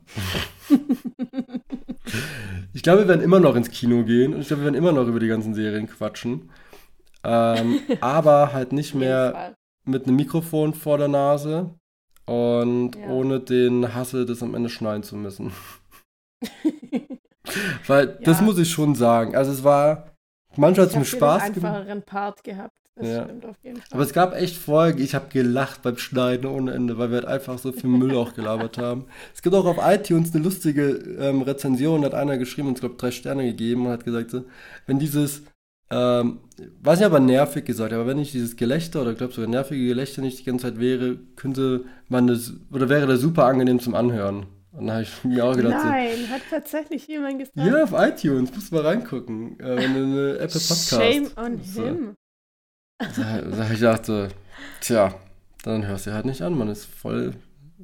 ich 2.74 2.82
glaube, 2.82 3.02
wir 3.02 3.08
werden 3.10 3.22
immer 3.22 3.40
noch 3.40 3.56
ins 3.56 3.70
Kino 3.70 4.04
gehen 4.04 4.34
und 4.34 4.42
ich 4.42 4.48
glaube, 4.48 4.64
wir 4.64 4.72
werden 4.72 4.76
immer 4.76 4.94
noch 4.94 5.08
über 5.08 5.20
die 5.20 5.28
ganzen 5.28 5.54
Serien 5.54 5.86
quatschen. 5.86 6.50
Ähm, 7.24 7.82
aber 8.02 8.52
halt 8.52 8.74
nicht 8.74 8.96
mehr 8.96 9.56
mit 9.84 10.08
einem 10.08 10.16
Mikrofon 10.16 10.74
vor 10.74 10.98
der 10.98 11.08
Nase 11.08 11.70
und 12.26 12.96
ja. 12.96 13.08
ohne 13.08 13.42
den 13.42 13.94
Hassel, 13.94 14.26
das 14.26 14.42
am 14.42 14.56
Ende 14.56 14.70
schneiden 14.70 15.04
zu 15.04 15.16
müssen. 15.16 15.52
Weil 17.86 18.08
ja. 18.08 18.16
das 18.24 18.42
muss 18.42 18.58
ich 18.58 18.72
schon 18.72 18.96
sagen. 18.96 19.36
Also 19.36 19.52
es 19.52 19.64
war, 19.64 20.16
manchmal 20.56 20.88
hat 20.88 20.94
es 20.94 20.98
mir 20.98 21.06
Spaß 21.06 21.54
gemacht. 21.54 21.64
einfacheren 21.64 22.02
Part 22.02 22.44
gehabt. 22.44 22.74
Das 22.96 23.08
ja. 23.08 23.24
stimmt 23.26 23.46
auf 23.46 23.58
jeden 23.62 23.78
Fall. 23.78 23.88
Aber 23.92 24.04
es 24.04 24.14
gab 24.14 24.34
echt 24.34 24.56
Folgen, 24.56 25.02
ich 25.02 25.16
habe 25.16 25.26
gelacht 25.30 25.82
beim 25.82 25.98
Schneiden 25.98 26.50
ohne 26.50 26.74
Ende, 26.74 26.98
weil 26.98 27.10
wir 27.10 27.18
halt 27.18 27.26
einfach 27.26 27.58
so 27.58 27.74
viel 27.74 27.90
Müll 27.90 28.16
auch 28.16 28.34
gelabert 28.34 28.78
haben. 28.78 29.06
Es 29.34 29.42
gibt 29.42 29.54
auch 29.54 29.66
auf 29.66 29.78
iTunes 29.82 30.34
eine 30.34 30.44
lustige 30.44 30.92
ähm, 31.20 31.42
Rezension, 31.42 32.02
da 32.02 32.08
hat 32.08 32.14
einer 32.14 32.38
geschrieben 32.38 32.70
und 32.70 32.76
ich 32.76 32.80
glaube 32.80 32.96
drei 32.96 33.12
Sterne 33.12 33.44
gegeben 33.44 33.86
und 33.86 33.92
hat 33.92 34.06
gesagt, 34.06 34.32
so, 34.32 34.46
wenn 34.88 34.98
dieses, 34.98 35.42
ähm, 35.92 36.40
weiß 36.82 37.00
nicht, 37.00 37.06
aber 37.06 37.20
nervig 37.20 37.66
gesagt, 37.66 37.92
aber 37.92 38.08
wenn 38.08 38.18
ich 38.18 38.32
dieses 38.32 38.56
Gelächter 38.56 39.02
oder 39.02 39.14
glaube 39.14 39.34
sogar 39.34 39.50
nervige 39.50 39.86
Gelächter 39.88 40.22
nicht 40.22 40.40
die 40.40 40.46
ganze 40.46 40.68
Zeit 40.68 40.80
wäre, 40.80 41.18
könnte 41.36 41.84
man 42.08 42.28
das, 42.28 42.54
oder 42.72 42.88
wäre 42.88 43.08
das 43.08 43.20
super 43.20 43.44
angenehm 43.44 43.82
zum 43.82 43.94
Anhören. 43.94 44.46
Und 44.72 44.88
dann 44.88 44.96
habe 44.96 45.04
ich 45.04 45.24
mir 45.26 45.44
auch 45.44 45.56
gedacht, 45.56 45.86
Nein, 45.86 46.10
so, 46.28 46.34
hat 46.34 46.42
tatsächlich 46.50 47.08
jemand 47.08 47.40
gesagt. 47.40 47.58
Ja, 47.58 47.84
auf 47.84 47.94
iTunes, 47.94 48.54
musst 48.54 48.72
du 48.72 48.76
mal 48.76 48.86
reingucken. 48.86 49.60
Äh, 49.60 49.78
wenn 49.78 49.94
du 49.94 50.00
eine 50.04 50.34
Apple 50.34 50.48
Podcast. 50.48 50.90
Shame 50.90 51.28
on 51.38 51.62
so. 51.62 51.84
him. 51.84 52.16
Da, 52.98 53.72
ich 53.72 53.82
dachte, 53.82 54.30
tja, 54.82 55.14
dann 55.64 55.86
hörst 55.86 56.08
du 56.08 56.14
halt 56.14 56.26
nicht 56.26 56.42
an, 56.42 56.58
man 56.58 56.70
ist 56.70 56.86
voll, 56.86 57.34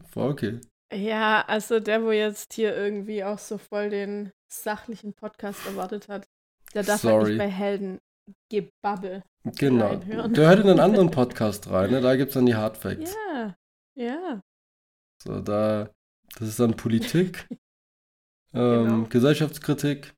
voll 0.09 0.31
okay. 0.31 0.61
Ja, 0.93 1.43
also 1.47 1.79
der, 1.79 2.03
wo 2.03 2.11
jetzt 2.11 2.53
hier 2.53 2.75
irgendwie 2.75 3.23
auch 3.23 3.39
so 3.39 3.57
voll 3.57 3.89
den 3.89 4.31
sachlichen 4.51 5.13
Podcast 5.13 5.65
erwartet 5.65 6.07
hat, 6.09 6.27
der 6.73 6.83
darf 6.83 7.01
Sorry. 7.01 7.15
halt 7.15 7.27
nicht 7.27 7.37
bei 7.39 7.49
Helden 7.49 7.99
Gebabbel 8.49 9.23
Genau. 9.43 9.87
Reinhören. 9.87 10.33
Der 10.33 10.47
hört 10.49 10.59
in 10.59 10.69
einen 10.69 10.79
anderen 10.79 11.09
Podcast 11.11 11.69
rein, 11.69 11.91
ne? 11.91 12.01
da 12.01 12.15
gibt 12.15 12.29
es 12.29 12.33
dann 12.35 12.45
die 12.45 12.55
Hardfacts. 12.55 13.15
Ja, 13.33 13.55
ja. 13.95 14.41
So, 15.23 15.39
da, 15.41 15.89
das 16.37 16.47
ist 16.47 16.59
dann 16.59 16.75
Politik, 16.75 17.47
ähm, 18.53 18.85
genau. 18.85 19.07
Gesellschaftskritik 19.09 20.13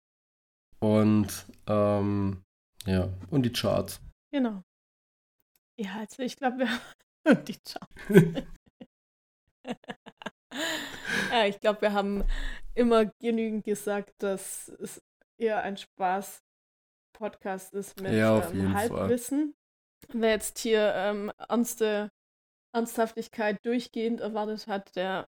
und 0.79 1.45
ähm, 1.67 2.43
ja, 2.85 3.09
und 3.29 3.43
die 3.43 3.51
Charts. 3.53 4.01
Genau. 4.31 4.61
Ja, 5.77 5.99
also 5.99 6.23
ich 6.23 6.37
glaube, 6.37 6.59
wir 6.59 6.67
haben 7.27 7.45
die 7.45 7.57
Charts. 7.57 8.09
ja, 11.31 11.45
ich 11.47 11.59
glaube, 11.59 11.81
wir 11.81 11.93
haben 11.93 12.23
immer 12.75 13.05
genügend 13.19 13.63
gesagt, 13.63 14.13
dass 14.19 14.69
es 14.79 15.01
eher 15.37 15.63
ein 15.63 15.77
Spaß-Podcast 15.77 17.73
ist 17.73 17.99
mit 18.01 18.13
ja, 18.13 18.47
ähm, 18.49 18.73
Halbwissen. 18.73 19.53
Fall. 19.53 20.21
Wer 20.21 20.31
jetzt 20.31 20.59
hier 20.59 20.93
ähm, 20.95 21.31
ernste 21.49 22.11
Ernsthaftigkeit 22.75 23.57
durchgehend 23.63 24.19
erwartet 24.19 24.67
hat, 24.67 24.95
der 24.95 25.27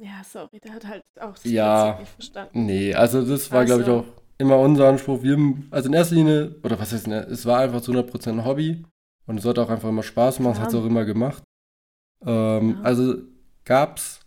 ja, 0.00 0.22
sorry, 0.24 0.60
der 0.60 0.74
hat 0.74 0.86
halt 0.86 1.02
auch 1.20 1.34
das 1.34 1.44
ja, 1.44 1.98
nicht 2.00 2.10
verstanden. 2.10 2.66
Nee, 2.66 2.94
also 2.94 3.24
das 3.24 3.50
war, 3.52 3.60
also, 3.60 3.78
glaube 3.78 3.82
ich, 3.82 3.88
auch 3.88 4.04
immer 4.38 4.58
unser 4.58 4.88
Anspruch. 4.88 5.22
Wir, 5.22 5.38
also 5.70 5.88
in 5.88 5.94
erster 5.94 6.16
Linie, 6.16 6.56
oder 6.62 6.78
was 6.78 6.92
heißt, 6.92 7.06
ne, 7.06 7.20
es 7.20 7.46
war 7.46 7.60
einfach 7.60 7.80
zu 7.80 7.92
100% 7.92 8.30
ein 8.30 8.44
Hobby 8.44 8.84
und 9.26 9.38
es 9.38 9.42
sollte 9.42 9.62
auch 9.62 9.70
einfach 9.70 9.88
immer 9.88 10.02
Spaß 10.02 10.40
machen, 10.40 10.54
es 10.54 10.60
hat 10.60 10.68
es 10.68 10.74
auch 10.74 10.86
immer 10.86 11.04
gemacht. 11.04 11.42
Ähm, 12.24 12.76
ja. 12.76 12.82
Also 12.82 13.16
gab 13.64 13.98
es, 13.98 14.20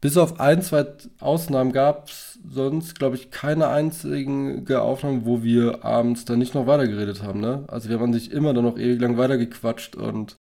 bis 0.00 0.16
auf 0.16 0.40
ein, 0.40 0.62
zwei 0.62 0.86
Ausnahmen 1.20 1.72
gab 1.72 2.08
es 2.08 2.38
sonst, 2.48 2.98
glaube 2.98 3.16
ich, 3.16 3.30
keine 3.30 3.68
einzige 3.68 4.82
Aufnahme, 4.82 5.24
wo 5.24 5.42
wir 5.42 5.84
abends 5.84 6.24
dann 6.24 6.38
nicht 6.38 6.54
noch 6.54 6.66
weitergeredet 6.66 7.22
haben, 7.22 7.40
ne? 7.40 7.64
Also 7.68 7.88
wir 7.88 8.00
haben 8.00 8.12
sich 8.12 8.30
immer 8.32 8.54
dann 8.54 8.64
noch 8.64 8.78
ewig 8.78 9.00
lang 9.00 9.18
weitergequatscht 9.18 9.96
und 9.96 10.36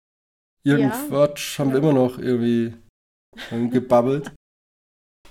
irgendeinen 0.64 1.02
ja. 1.02 1.08
Quatsch 1.08 1.60
haben 1.60 1.72
wir 1.72 1.80
immer 1.80 1.94
noch 1.94 2.18
irgendwie 2.18 2.74
gebabbelt. 3.70 4.32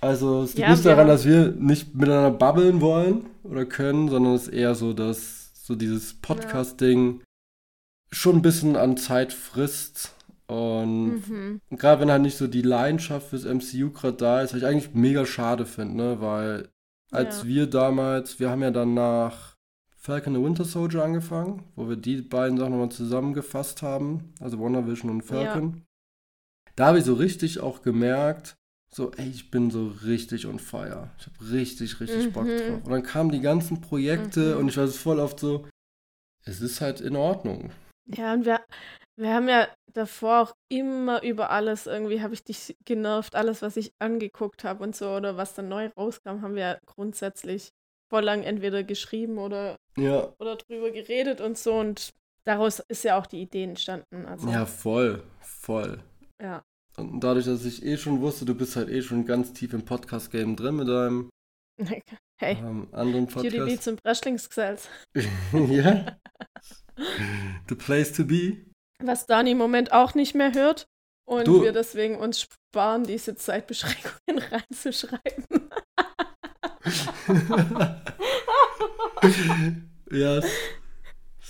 Also 0.00 0.42
es 0.42 0.50
liegt 0.50 0.60
ja, 0.60 0.70
nicht 0.70 0.86
daran, 0.86 1.08
dass 1.08 1.24
wir 1.24 1.50
nicht 1.50 1.92
miteinander 1.92 2.30
babbeln 2.30 2.80
wollen 2.80 3.26
oder 3.42 3.64
können, 3.64 4.08
sondern 4.08 4.34
es 4.34 4.42
ist 4.42 4.54
eher 4.54 4.76
so, 4.76 4.92
dass 4.92 5.50
so 5.66 5.74
dieses 5.74 6.14
Podcast-Ding 6.14 7.18
ja. 7.18 7.24
Schon 8.10 8.36
ein 8.36 8.42
bisschen 8.42 8.76
an 8.76 8.96
Zeit 8.96 9.32
frisst. 9.32 10.14
Und 10.46 11.28
mhm. 11.28 11.60
gerade 11.70 12.00
wenn 12.00 12.10
halt 12.10 12.22
nicht 12.22 12.38
so 12.38 12.46
die 12.46 12.62
Leidenschaft 12.62 13.28
fürs 13.28 13.44
MCU 13.44 13.90
gerade 13.90 14.16
da 14.16 14.40
ist, 14.40 14.52
was 14.52 14.60
ich 14.60 14.66
eigentlich 14.66 14.94
mega 14.94 15.26
schade 15.26 15.66
finde, 15.66 15.96
ne? 15.96 16.20
Weil 16.20 16.70
als 17.10 17.42
ja. 17.42 17.48
wir 17.48 17.66
damals, 17.66 18.40
wir 18.40 18.50
haben 18.50 18.62
ja 18.62 18.70
dann 18.70 18.94
nach 18.94 19.56
Falcon 19.96 20.36
and 20.36 20.44
Winter 20.44 20.64
Soldier 20.64 21.04
angefangen, 21.04 21.64
wo 21.76 21.88
wir 21.88 21.96
die 21.96 22.22
beiden 22.22 22.56
Sachen 22.56 22.72
nochmal 22.72 22.90
zusammengefasst 22.90 23.82
haben, 23.82 24.32
also 24.40 24.58
WandaVision 24.58 25.10
und 25.10 25.22
Falcon. 25.22 25.82
Da 26.76 26.86
habe 26.86 26.98
ich 26.98 27.04
so 27.04 27.14
richtig 27.14 27.60
auch 27.60 27.82
gemerkt, 27.82 28.54
so, 28.90 29.12
ey, 29.12 29.28
ich 29.28 29.50
bin 29.50 29.70
so 29.70 29.88
richtig 30.04 30.46
on 30.46 30.58
fire. 30.58 31.10
Ich 31.18 31.26
habe 31.26 31.52
richtig, 31.52 32.00
richtig 32.00 32.26
mhm. 32.26 32.32
Bock 32.32 32.46
drauf. 32.46 32.84
Und 32.84 32.90
dann 32.90 33.02
kamen 33.02 33.30
die 33.30 33.40
ganzen 33.40 33.80
Projekte 33.82 34.54
mhm. 34.54 34.60
und 34.60 34.68
ich 34.68 34.76
war 34.78 34.86
so 34.86 34.94
voll 34.94 35.18
oft 35.18 35.40
so, 35.40 35.66
es 36.44 36.60
ist 36.62 36.80
halt 36.80 37.00
in 37.00 37.16
Ordnung. 37.16 37.70
Ja, 38.14 38.32
und 38.32 38.46
wir, 38.46 38.60
wir 39.16 39.34
haben 39.34 39.48
ja 39.48 39.68
davor 39.92 40.40
auch 40.42 40.56
immer 40.68 41.22
über 41.22 41.50
alles, 41.50 41.86
irgendwie 41.86 42.22
habe 42.22 42.34
ich 42.34 42.44
dich 42.44 42.76
genervt, 42.84 43.34
alles, 43.34 43.62
was 43.62 43.76
ich 43.76 43.92
angeguckt 43.98 44.64
habe 44.64 44.84
und 44.84 44.94
so, 44.94 45.10
oder 45.10 45.36
was 45.36 45.54
dann 45.54 45.68
neu 45.68 45.90
rauskam, 45.96 46.42
haben 46.42 46.54
wir 46.54 46.62
ja 46.62 46.78
grundsätzlich 46.86 47.72
voll 48.08 48.24
lang 48.24 48.42
entweder 48.42 48.82
geschrieben 48.84 49.38
oder, 49.38 49.76
ja. 49.96 50.32
oder 50.38 50.56
drüber 50.56 50.90
geredet 50.90 51.40
und 51.40 51.58
so. 51.58 51.74
Und 51.74 52.14
daraus 52.44 52.80
ist 52.80 53.04
ja 53.04 53.18
auch 53.18 53.26
die 53.26 53.42
Idee 53.42 53.64
entstanden. 53.64 54.26
Also. 54.26 54.48
Ja, 54.48 54.66
voll, 54.66 55.22
voll. 55.40 56.02
Ja. 56.40 56.62
Und 56.96 57.20
dadurch, 57.20 57.46
dass 57.46 57.64
ich 57.64 57.84
eh 57.84 57.96
schon 57.96 58.20
wusste, 58.20 58.44
du 58.44 58.54
bist 58.54 58.76
halt 58.76 58.88
eh 58.88 59.02
schon 59.02 59.24
ganz 59.24 59.52
tief 59.52 59.72
im 59.72 59.84
Podcast-Game 59.84 60.56
drin 60.56 60.76
mit 60.76 60.88
deinem 60.88 61.30
hey. 62.38 62.56
ähm, 62.58 62.88
anderen 62.92 63.26
Podcast. 63.26 63.54
QDB 63.54 63.80
zum 63.80 63.96
Breschlingsgesetz. 63.96 64.88
ja. 65.52 66.18
The 67.68 67.74
place 67.74 68.12
to 68.12 68.24
be. 68.24 68.64
Was 69.02 69.26
Dani 69.26 69.52
im 69.52 69.58
Moment 69.58 69.92
auch 69.92 70.14
nicht 70.14 70.34
mehr 70.34 70.52
hört. 70.54 70.88
Und 71.24 71.46
du. 71.46 71.62
wir 71.62 71.72
deswegen 71.72 72.16
uns 72.16 72.40
sparen, 72.40 73.04
diese 73.04 73.36
Zeitbeschränkungen 73.36 74.42
reinzuschreiben. 74.50 75.70
ja, 80.10 80.40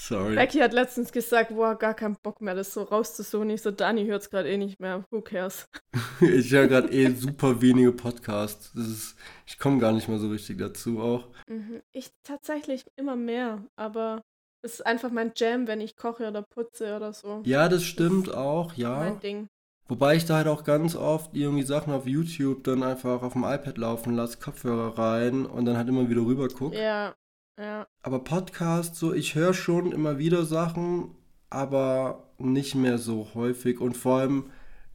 Sorry. 0.08 0.36
Becky 0.36 0.60
hat 0.60 0.72
letztens 0.72 1.12
gesagt, 1.12 1.50
boah, 1.50 1.74
gar 1.74 1.92
keinen 1.92 2.16
Bock 2.22 2.40
mehr, 2.40 2.54
das 2.54 2.72
so 2.72 2.82
rauszusuchen. 2.82 3.50
Ich 3.50 3.60
so, 3.60 3.70
Dani 3.70 4.06
hört 4.06 4.22
es 4.22 4.30
gerade 4.30 4.48
eh 4.48 4.56
nicht 4.56 4.80
mehr. 4.80 5.04
Who 5.10 5.20
cares? 5.20 5.68
ich 6.22 6.50
höre 6.50 6.66
gerade 6.66 6.88
eh 6.90 7.10
super 7.10 7.60
wenige 7.60 7.92
Podcasts. 7.92 8.74
Ist, 8.74 9.16
ich 9.44 9.58
komme 9.58 9.78
gar 9.78 9.92
nicht 9.92 10.08
mehr 10.08 10.18
so 10.18 10.30
richtig 10.30 10.56
dazu 10.58 11.00
auch. 11.00 11.28
Mhm. 11.46 11.82
Ich 11.92 12.10
tatsächlich 12.22 12.86
immer 12.96 13.16
mehr, 13.16 13.66
aber 13.76 14.22
es 14.62 14.74
ist 14.74 14.86
einfach 14.86 15.10
mein 15.10 15.32
Jam, 15.36 15.66
wenn 15.66 15.80
ich 15.80 15.96
koche 15.96 16.28
oder 16.28 16.42
putze 16.42 16.96
oder 16.96 17.12
so. 17.12 17.42
Ja, 17.44 17.68
das 17.68 17.84
stimmt 17.84 18.28
das 18.28 18.34
auch, 18.34 18.74
ja. 18.74 18.98
Mein 18.98 19.20
Ding. 19.20 19.48
Wobei 19.86 20.16
ich 20.16 20.26
da 20.26 20.36
halt 20.36 20.48
auch 20.48 20.64
ganz 20.64 20.96
oft 20.96 21.34
irgendwie 21.34 21.62
Sachen 21.62 21.94
auf 21.94 22.06
YouTube 22.06 22.62
dann 22.64 22.82
einfach 22.82 23.22
auf 23.22 23.32
dem 23.32 23.44
iPad 23.44 23.78
laufen 23.78 24.14
lasse, 24.14 24.38
Kopfhörer 24.38 24.98
rein 24.98 25.46
und 25.46 25.64
dann 25.64 25.78
halt 25.78 25.88
immer 25.88 26.10
wieder 26.10 26.20
rüber 26.20 26.48
gucke. 26.48 26.78
Ja, 26.78 27.14
ja. 27.58 27.86
Aber 28.02 28.22
Podcast, 28.22 28.96
so, 28.96 29.14
ich 29.14 29.34
höre 29.34 29.54
schon 29.54 29.92
immer 29.92 30.18
wieder 30.18 30.44
Sachen, 30.44 31.14
aber 31.48 32.34
nicht 32.36 32.74
mehr 32.74 32.98
so 32.98 33.28
häufig. 33.34 33.80
Und 33.80 33.96
vor 33.96 34.18
allem 34.18 34.50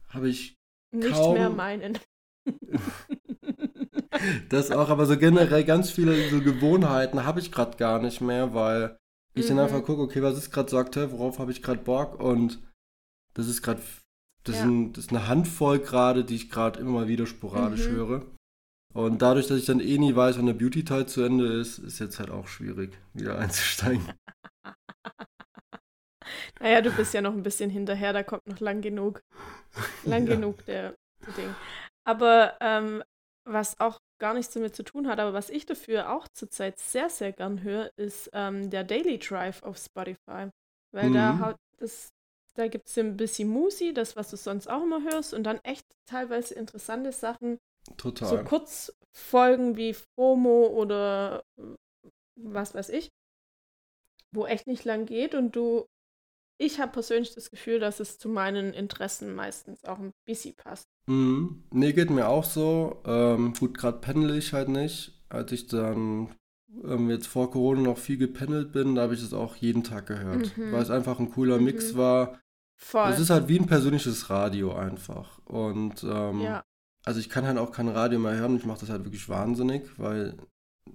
habe 0.08 0.28
ich. 0.28 0.54
Nicht 0.92 1.12
kaum... 1.12 1.34
mehr 1.34 1.50
meinen. 1.50 1.98
das 4.48 4.70
auch, 4.70 4.90
aber 4.90 5.06
so 5.06 5.18
generell 5.18 5.64
ganz 5.64 5.90
viele 5.90 6.28
so 6.28 6.40
Gewohnheiten 6.40 7.24
habe 7.24 7.40
ich 7.40 7.50
gerade 7.50 7.76
gar 7.76 8.00
nicht 8.00 8.20
mehr, 8.20 8.54
weil 8.54 8.96
ich 9.34 9.44
mhm. 9.44 9.56
dann 9.56 9.58
einfach 9.60 9.84
gucke, 9.84 10.02
okay, 10.02 10.22
was 10.22 10.38
ist 10.38 10.50
gerade 10.50 10.70
so 10.70 10.78
aktuell, 10.78 11.10
worauf 11.10 11.38
habe 11.38 11.52
ich 11.52 11.62
gerade 11.62 11.80
Bock 11.80 12.20
und 12.20 12.60
das 13.34 13.48
ist 13.48 13.62
gerade, 13.62 13.82
das, 14.44 14.56
ja. 14.56 14.68
das, 14.92 15.04
ist 15.04 15.10
eine 15.10 15.28
Handvoll 15.28 15.80
gerade, 15.80 16.24
die 16.24 16.36
ich 16.36 16.50
gerade 16.50 16.80
immer 16.80 16.92
mal 16.92 17.08
wieder 17.08 17.26
sporadisch 17.26 17.88
mhm. 17.88 17.96
höre. 17.96 18.26
Und 18.94 19.22
dadurch, 19.22 19.48
dass 19.48 19.58
ich 19.58 19.66
dann 19.66 19.80
eh 19.80 19.98
nie 19.98 20.14
weiß, 20.14 20.38
wann 20.38 20.46
der 20.46 20.54
Beauty-Teil 20.54 21.06
zu 21.06 21.22
Ende 21.22 21.46
ist, 21.46 21.78
ist 21.78 21.98
jetzt 21.98 22.20
halt 22.20 22.30
auch 22.30 22.46
schwierig, 22.46 22.96
wieder 23.12 23.38
einzusteigen. 23.38 24.12
naja, 26.60 26.80
du 26.80 26.92
bist 26.92 27.12
ja 27.12 27.20
noch 27.20 27.32
ein 27.32 27.42
bisschen 27.42 27.70
hinterher, 27.70 28.12
da 28.12 28.22
kommt 28.22 28.46
noch 28.46 28.60
lang 28.60 28.82
genug. 28.82 29.20
Lang 30.04 30.28
ja. 30.28 30.36
genug 30.36 30.64
der, 30.66 30.94
der 31.26 31.32
Ding. 31.36 31.54
Aber 32.04 32.54
ähm, 32.60 33.02
was 33.44 33.78
auch 33.80 34.00
gar 34.18 34.34
nichts 34.34 34.54
damit 34.54 34.74
zu 34.74 34.82
tun 34.82 35.06
hat, 35.06 35.18
aber 35.18 35.32
was 35.32 35.50
ich 35.50 35.66
dafür 35.66 36.10
auch 36.10 36.28
zurzeit 36.28 36.78
sehr, 36.78 37.10
sehr 37.10 37.32
gern 37.32 37.62
höre, 37.62 37.90
ist 37.96 38.30
ähm, 38.32 38.70
der 38.70 38.84
Daily 38.84 39.18
Drive 39.18 39.62
auf 39.62 39.76
Spotify. 39.76 40.48
Weil 40.92 41.10
mhm. 41.10 41.14
da 41.14 41.38
haut 41.40 41.56
das, 41.78 42.12
da 42.54 42.68
gibt 42.68 42.88
es 42.88 42.96
ein 42.98 43.16
bisschen 43.16 43.48
Musi, 43.48 43.92
das, 43.92 44.16
was 44.16 44.30
du 44.30 44.36
sonst 44.36 44.68
auch 44.68 44.82
immer 44.82 45.02
hörst, 45.02 45.34
und 45.34 45.44
dann 45.44 45.58
echt 45.64 45.84
teilweise 46.06 46.54
interessante 46.54 47.12
Sachen. 47.12 47.58
Total. 47.96 48.28
So 48.28 48.44
Kurzfolgen 48.44 49.76
wie 49.76 49.94
FOMO 49.94 50.68
oder 50.68 51.44
was 52.36 52.74
weiß 52.74 52.88
ich, 52.90 53.10
wo 54.32 54.46
echt 54.46 54.66
nicht 54.66 54.84
lang 54.84 55.06
geht 55.06 55.34
und 55.34 55.54
du 55.54 55.86
ich 56.58 56.80
habe 56.80 56.92
persönlich 56.92 57.34
das 57.34 57.50
Gefühl, 57.50 57.80
dass 57.80 58.00
es 58.00 58.18
zu 58.18 58.28
meinen 58.28 58.72
Interessen 58.72 59.34
meistens 59.34 59.84
auch 59.84 59.98
ein 59.98 60.12
bisschen 60.24 60.54
passt. 60.54 60.88
Mhm. 61.06 61.64
Nee, 61.70 61.92
geht 61.92 62.10
mir 62.10 62.28
auch 62.28 62.44
so. 62.44 63.02
Ähm, 63.04 63.54
gut, 63.58 63.76
gerade 63.76 63.98
pendle 63.98 64.36
ich 64.36 64.52
halt 64.52 64.68
nicht. 64.68 65.22
Als 65.28 65.50
ich 65.52 65.66
dann 65.66 66.34
ähm, 66.84 67.10
jetzt 67.10 67.26
vor 67.26 67.50
Corona 67.50 67.82
noch 67.82 67.98
viel 67.98 68.18
gependelt 68.18 68.72
bin, 68.72 68.94
da 68.94 69.02
habe 69.02 69.14
ich 69.14 69.22
es 69.22 69.34
auch 69.34 69.56
jeden 69.56 69.82
Tag 69.82 70.06
gehört, 70.06 70.56
mhm. 70.56 70.72
weil 70.72 70.82
es 70.82 70.90
einfach 70.90 71.18
ein 71.18 71.30
cooler 71.30 71.58
mhm. 71.58 71.64
Mix 71.64 71.96
war. 71.96 72.38
Voll. 72.76 73.10
Es 73.10 73.18
ist 73.18 73.30
halt 73.30 73.48
wie 73.48 73.58
ein 73.58 73.66
persönliches 73.66 74.30
Radio 74.30 74.74
einfach. 74.74 75.38
Und 75.44 76.04
ähm, 76.04 76.40
ja. 76.40 76.64
also 77.04 77.20
ich 77.20 77.28
kann 77.28 77.46
halt 77.46 77.58
auch 77.58 77.72
kein 77.72 77.88
Radio 77.88 78.18
mehr 78.18 78.36
hören. 78.36 78.56
Ich 78.56 78.64
mache 78.64 78.80
das 78.80 78.90
halt 78.90 79.04
wirklich 79.04 79.28
wahnsinnig, 79.28 79.98
weil 79.98 80.36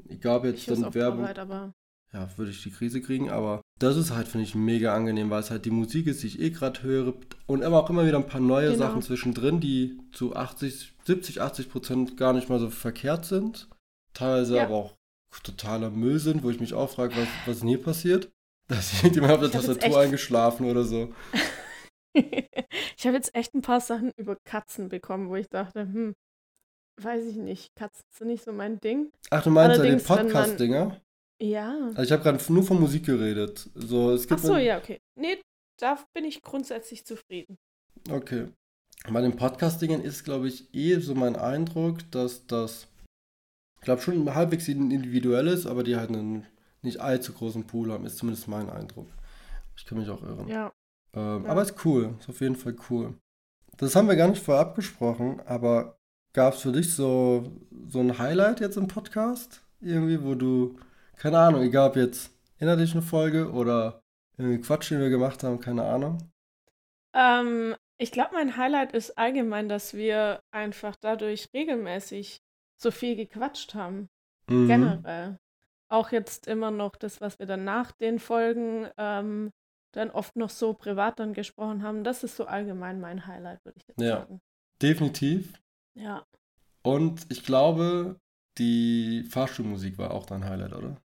egal 0.07 0.43
jetzt 0.45 0.59
ich 0.59 0.65
dann 0.65 0.93
Werbung. 0.93 1.21
Arbeit, 1.21 1.39
aber 1.39 1.73
ja, 2.13 2.27
würde 2.37 2.51
ich 2.51 2.63
die 2.63 2.71
Krise 2.71 3.01
kriegen, 3.01 3.29
aber 3.29 3.61
das 3.77 3.95
ist 3.95 4.11
halt, 4.11 4.27
finde 4.27 4.45
ich, 4.45 4.55
mega 4.55 4.95
angenehm, 4.95 5.29
weil 5.29 5.41
es 5.41 5.51
halt 5.51 5.65
die 5.65 5.71
Musik 5.71 6.07
ist, 6.07 6.23
die 6.23 6.27
ich 6.27 6.39
eh 6.39 6.49
gerade 6.49 6.81
höre 6.81 7.13
und 7.45 7.61
immer 7.61 7.77
auch 7.77 7.89
immer 7.89 8.05
wieder 8.05 8.17
ein 8.17 8.25
paar 8.25 8.41
neue 8.41 8.71
genau. 8.71 8.79
Sachen 8.79 9.01
zwischendrin, 9.01 9.59
die 9.59 9.99
zu 10.11 10.35
80, 10.35 10.93
70, 11.05 11.41
80 11.41 11.69
Prozent 11.69 12.17
gar 12.17 12.33
nicht 12.33 12.49
mal 12.49 12.59
so 12.59 12.69
verkehrt 12.69 13.25
sind. 13.25 13.69
Teilweise 14.13 14.57
ja. 14.57 14.63
aber 14.63 14.75
auch 14.75 14.95
totaler 15.43 15.91
Müll 15.91 16.19
sind, 16.19 16.43
wo 16.43 16.49
ich 16.49 16.59
mich 16.59 16.73
auch 16.73 16.89
frage, 16.89 17.15
was, 17.15 17.27
was 17.45 17.55
ist 17.55 17.61
denn 17.61 17.69
hier 17.69 17.81
passiert? 17.81 18.29
Da 18.69 18.77
ist 18.77 19.01
jemand 19.01 19.33
auf 19.33 19.39
der 19.39 19.49
Tastatur 19.49 19.99
eingeschlafen 19.99 20.69
oder 20.69 20.83
so. 20.83 21.11
ich 22.13 23.07
habe 23.07 23.15
jetzt 23.15 23.33
echt 23.33 23.55
ein 23.55 23.63
paar 23.63 23.81
Sachen 23.81 24.11
über 24.15 24.37
Katzen 24.45 24.89
bekommen, 24.89 25.27
wo 25.29 25.35
ich 25.35 25.49
dachte, 25.49 25.81
hm, 25.81 26.13
weiß 27.01 27.25
ich 27.25 27.37
nicht, 27.37 27.73
Katzen 27.73 28.05
sind 28.15 28.27
nicht 28.27 28.43
so 28.43 28.51
mein 28.51 28.79
Ding. 28.79 29.11
Ach, 29.31 29.41
du 29.41 29.49
meinst 29.49 29.77
ja 29.77 29.83
den 29.85 30.03
Podcast-Dinger? 30.03 31.01
Ja. 31.41 31.89
Also 31.89 32.01
ich 32.01 32.11
habe 32.11 32.23
gerade 32.23 32.53
nur 32.53 32.63
von 32.63 32.79
Musik 32.79 33.05
geredet. 33.05 33.69
So, 33.73 34.11
es 34.11 34.27
gibt 34.27 34.41
Ach 34.41 34.45
so, 34.45 34.57
ja, 34.57 34.77
okay. 34.77 34.99
Nee, 35.15 35.41
da 35.77 35.97
bin 36.13 36.25
ich 36.25 36.41
grundsätzlich 36.41 37.05
zufrieden. 37.05 37.57
Okay. 38.09 38.47
Bei 39.09 39.21
den 39.21 39.35
Podcastingen 39.35 40.03
ist, 40.03 40.25
glaube 40.25 40.47
ich, 40.47 40.73
eh 40.73 40.99
so 40.99 41.15
mein 41.15 41.35
Eindruck, 41.37 41.99
dass 42.11 42.45
das, 42.47 42.87
ich 43.77 43.81
glaube, 43.81 44.01
schon 44.01 44.35
halbwegs 44.35 44.67
individuell 44.67 45.47
ist, 45.47 45.65
aber 45.65 45.83
die 45.83 45.95
halt 45.95 46.09
einen 46.09 46.45
nicht 46.81 46.99
allzu 46.99 47.33
großen 47.33 47.65
Pool 47.65 47.91
haben, 47.91 48.05
ist 48.05 48.17
zumindest 48.17 48.47
mein 48.47 48.69
Eindruck. 48.69 49.07
Ich 49.77 49.85
kann 49.85 49.97
mich 49.97 50.09
auch 50.09 50.21
irren. 50.21 50.47
Ja. 50.49 50.73
Ähm, 51.13 51.45
ja. 51.45 51.49
Aber 51.49 51.61
ist 51.61 51.85
cool, 51.85 52.15
ist 52.19 52.29
auf 52.29 52.41
jeden 52.41 52.55
Fall 52.55 52.75
cool. 52.89 53.13
Das 53.77 53.95
haben 53.95 54.09
wir 54.09 54.17
gar 54.17 54.27
nicht 54.27 54.43
vorab 54.43 54.75
gesprochen, 54.75 55.39
aber 55.45 55.97
gab 56.33 56.53
es 56.53 56.61
für 56.61 56.73
dich 56.73 56.93
so, 56.93 57.49
so 57.87 57.99
ein 57.99 58.17
Highlight 58.19 58.59
jetzt 58.59 58.75
im 58.75 58.87
Podcast? 58.87 59.61
Irgendwie, 59.79 60.21
wo 60.21 60.35
du 60.35 60.77
keine 61.19 61.37
Ahnung, 61.37 61.61
egal 61.61 61.89
ob 61.89 61.95
jetzt 61.97 62.33
innerlich 62.57 62.93
eine 62.93 63.01
Folge 63.01 63.51
oder 63.51 64.01
irgendwie 64.37 64.61
Quatsch, 64.61 64.89
den 64.89 65.01
wir 65.01 65.09
gemacht 65.09 65.43
haben, 65.43 65.59
keine 65.59 65.83
Ahnung. 65.83 66.17
Ähm, 67.13 67.75
ich 67.97 68.11
glaube, 68.11 68.31
mein 68.33 68.55
Highlight 68.55 68.93
ist 68.93 69.17
allgemein, 69.17 69.67
dass 69.67 69.93
wir 69.93 70.41
einfach 70.51 70.95
dadurch 70.95 71.49
regelmäßig 71.53 72.41
so 72.77 72.91
viel 72.91 73.17
gequatscht 73.17 73.73
haben. 73.73 74.09
Mhm. 74.49 74.67
Generell. 74.67 75.39
Auch 75.89 76.11
jetzt 76.11 76.47
immer 76.47 76.71
noch 76.71 76.95
das, 76.95 77.19
was 77.19 77.37
wir 77.37 77.45
dann 77.45 77.65
nach 77.65 77.91
den 77.91 78.19
Folgen 78.19 78.87
ähm, 78.97 79.51
dann 79.91 80.11
oft 80.11 80.37
noch 80.37 80.49
so 80.49 80.73
privat 80.73 81.19
dann 81.19 81.33
gesprochen 81.33 81.83
haben. 81.83 82.03
Das 82.03 82.23
ist 82.23 82.37
so 82.37 82.45
allgemein 82.45 83.01
mein 83.01 83.27
Highlight, 83.27 83.65
würde 83.65 83.77
ich 83.79 83.87
jetzt 83.87 83.99
ja, 83.99 84.19
sagen. 84.19 84.39
Definitiv. 84.81 85.59
Ja. 85.95 86.25
Und 86.83 87.25
ich 87.29 87.43
glaube, 87.43 88.19
die 88.57 89.25
Fahrstuhlmusik 89.29 89.97
war 89.97 90.11
auch 90.11 90.25
dein 90.25 90.45
Highlight, 90.45 90.73
oder? 90.73 90.95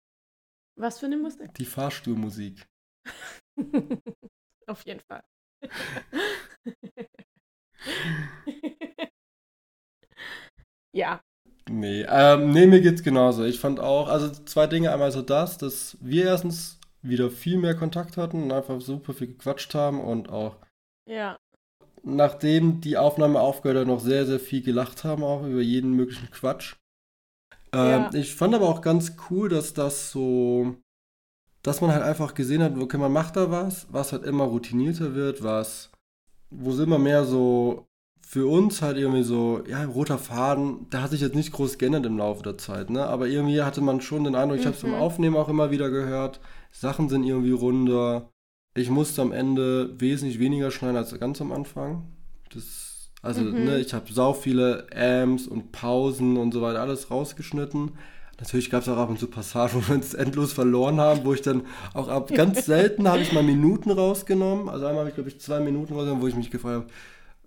Was 0.77 0.99
für 0.99 1.07
eine 1.07 1.17
Musik? 1.17 1.55
Die 1.55 1.65
Fahrstuhlmusik. 1.65 2.67
Auf 4.67 4.85
jeden 4.85 5.01
Fall. 5.01 5.23
ja. 10.93 11.21
Nee, 11.69 12.05
ähm, 12.09 12.51
nee, 12.51 12.67
mir 12.67 12.81
geht's 12.81 13.03
genauso. 13.03 13.45
Ich 13.45 13.61
fand 13.61 13.81
auch, 13.81 14.09
also 14.09 14.31
zwei 14.45 14.67
Dinge. 14.67 14.93
Einmal 14.93 15.13
so 15.13 15.23
das, 15.23 15.57
dass 15.59 15.97
wir 16.01 16.25
erstens 16.25 16.81
wieder 17.03 17.31
viel 17.31 17.59
mehr 17.59 17.77
Kontakt 17.77 18.17
hatten 18.17 18.43
und 18.43 18.53
einfach 18.53 18.81
super 18.81 19.13
viel 19.15 19.29
gequatscht 19.29 19.75
haben 19.75 20.01
und 20.01 20.31
auch 20.31 20.57
ja. 21.07 21.37
nachdem 22.03 22.81
die 22.81 22.97
Aufnahme 22.97 23.41
aufgehört 23.41 23.79
hat, 23.81 23.87
noch 23.87 24.01
sehr, 24.01 24.27
sehr 24.27 24.41
viel 24.41 24.63
gelacht 24.63 25.05
haben, 25.05 25.23
auch 25.23 25.47
über 25.47 25.61
jeden 25.61 25.93
möglichen 25.93 26.31
Quatsch. 26.31 26.77
Ähm, 27.75 28.09
ja. 28.13 28.15
Ich 28.15 28.35
fand 28.35 28.55
aber 28.55 28.69
auch 28.69 28.81
ganz 28.81 29.17
cool, 29.31 29.49
dass 29.49 29.75
das 29.75 30.11
so, 30.11 30.77
dass 31.63 31.81
man 31.81 31.93
halt 31.93 32.03
einfach 32.03 32.35
gesehen 32.35 32.63
hat, 32.63 32.77
okay, 32.77 32.99
man 32.99 33.13
macht 33.13 33.37
da 33.37 33.51
was, 33.51 33.87
was 33.91 34.13
halt 34.13 34.25
immer 34.25 34.45
routinierter 34.45 35.15
wird, 35.15 35.43
was, 35.43 35.91
wo 36.51 36.71
es 36.73 36.79
immer 36.79 36.99
mehr 36.99 37.25
so 37.25 37.87
für 38.27 38.47
uns 38.47 38.83
halt 38.83 38.97
irgendwie 38.97 39.23
so, 39.23 39.63
ja, 39.69 39.85
roter 39.85 40.19
Faden, 40.19 40.87
da 40.91 41.03
hat 41.03 41.11
sich 41.11 41.21
jetzt 41.21 41.37
nicht 41.37 41.53
groß 41.53 41.79
geändert 41.79 42.07
im 42.07 42.19
Laufe 42.19 42.43
der 42.43 42.59
Zeit, 42.59 42.91
ne? 42.91 43.07
Aber 43.07 43.29
irgendwie 43.29 43.63
hatte 43.63 43.81
man 43.81 44.01
schon 44.01 44.25
den 44.25 44.35
Eindruck, 44.35 44.59
ich 44.59 44.67
habe 44.67 44.75
es 44.75 44.83
beim 44.83 44.93
mhm. 44.93 44.99
Aufnehmen 44.99 45.37
auch 45.37 45.49
immer 45.49 45.71
wieder 45.71 45.91
gehört, 45.91 46.41
Sachen 46.73 47.09
sind 47.09 47.25
irgendwie 47.25 47.53
runder. 47.53 48.31
Ich 48.77 48.91
musste 48.91 49.23
am 49.23 49.31
Ende 49.31 50.01
wesentlich 50.01 50.41
weniger 50.41 50.73
schneiden 50.73 50.97
als 50.97 51.17
ganz 51.21 51.41
am 51.41 51.53
Anfang. 51.53 52.09
Das 52.53 52.84
also, 53.25 53.41
mhm. 53.41 53.65
ne, 53.65 53.79
ich 53.81 53.95
habe 53.95 54.13
sau 54.13 54.35
viele 54.35 54.87
Amps 54.95 55.47
und 55.47 55.73
Pausen 55.73 56.37
und 56.37 56.53
so 56.53 56.61
weiter 56.61 56.83
alles 56.83 57.11
rausgeschnitten. 57.11 57.93
Natürlich 58.39 58.69
gab 58.69 58.83
es 58.83 58.89
auch 58.89 58.99
ab 58.99 59.09
und 59.09 59.19
zu 59.19 59.29
Passagen, 59.29 59.75
wo 59.83 59.89
wir 59.89 59.95
uns 59.95 60.13
endlos 60.13 60.53
verloren 60.53 61.01
haben, 61.01 61.25
wo 61.25 61.33
ich 61.33 61.41
dann 61.41 61.63
auch 61.95 62.09
ab 62.09 62.29
ganz 62.35 62.67
selten 62.67 63.09
habe 63.09 63.23
ich 63.23 63.33
mal 63.33 63.43
Minuten 63.43 63.91
rausgenommen. 63.91 64.69
Also 64.69 64.85
einmal 64.85 65.01
habe 65.01 65.09
ich, 65.09 65.15
glaube 65.15 65.31
ich, 65.31 65.41
zwei 65.41 65.61
Minuten 65.61 65.95
rausgenommen, 65.95 66.23
wo 66.23 66.29
ich 66.29 66.35
mich 66.35 66.51
gefragt 66.51 66.75
habe, 66.75 66.87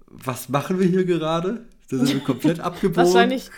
was 0.07 0.49
machen 0.49 0.80
wir 0.80 0.88
hier 0.88 1.05
gerade? 1.05 1.65
Da 1.91 1.97
sind 1.97 2.11
wir 2.11 2.21
komplett 2.21 2.59
abgebogen. 2.59 3.05
Wahrscheinlich, 3.05 3.51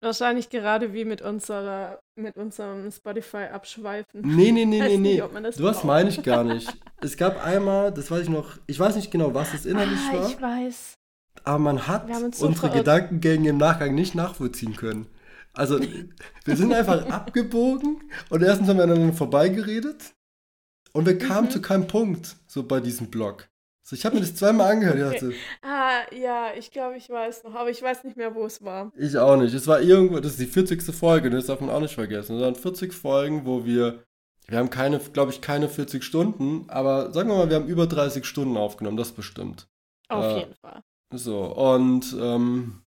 wahrscheinlich 0.00 0.50
gerade 0.50 0.92
wie 0.92 1.04
mit 1.04 1.22
unserer, 1.22 2.00
mit 2.16 2.36
unserem 2.36 2.90
Spotify-Abschweifen. 2.90 4.22
Nee, 4.22 4.50
nee, 4.50 4.64
nee, 4.64 4.80
nee, 4.80 4.96
nee. 4.96 5.22
Du 5.56 5.62
was 5.62 5.84
meine 5.84 6.08
ich 6.08 6.20
gar 6.24 6.42
nicht. 6.42 6.68
Es 7.00 7.16
gab 7.16 7.44
einmal, 7.44 7.92
das 7.92 8.10
weiß 8.10 8.22
ich 8.22 8.28
noch, 8.28 8.56
ich 8.66 8.80
weiß 8.80 8.96
nicht 8.96 9.12
genau, 9.12 9.32
was 9.34 9.52
das 9.52 9.66
innerlich 9.66 10.00
ah, 10.10 10.14
war. 10.14 10.28
Ich 10.28 10.42
weiß 10.42 10.97
aber 11.44 11.58
man 11.58 11.86
hat 11.86 12.08
unsere 12.10 12.52
verirrt. 12.54 12.78
Gedankengänge 12.78 13.50
im 13.50 13.58
Nachgang 13.58 13.94
nicht 13.94 14.14
nachvollziehen 14.14 14.76
können. 14.76 15.06
Also, 15.52 15.80
wir 16.44 16.56
sind 16.56 16.72
einfach 16.72 17.06
abgebogen 17.10 18.02
und 18.30 18.42
erstens 18.42 18.68
haben 18.68 18.76
wir 18.76 18.84
aneinander 18.84 19.14
vorbeigeredet 19.14 20.14
und 20.92 21.06
wir 21.06 21.18
kamen 21.18 21.48
mhm. 21.48 21.50
zu 21.50 21.60
keinem 21.60 21.86
Punkt, 21.86 22.36
so 22.46 22.62
bei 22.62 22.80
diesem 22.80 23.08
Blog. 23.08 23.48
So, 23.88 23.96
ich 23.96 24.04
habe 24.04 24.16
mir 24.16 24.20
das 24.20 24.34
zweimal 24.34 24.70
angehört. 24.70 25.22
Okay. 25.22 25.34
Ah, 25.62 26.02
ja, 26.14 26.50
ich 26.54 26.70
glaube, 26.70 26.98
ich 26.98 27.08
weiß 27.08 27.44
noch, 27.44 27.54
aber 27.54 27.70
ich 27.70 27.80
weiß 27.80 28.04
nicht 28.04 28.18
mehr, 28.18 28.34
wo 28.34 28.44
es 28.44 28.62
war. 28.62 28.92
Ich 28.96 29.16
auch 29.16 29.36
nicht. 29.36 29.54
Es 29.54 29.66
war 29.66 29.80
irgendwo, 29.80 30.20
das 30.20 30.32
ist 30.32 30.40
die 30.40 30.46
40. 30.46 30.82
Folge, 30.94 31.30
das 31.30 31.46
darf 31.46 31.60
man 31.60 31.70
auch 31.70 31.80
nicht 31.80 31.94
vergessen. 31.94 32.36
Es 32.36 32.42
waren 32.42 32.54
40 32.54 32.92
Folgen, 32.92 33.46
wo 33.46 33.64
wir, 33.64 34.04
wir 34.46 34.58
haben 34.58 34.68
keine, 34.68 34.98
glaube 34.98 35.32
ich, 35.32 35.40
keine 35.40 35.70
40 35.70 36.04
Stunden, 36.04 36.68
aber 36.68 37.14
sagen 37.14 37.30
wir 37.30 37.36
mal, 37.36 37.48
wir 37.48 37.56
haben 37.56 37.66
über 37.66 37.86
30 37.86 38.26
Stunden 38.26 38.58
aufgenommen, 38.58 38.98
das 38.98 39.12
bestimmt. 39.12 39.68
Auf 40.08 40.24
äh, 40.24 40.38
jeden 40.40 40.54
Fall. 40.54 40.82
So, 41.14 41.44
und 41.44 42.14
ähm, 42.20 42.82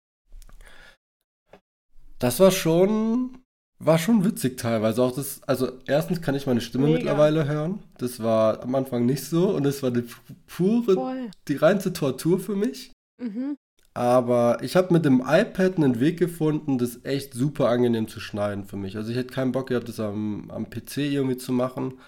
das 2.18 2.39
war 2.39 2.51
schon, 2.51 3.39
war 3.79 3.99
schon 3.99 4.25
witzig 4.25 4.59
teilweise. 4.59 5.03
Auch 5.03 5.14
das, 5.14 5.43
also 5.45 5.73
erstens 5.87 6.21
kann 6.21 6.35
ich 6.35 6.47
meine 6.47 6.61
Stimme 6.61 6.85
Mega. 6.85 6.99
mittlerweile 6.99 7.49
hören. 7.49 7.83
Das 7.97 8.23
war 8.23 8.62
am 8.62 8.75
Anfang 8.75 9.07
nicht 9.07 9.25
so 9.25 9.51
und 9.51 9.66
es 9.66 9.83
war 9.83 9.91
eine 9.91 10.05
pure, 10.47 10.95
Voll. 10.95 11.31
die 11.49 11.57
reinste 11.57 11.93
Tortur 11.93 12.39
für 12.39 12.57
mich. 12.57 12.93
Mhm. 13.21 13.57
Aber 13.95 14.62
ich 14.62 14.77
habe 14.77 14.93
mit 14.93 15.05
dem 15.05 15.21
iPad 15.27 15.77
einen 15.77 15.99
Weg 15.99 16.18
gefunden, 16.18 16.79
das 16.79 17.05
echt 17.05 17.35
super 17.35 17.68
angenehm 17.68 18.07
zu 18.07 18.21
schneiden 18.21 18.64
für 18.64 18.77
mich. 18.77 18.97
Also 18.97 19.11
ich 19.11 19.16
hätte 19.16 19.35
keinen 19.35 19.53
Bock 19.53 19.68
gehabt, 19.68 19.89
das 19.89 19.99
am, 19.99 20.51
am 20.51 20.71
PC 20.71 20.99
irgendwie 20.99 21.39
zu 21.39 21.53
machen. 21.53 21.99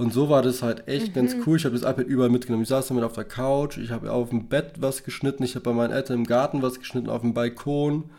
Und 0.00 0.14
so 0.14 0.30
war 0.30 0.40
das 0.40 0.62
halt 0.62 0.88
echt 0.88 1.08
mhm. 1.08 1.12
ganz 1.12 1.36
cool. 1.46 1.58
Ich 1.58 1.66
habe 1.66 1.78
das 1.78 1.82
iPad 1.82 2.06
überall 2.06 2.30
mitgenommen. 2.30 2.62
Ich 2.62 2.70
saß 2.70 2.88
damit 2.88 3.04
auf 3.04 3.12
der 3.12 3.24
Couch, 3.24 3.76
ich 3.76 3.90
habe 3.90 4.10
auf 4.10 4.30
dem 4.30 4.48
Bett 4.48 4.76
was 4.78 5.04
geschnitten, 5.04 5.42
ich 5.42 5.56
habe 5.56 5.64
bei 5.64 5.74
meinen 5.74 5.92
Eltern 5.92 6.20
im 6.20 6.26
Garten 6.26 6.62
was 6.62 6.78
geschnitten, 6.78 7.10
auf 7.10 7.20
dem 7.20 7.34
Balkon. 7.34 8.10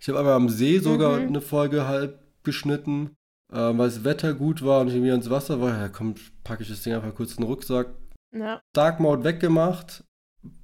Ich 0.00 0.08
habe 0.08 0.18
einmal 0.18 0.34
am 0.34 0.48
See 0.48 0.80
sogar 0.80 1.20
mhm. 1.20 1.28
eine 1.28 1.40
Folge 1.40 1.86
halb 1.86 2.18
geschnitten, 2.42 3.10
äh, 3.52 3.56
weil 3.56 3.76
das 3.76 4.02
Wetter 4.02 4.34
gut 4.34 4.64
war 4.64 4.80
und 4.80 4.88
ich 4.88 4.94
irgendwie 4.94 5.12
ins 5.12 5.30
Wasser 5.30 5.60
war. 5.60 5.78
Ja, 5.78 5.88
komm, 5.88 6.16
packe 6.42 6.64
ich 6.64 6.68
das 6.70 6.82
Ding 6.82 6.92
einfach 6.92 7.14
kurz 7.14 7.34
in 7.34 7.44
den 7.44 7.44
Rucksack. 7.44 7.86
Ja. 8.34 8.60
Dark 8.72 8.98
Mode 8.98 9.22
weggemacht, 9.22 10.02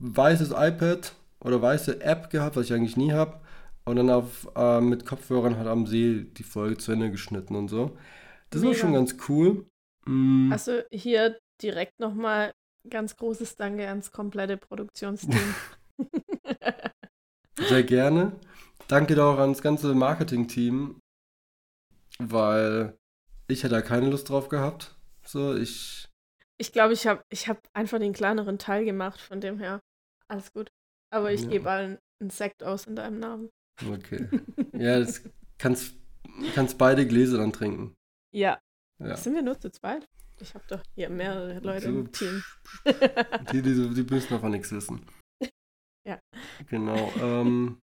weißes 0.01 0.51
iPad 0.51 1.13
oder 1.39 1.63
weiße 1.63 2.01
App 2.01 2.31
gehabt, 2.31 2.57
was 2.57 2.65
ich 2.65 2.73
eigentlich 2.73 2.97
nie 2.97 3.13
habe. 3.13 3.39
und 3.85 3.95
dann 3.95 4.11
auf, 4.11 4.49
äh, 4.57 4.81
mit 4.81 5.07
Kopfhörern 5.07 5.57
halt 5.57 5.69
am 5.69 5.87
See 5.87 6.27
die 6.37 6.43
Folge 6.43 6.79
zu 6.79 6.91
Ende 6.91 7.13
geschnitten 7.13 7.55
und 7.55 7.69
so. 7.69 7.97
Das 8.51 8.63
war 8.63 8.71
Mega. 8.71 8.81
schon 8.81 8.95
ganz 8.95 9.17
cool. 9.29 9.67
Mm, 10.07 10.53
Also 10.53 10.83
hier 10.93 11.39
direkt 11.63 11.99
nochmal 12.01 12.53
ganz 12.89 13.17
großes 13.17 13.57
Danke 13.57 13.87
ans 13.89 14.13
komplette 14.13 14.57
Produktionsteam. 14.57 15.55
Sehr 17.59 17.83
gerne. 17.85 18.33
Danke 18.89 19.15
da 19.15 19.33
auch 19.33 19.39
ans 19.39 19.63
ganze 19.63 19.95
Marketing-Team, 19.95 21.01
weil 22.19 22.97
ich 23.49 23.63
hätte 23.63 23.75
da 23.75 23.83
keine 23.83 24.11
Lust 24.11 24.29
drauf 24.29 24.49
gehabt. 24.49 24.97
So, 25.25 25.55
ich. 25.55 26.09
ich 26.59 26.73
glaube, 26.73 26.93
ich 26.93 27.07
habe 27.07 27.23
ich 27.31 27.49
hab 27.49 27.59
einfach 27.73 27.99
den 27.99 28.13
kleineren 28.13 28.59
Teil 28.59 28.85
gemacht, 28.85 29.21
von 29.21 29.41
dem 29.41 29.59
her. 29.59 29.81
Alles 30.29 30.53
gut. 30.53 30.69
Aber 31.11 31.33
ich 31.33 31.43
Ja. 31.43 31.49
gebe 31.49 31.71
allen 31.71 31.99
einen 32.21 32.31
Sekt 32.31 32.63
aus 32.63 32.87
in 32.87 32.97
deinem 32.97 33.19
Namen. 33.21 33.51
Okay. 33.89 34.29
Ja, 34.77 34.99
das 34.99 35.23
kannst, 35.57 35.95
kannst 36.53 36.79
beide 36.79 37.07
Gläser 37.07 37.39
dann 37.39 37.53
trinken. 37.53 37.95
Ja. 38.35 38.61
Ja. 38.99 39.17
Sind 39.17 39.35
wir 39.35 39.43
nur 39.43 39.59
zu 39.59 39.71
zweit? 39.71 40.07
Ich 40.41 40.55
habe 40.55 40.65
doch 40.69 40.83
hier 40.95 41.11
mehrere 41.11 41.59
Leute 41.61 41.87
im 41.87 42.07
So, 42.07 42.11
Team. 42.11 42.43
Die, 43.53 43.63
die, 43.63 43.95
die 43.95 44.03
müssen 44.03 44.31
davon 44.31 44.53
nichts 44.53 44.73
wissen. 44.73 45.05
Ja. 46.07 46.21
Genau. 46.69 47.11
Ähm, 47.19 47.79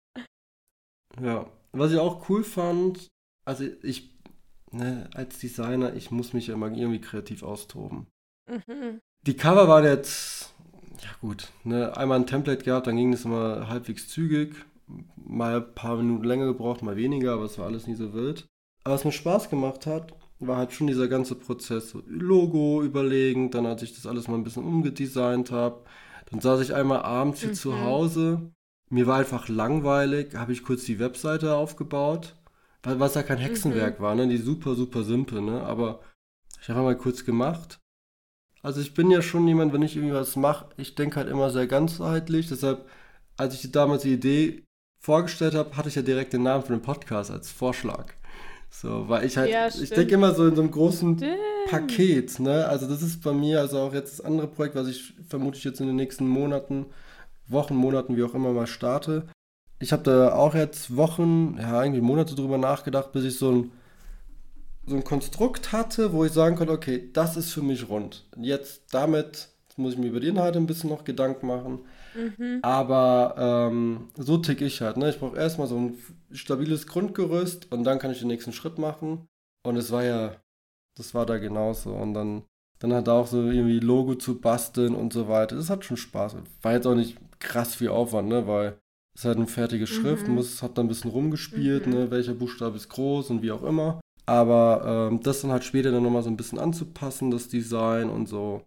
ja. 1.23 1.51
Was 1.73 1.91
ich 1.91 1.99
auch 1.99 2.29
cool 2.29 2.45
fand, 2.45 3.09
also 3.47 3.65
ich, 3.83 4.15
ne, 4.73 5.09
als 5.15 5.39
Designer, 5.39 5.95
ich 5.95 6.11
muss 6.11 6.35
mich 6.35 6.49
ja 6.49 6.55
immer 6.55 6.71
irgendwie 6.71 7.01
kreativ 7.01 7.43
austoben. 7.43 8.09
Mhm. 8.47 9.01
Die 9.27 9.37
Cover 9.39 9.69
waren 9.69 9.85
jetzt, 9.85 10.53
ja 11.01 11.09
gut, 11.23 11.51
ne, 11.65 11.97
einmal 11.97 12.19
ein 12.19 12.27
Template 12.27 12.63
gehabt, 12.63 12.89
dann 12.89 12.97
ging 12.97 13.11
das 13.13 13.25
immer 13.25 13.69
halbwegs 13.69 14.09
zügig. 14.09 14.55
Mal 15.17 15.57
ein 15.57 15.75
paar 15.75 15.97
Minuten 15.97 16.25
länger 16.25 16.47
gebraucht, 16.47 16.83
mal 16.83 16.97
weniger, 16.97 17.33
aber 17.33 17.45
es 17.45 17.57
war 17.57 17.67
alles 17.67 17.87
nie 17.87 17.95
so 17.95 18.13
wild. 18.13 18.47
Aber 18.85 18.97
was 18.97 19.05
mir 19.07 19.13
Spaß 19.13 19.49
gemacht 19.49 19.87
hat, 19.87 20.13
war 20.41 20.57
halt 20.57 20.73
schon 20.73 20.87
dieser 20.87 21.09
ganze 21.09 21.35
Prozess. 21.35 21.91
So 21.91 22.03
Logo 22.07 22.83
überlegen, 22.83 23.51
dann 23.51 23.67
als 23.67 23.83
ich 23.83 23.95
das 23.95 24.07
alles 24.07 24.27
mal 24.29 24.35
ein 24.37 24.45
bisschen 24.45 24.65
umgedesignt 24.65 25.51
habe. 25.51 25.85
Dann 26.31 26.41
saß 26.41 26.61
ich 26.61 26.75
einmal 26.75 27.03
abends 27.03 27.41
hier 27.41 27.51
Mhm. 27.51 27.55
zu 27.55 27.81
Hause. 27.81 28.51
Mir 28.89 29.07
war 29.07 29.19
einfach 29.19 29.49
langweilig, 29.49 30.35
habe 30.35 30.53
ich 30.53 30.65
kurz 30.65 30.85
die 30.85 30.99
Webseite 30.99 31.55
aufgebaut. 31.55 32.35
Weil 32.83 32.99
was 32.99 33.15
ja 33.15 33.23
kein 33.23 33.39
Hexenwerk 33.39 34.01
war, 34.01 34.15
ne? 34.15 34.27
Die 34.27 34.39
super, 34.39 34.75
super 34.75 35.03
simpel, 35.05 35.43
ne? 35.43 35.63
Aber 35.63 36.01
ich 36.63 36.69
habe 36.71 36.81
mal 36.83 36.97
kurz 36.97 37.25
gemacht. 37.25 37.79
Also 38.63 38.81
ich 38.81 38.95
bin 38.95 39.11
ja 39.11 39.23
schon 39.23 39.47
jemand, 39.49 39.73
wenn 39.73 39.83
ich 39.83 39.97
irgendwie 39.97 40.15
was 40.15 40.37
mache, 40.37 40.67
ich 40.77 40.95
denke 40.95 41.17
halt 41.17 41.29
immer 41.29 41.51
sehr 41.51 41.67
ganzheitlich. 41.67 42.49
Deshalb, 42.49 42.89
als 43.37 43.55
ich 43.55 43.71
damals 43.73 44.03
die 44.03 44.13
Idee 44.15 44.65
vorgestellt 45.03 45.55
habe, 45.55 45.77
hatte 45.77 45.89
ich 45.89 45.95
ja 45.95 46.03
direkt 46.03 46.33
den 46.33 46.43
Namen 46.43 46.63
für 46.63 46.73
den 46.75 46.83
Podcast 46.83 47.31
als 47.31 47.51
Vorschlag. 47.51 48.13
So, 48.71 49.09
weil 49.09 49.25
ich 49.25 49.37
halt, 49.37 49.51
Ja, 49.51 49.69
ich 49.69 49.91
denke 49.91 50.15
immer 50.15 50.35
so 50.35 50.47
in 50.47 50.55
so 50.55 50.63
einem 50.63 50.71
großen 50.71 51.19
Stimmt. 51.19 51.37
Paket, 51.69 52.41
ne? 52.41 52.67
Also 52.67 52.87
das 52.87 53.03
ist 53.03 53.23
bei 53.23 53.33
mir, 53.33 53.61
also 53.61 53.79
auch 53.81 53.93
jetzt 53.93 54.19
das 54.19 54.25
andere 54.25 54.47
Projekt, 54.47 54.75
was 54.77 54.89
ich 54.89 55.15
vermutlich 55.29 55.65
jetzt 55.65 55.81
in 55.81 55.87
den 55.87 55.97
nächsten 55.97 56.27
Monaten, 56.27 56.87
Wochen, 57.49 57.75
Monaten, 57.75 58.17
wie 58.17 58.23
auch 58.23 58.35
immer 58.35 58.53
mal 58.53 58.67
starte. 58.67 59.27
Ich 59.81 59.93
habe 59.93 60.03
da 60.03 60.35
auch 60.35 60.55
jetzt 60.55 60.97
Wochen, 60.97 61.57
ja 61.59 61.81
eigentlich 61.81 62.03
Monate 62.03 62.35
drüber 62.35 62.59
nachgedacht, 62.59 63.13
bis 63.13 63.25
ich 63.25 63.39
so 63.39 63.51
ein, 63.51 63.73
so 64.87 64.95
ein 64.95 65.05
Konstrukt 65.05 65.73
hatte, 65.73 66.13
wo 66.13 66.25
ich 66.25 66.33
sagen 66.33 66.57
konnte, 66.57 66.73
okay, 66.73 67.11
das 67.13 67.37
ist 67.37 67.53
für 67.53 67.63
mich 67.63 67.89
rund. 67.89 68.27
Jetzt 68.37 68.95
damit 68.95 69.51
jetzt 69.71 69.79
muss 69.79 69.93
ich 69.93 69.99
mir 69.99 70.09
über 70.09 70.21
die 70.21 70.29
Inhalte 70.29 70.59
ein 70.59 70.67
bisschen 70.67 70.91
noch 70.91 71.05
Gedanken 71.05 71.47
machen. 71.47 71.81
Mhm. 72.15 72.61
Aber 72.63 73.35
ähm, 73.39 74.09
so 74.17 74.39
tick 74.39 74.61
ich 74.61 74.81
halt. 74.81 74.97
Ne? 74.97 75.11
Ich 75.11 75.19
brauche 75.19 75.37
erstmal 75.37 75.67
so 75.67 75.77
ein 75.77 75.99
stabiles 76.33 76.87
Grundgerüst 76.87 77.71
und 77.73 77.85
dann 77.85 77.99
kann 77.99 78.11
ich 78.11 78.19
den 78.19 78.29
nächsten 78.29 78.53
Schritt 78.53 78.79
machen. 78.79 79.27
Und 79.63 79.77
es 79.77 79.91
war 79.91 80.05
ja, 80.05 80.37
das 80.97 81.15
war 81.15 81.27
da 81.27 81.39
genauso. 81.39 81.91
Und 81.93 82.15
dann, 82.15 82.43
dann 82.79 82.93
hat 82.93 83.09
auch 83.09 83.27
so 83.27 83.43
irgendwie 83.51 83.81
Logo 83.81 84.15
zu 84.15 84.41
basteln 84.41 84.95
und 84.95 85.13
so 85.13 85.29
weiter. 85.29 85.57
Das 85.57 85.71
hat 85.71 85.85
schon 85.85 85.97
Spaß. 85.97 86.37
War 86.63 86.73
jetzt 86.73 86.87
auch 86.87 86.95
nicht 86.95 87.17
krass 87.39 87.75
viel 87.75 87.89
Aufwand, 87.89 88.29
ne? 88.29 88.47
Weil 88.47 88.79
es 89.15 89.25
halt 89.25 89.37
eine 89.39 89.47
fertige 89.47 89.87
Schrift, 89.87 90.29
Mhm. 90.29 90.35
muss, 90.37 90.63
hat 90.63 90.79
dann 90.79 90.87
ein 90.87 90.89
bisschen 90.89 91.11
rumgespielt, 91.11 91.87
Mhm. 91.87 91.93
ne? 91.93 92.11
Welcher 92.11 92.35
Buchstabe 92.35 92.77
ist 92.77 92.89
groß 92.89 93.31
und 93.31 93.43
wie 93.43 93.51
auch 93.53 93.63
immer. 93.65 94.01
Aber 94.27 95.09
ähm, 95.11 95.21
das 95.23 95.41
dann 95.43 95.51
halt 95.51 95.65
später 95.65 95.91
dann 95.91 96.03
nochmal 96.05 96.23
so 96.23 96.31
ein 96.31 96.37
bisschen 96.37 96.59
anzupassen, 96.59 97.31
das 97.31 97.49
Design 97.49 98.09
und 98.09 98.29
so, 98.29 98.63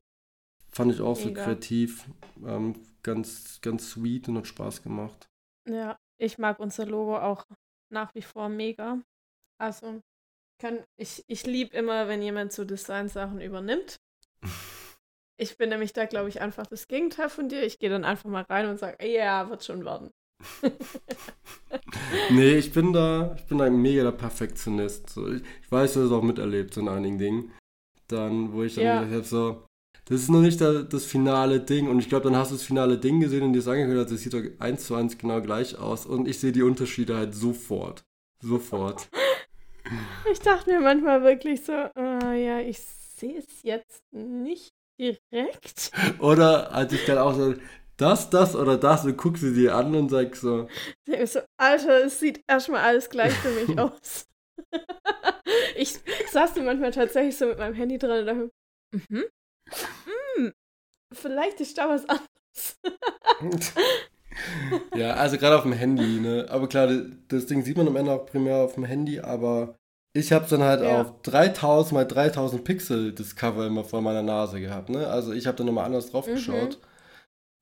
fand 0.72 0.92
ich 0.92 1.00
auch 1.02 1.16
so 1.16 1.28
Mega. 1.30 1.44
kreativ. 1.46 2.06
Ähm, 2.46 2.76
ganz, 3.04 3.60
ganz 3.62 3.92
sweet 3.92 4.28
und 4.30 4.38
hat 4.38 4.48
Spaß 4.48 4.82
gemacht. 4.84 5.28
Ja, 5.70 5.98
ich 6.20 6.38
mag 6.38 6.60
unser 6.60 6.86
Logo 6.86 7.18
auch 7.18 7.46
nach 7.92 8.14
wie 8.16 8.22
vor 8.22 8.50
mega. 8.50 9.02
Also, 9.60 10.02
kann, 10.62 10.84
ich, 10.98 11.24
ich 11.28 11.46
liebe 11.46 11.76
immer, 11.76 12.08
wenn 12.08 12.22
jemand 12.22 12.54
so 12.54 12.66
Designsachen 12.66 13.42
übernimmt. 13.42 13.98
Ich 15.36 15.58
bin 15.58 15.70
nämlich 15.70 15.94
da, 15.94 16.06
glaube 16.06 16.30
ich, 16.30 16.42
einfach 16.42 16.68
das 16.68 16.88
Gegenteil 16.88 17.28
von 17.28 17.50
dir. 17.50 17.64
Ich 17.64 17.80
gehe 17.80 17.90
dann 17.90 18.06
einfach 18.06 18.30
mal 18.30 18.44
rein 18.44 18.70
und 18.70 18.78
sage, 18.78 19.06
ja, 19.06 19.50
wird 19.50 19.64
schon 19.64 19.84
werden. 19.84 20.12
Nee, 22.30 22.56
ich 22.56 22.72
bin 22.72 22.94
da, 22.94 23.36
ich 23.38 23.46
bin 23.46 23.58
da 23.58 23.70
mega 23.70 24.04
der 24.04 24.12
Perfektionist. 24.12 25.10
So, 25.10 25.28
ich, 25.32 25.42
ich 25.62 25.72
weiß, 25.72 25.94
du 25.94 26.00
hast 26.02 26.06
es 26.08 26.12
auch 26.12 26.22
miterlebt 26.22 26.74
so 26.74 26.82
in 26.82 26.88
einigen 26.88 27.18
Dingen. 27.18 27.52
Dann, 28.08 28.54
wo 28.54 28.64
ich 28.64 28.76
dann 28.76 28.86
Ja. 28.86 29.00
habe, 29.02 29.24
so, 29.24 29.66
das 30.06 30.22
ist 30.22 30.30
noch 30.30 30.42
nicht 30.42 30.60
da, 30.60 30.82
das 30.84 31.06
finale 31.06 31.60
Ding. 31.60 31.88
Und 31.88 32.00
ich 32.00 32.10
glaube, 32.10 32.26
dann 32.26 32.36
hast 32.36 32.52
du 32.52 32.56
das 32.56 32.64
finale 32.64 32.98
Ding 32.98 33.20
gesehen 33.20 33.44
und 33.44 33.54
dir 33.54 33.60
das 33.60 33.68
angehört, 33.68 34.12
das 34.12 34.22
sieht 34.22 34.34
doch 34.34 34.42
eins 34.60 34.86
zu 34.86 34.96
eins 34.96 35.18
genau 35.18 35.42
gleich 35.42 35.78
aus. 35.78 36.06
Und 36.06 36.28
ich 36.28 36.40
sehe 36.40 36.52
die 36.52 36.64
Unterschiede 36.64 37.16
halt 37.16 37.34
sofort. 37.34 38.04
Sofort. 38.42 39.10
Ich 40.32 40.40
dachte 40.40 40.72
mir 40.72 40.80
manchmal 40.80 41.24
wirklich 41.24 41.66
so, 41.66 41.74
äh, 41.74 42.46
ja, 42.46 42.60
ich 42.62 42.80
sehe 42.80 43.38
es 43.38 43.64
jetzt 43.64 44.02
nicht 44.12 44.74
direkt. 44.98 45.92
Oder 46.20 46.72
als 46.72 46.94
ich 46.94 47.06
dann 47.06 47.18
auch 47.18 47.36
so, 47.36 47.54
das, 47.98 48.30
das 48.30 48.56
oder 48.56 48.78
das 48.78 49.06
und 49.06 49.18
guck 49.18 49.38
sie 49.38 49.54
dir 49.54 49.76
an 49.76 49.94
und 49.94 50.10
sag 50.10 50.36
so, 50.36 50.68
Ich 51.06 51.32
so, 51.32 51.42
Alter, 51.58 52.06
es 52.06 52.20
sieht 52.20 52.44
erstmal 52.48 52.82
alles 52.82 53.10
gleich 53.10 53.34
für 53.34 53.50
mich 53.52 53.78
aus. 53.80 54.28
ich 55.76 56.00
saß 56.32 56.54
dann 56.54 56.66
manchmal 56.66 56.92
tatsächlich 56.92 57.38
so 57.38 57.46
mit 57.48 57.60
meinem 57.60 57.76
Handy 57.76 57.98
dran 57.98 58.20
und 58.20 58.26
dachte, 58.26 58.52
mhm, 59.10 59.26
hm, 60.06 60.54
vielleicht 61.14 61.62
ist 61.62 61.78
da 61.78 61.90
was 61.90 62.06
anderes. 62.10 62.80
Ja, 64.94 65.14
also 65.16 65.38
gerade 65.38 65.58
auf 65.58 65.64
dem 65.64 65.74
Handy, 65.74 66.20
ne? 66.20 66.48
Aber 66.50 66.68
klar, 66.68 66.88
das 67.28 67.46
Ding 67.48 67.64
sieht 67.64 67.78
man 67.78 67.88
am 67.88 67.96
Ende 67.96 68.12
auch 68.12 68.26
primär 68.26 68.58
auf 68.58 68.76
dem 68.76 68.84
Handy, 68.86 69.20
aber 69.20 69.76
ich 70.14 70.32
habe 70.32 70.46
dann 70.50 70.62
halt 70.64 70.82
Ja. 70.84 71.02
auf 71.02 71.22
3000 71.24 71.94
mal 71.94 72.06
3000 72.06 72.64
Pixel 72.64 73.14
das 73.14 73.36
Cover 73.36 73.66
immer 73.68 73.84
vor 73.84 74.02
meiner 74.02 74.22
Nase 74.22 74.60
gehabt, 74.62 74.90
ne? 74.90 75.08
Also 75.08 75.34
ich 75.34 75.48
habe 75.48 75.58
da 75.58 75.64
nochmal 75.64 75.86
anders 75.86 76.12
drauf 76.12 76.28
Mhm. 76.28 76.34
geschaut. 76.34 76.80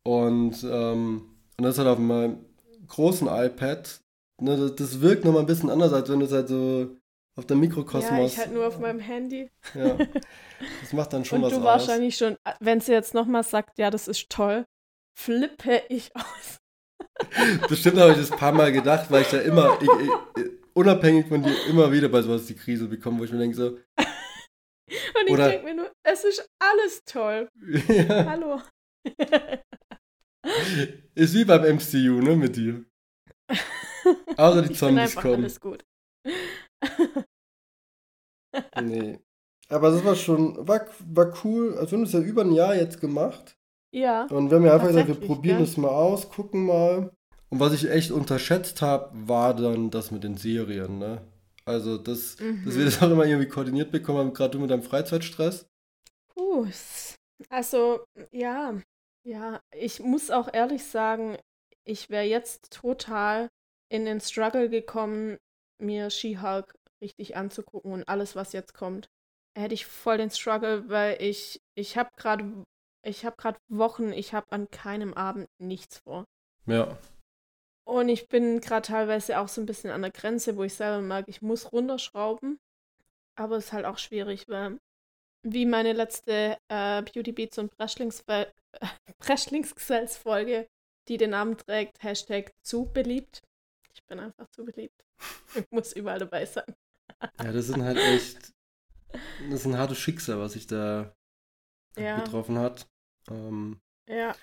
Und, 0.04 0.64
ähm, 0.64 1.36
und 1.58 1.64
das 1.64 1.78
halt 1.78 1.88
auf 1.88 2.00
meinem 2.00 2.46
großen 2.88 3.28
iPad, 3.28 4.02
ne? 4.42 4.58
Das, 4.58 4.76
das 4.76 5.02
wirkt 5.02 5.26
nochmal 5.26 5.42
ein 5.42 5.48
bisschen 5.48 5.70
anders, 5.70 5.94
als 5.94 6.10
wenn 6.10 6.20
du 6.20 6.26
es 6.26 6.32
halt 6.34 6.48
so 6.50 6.98
auf 7.42 7.48
der 7.48 7.58
Ja, 7.58 7.62
Mikrokosmos. 7.62 8.34
ich 8.34 8.38
halt 8.38 8.54
nur 8.54 8.68
auf 8.68 8.80
meinem 8.80 9.00
Handy. 9.00 9.50
Ja, 9.74 9.98
das 10.82 10.94
macht 10.94 11.12
dann 11.14 11.26
schon 11.26 11.40
und 11.40 11.46
was 11.46 11.54
du 11.54 11.60
aus. 11.60 11.64
wahrscheinlich 11.66 12.16
schon, 12.16 12.38
wenn 12.60 12.80
sie 12.82 12.92
jetzt 12.94 13.14
nochmal 13.16 13.44
sagt, 13.44 13.78
ja, 13.80 13.90
das 13.90 14.08
ist 14.08 14.30
toll, 14.30 14.66
flippe 15.20 15.82
ich 15.90 16.12
aus. 16.16 16.60
Bestimmt 17.68 17.98
habe 18.00 18.12
ich 18.12 18.18
das 18.20 18.32
ein 18.32 18.38
paar 18.38 18.52
Mal 18.52 18.72
gedacht, 18.72 19.10
weil 19.12 19.24
ich 19.24 19.30
da 19.30 19.40
immer, 19.40 19.78
ich, 19.82 19.90
ich, 20.44 20.50
unabhängig 20.74 21.28
von 21.28 21.44
dir, 21.44 21.54
immer 21.68 21.92
wieder 21.92 22.10
bei 22.10 22.22
sowas 22.22 22.46
die 22.46 22.56
Krise 22.56 22.88
bekomme, 22.88 23.20
wo 23.20 23.24
ich 23.26 23.32
mir 23.32 23.40
denke 23.40 23.56
so, 23.58 23.78
Und 25.20 25.28
ich 25.30 25.36
denke 25.36 25.64
mir 25.66 25.74
nur, 25.76 25.92
es 26.04 26.24
ist 26.26 26.48
alles 26.60 27.02
toll. 27.06 27.48
ja, 27.88 28.26
Hallo. 28.26 28.62
ist 31.16 31.34
wie 31.34 31.46
beim 31.46 31.78
MCU, 31.78 32.22
ne, 32.22 32.36
mit 32.36 32.56
dir. 32.56 32.84
Außer 34.38 34.62
die 34.64 34.72
ich 34.74 34.80
Zombies 34.80 35.16
kommen. 35.16 35.36
alles 35.36 35.60
gut. 35.60 35.84
Nee. 38.76 39.20
Aber 39.70 39.92
das 39.92 40.04
war 40.04 40.16
schon, 40.16 40.68
war, 40.68 40.86
war 41.08 41.34
cool. 41.44 41.76
Also 41.78 41.92
wir 41.92 41.98
haben 42.00 42.04
das 42.06 42.14
ja 42.14 42.20
über 42.20 42.42
ein 42.44 42.52
Jahr 42.52 42.76
jetzt 42.76 43.00
gemacht. 43.00 43.58
ja. 43.94 44.26
Und 44.26 44.50
wir 44.50 44.58
haben 44.58 44.66
ja 44.66 44.74
einfach 44.74 44.88
gesagt, 44.88 45.08
wir 45.08 45.16
probieren 45.20 45.58
gell? 45.58 45.66
das 45.66 45.78
mal 45.78 45.90
aus, 45.90 46.30
gucken 46.30 46.66
mal. 46.66 47.12
Und 47.50 47.60
was 47.60 47.74
ich 47.74 47.90
echt 47.90 48.12
unterschätzt 48.12 48.82
habe, 48.82 49.12
war 49.28 49.56
dann 49.56 49.90
das 49.90 50.12
mit 50.12 50.24
den 50.24 50.38
Serien, 50.38 51.00
ne? 51.00 51.22
Also, 51.66 51.98
das, 51.98 52.38
dass 52.38 52.46
Mhm. 52.48 52.66
wir 52.76 52.86
das 52.86 53.02
auch 53.04 53.10
immer 53.12 53.26
irgendwie 53.26 53.48
koordiniert 53.50 53.92
bekommen 53.92 54.20
haben, 54.20 54.34
gerade 54.34 54.52
du 54.52 54.60
mit 54.60 54.72
deinem 54.72 54.84
Freizeitstress. 54.84 55.68
Puh, 56.34 56.68
also 57.50 58.04
ja, 58.32 58.74
ja, 59.24 59.60
ich 59.76 60.00
muss 60.00 60.32
auch 60.32 60.50
ehrlich 60.54 60.84
sagen, 60.86 61.38
ich 61.84 62.10
wäre 62.10 62.26
jetzt 62.26 62.72
total 62.72 63.50
in 63.90 64.06
den 64.06 64.22
Struggle 64.22 64.70
gekommen, 64.70 65.38
mir 65.80 66.10
She-Hulk 66.10 66.76
richtig 67.02 67.36
anzugucken 67.36 67.94
und 67.94 68.08
alles, 68.08 68.36
was 68.36 68.54
jetzt 68.54 68.74
kommt. 68.74 69.10
Hätte 69.58 69.74
ich 69.74 69.86
voll 69.86 70.18
den 70.18 70.32
Struggle, 70.32 70.90
weil 70.90 71.22
ich, 71.22 71.62
ich 71.76 71.98
habe 71.98 72.10
gerade, 72.16 72.66
ich 73.06 73.26
habe 73.26 73.36
gerade 73.38 73.60
Wochen, 73.68 74.14
ich 74.14 74.34
habe 74.34 74.52
an 74.52 74.70
keinem 74.70 75.14
Abend 75.14 75.48
nichts 75.60 76.00
vor. 76.00 76.26
Ja. 76.66 76.98
Und 77.86 78.10
ich 78.10 78.30
bin 78.30 78.62
gerade 78.62 78.88
teilweise 78.88 79.40
auch 79.40 79.48
so 79.48 79.62
ein 79.62 79.66
bisschen 79.66 79.90
an 79.90 80.02
der 80.02 80.12
Grenze, 80.12 80.56
wo 80.56 80.64
ich 80.64 80.76
selber 80.76 81.02
merke, 81.02 81.30
ich 81.30 81.42
muss 81.42 81.74
runterschrauben. 81.74 82.60
Aber 83.36 83.58
es 83.58 83.66
ist 83.66 83.74
halt 83.74 83.86
auch 83.86 83.98
schwierig, 83.98 84.48
weil 84.48 84.80
wie 85.44 85.66
meine 85.66 85.94
letzte 85.94 86.60
äh, 86.70 87.02
Beauty 87.02 87.32
Beats 87.32 87.58
und 87.58 87.76
Breschlingsgesells-Folge, 87.78 90.68
die 91.08 91.18
den 91.18 91.32
Namen 91.32 91.58
trägt, 91.58 92.04
Hashtag 92.04 92.54
zu 92.62 92.86
beliebt. 92.86 93.42
Ich 93.94 94.06
bin 94.06 94.20
einfach 94.20 94.48
zu 94.52 94.64
beliebt. 94.64 95.04
Ich 95.56 95.66
muss 95.72 95.94
überall 95.94 96.20
dabei 96.20 96.46
sein. 96.46 96.76
Ja, 97.22 97.52
das 97.52 97.68
sind 97.68 97.84
halt 97.84 97.98
echt, 97.98 98.54
das 99.12 99.62
ist 99.62 99.66
ein 99.66 99.78
hartes 99.78 99.98
Schicksal, 99.98 100.40
was 100.40 100.54
sich 100.54 100.68
da 100.68 101.16
ja. 101.98 102.20
getroffen 102.20 102.58
hat. 102.58 102.88
Ähm, 103.30 103.80
ja. 104.08 104.36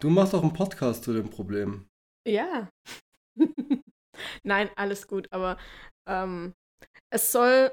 Du 0.00 0.10
machst 0.10 0.34
auch 0.34 0.42
einen 0.42 0.52
Podcast 0.52 1.04
zu 1.04 1.12
dem 1.12 1.30
Problem. 1.30 1.88
Ja. 2.26 2.70
Nein, 4.42 4.70
alles 4.76 5.06
gut, 5.06 5.28
aber 5.32 5.58
ähm, 6.06 6.54
es 7.10 7.32
soll 7.32 7.72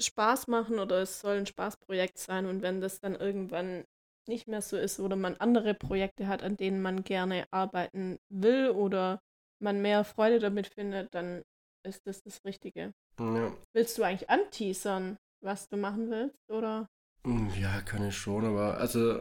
Spaß 0.00 0.48
machen 0.48 0.78
oder 0.78 1.02
es 1.02 1.20
soll 1.20 1.38
ein 1.38 1.46
Spaßprojekt 1.46 2.18
sein 2.18 2.46
und 2.46 2.62
wenn 2.62 2.80
das 2.80 3.00
dann 3.00 3.14
irgendwann 3.14 3.84
nicht 4.28 4.48
mehr 4.48 4.62
so 4.62 4.76
ist 4.76 5.00
oder 5.00 5.16
man 5.16 5.36
andere 5.36 5.74
Projekte 5.74 6.26
hat, 6.26 6.42
an 6.42 6.56
denen 6.56 6.82
man 6.82 7.04
gerne 7.04 7.46
arbeiten 7.50 8.18
will 8.28 8.70
oder 8.70 9.20
man 9.60 9.80
mehr 9.80 10.04
Freude 10.04 10.38
damit 10.38 10.66
findet, 10.66 11.14
dann 11.14 11.42
ist 11.84 12.06
das 12.06 12.22
das 12.22 12.44
Richtige. 12.44 12.92
Ja. 13.20 13.52
Willst 13.74 13.98
du 13.98 14.02
eigentlich 14.02 14.30
anteasern, 14.30 15.16
was 15.42 15.68
du 15.68 15.76
machen 15.76 16.10
willst, 16.10 16.38
oder? 16.50 16.86
Hm, 17.26 17.50
ja, 17.60 17.80
kann 17.82 18.06
ich 18.06 18.16
schon, 18.16 18.44
aber 18.44 18.76
also. 18.78 19.20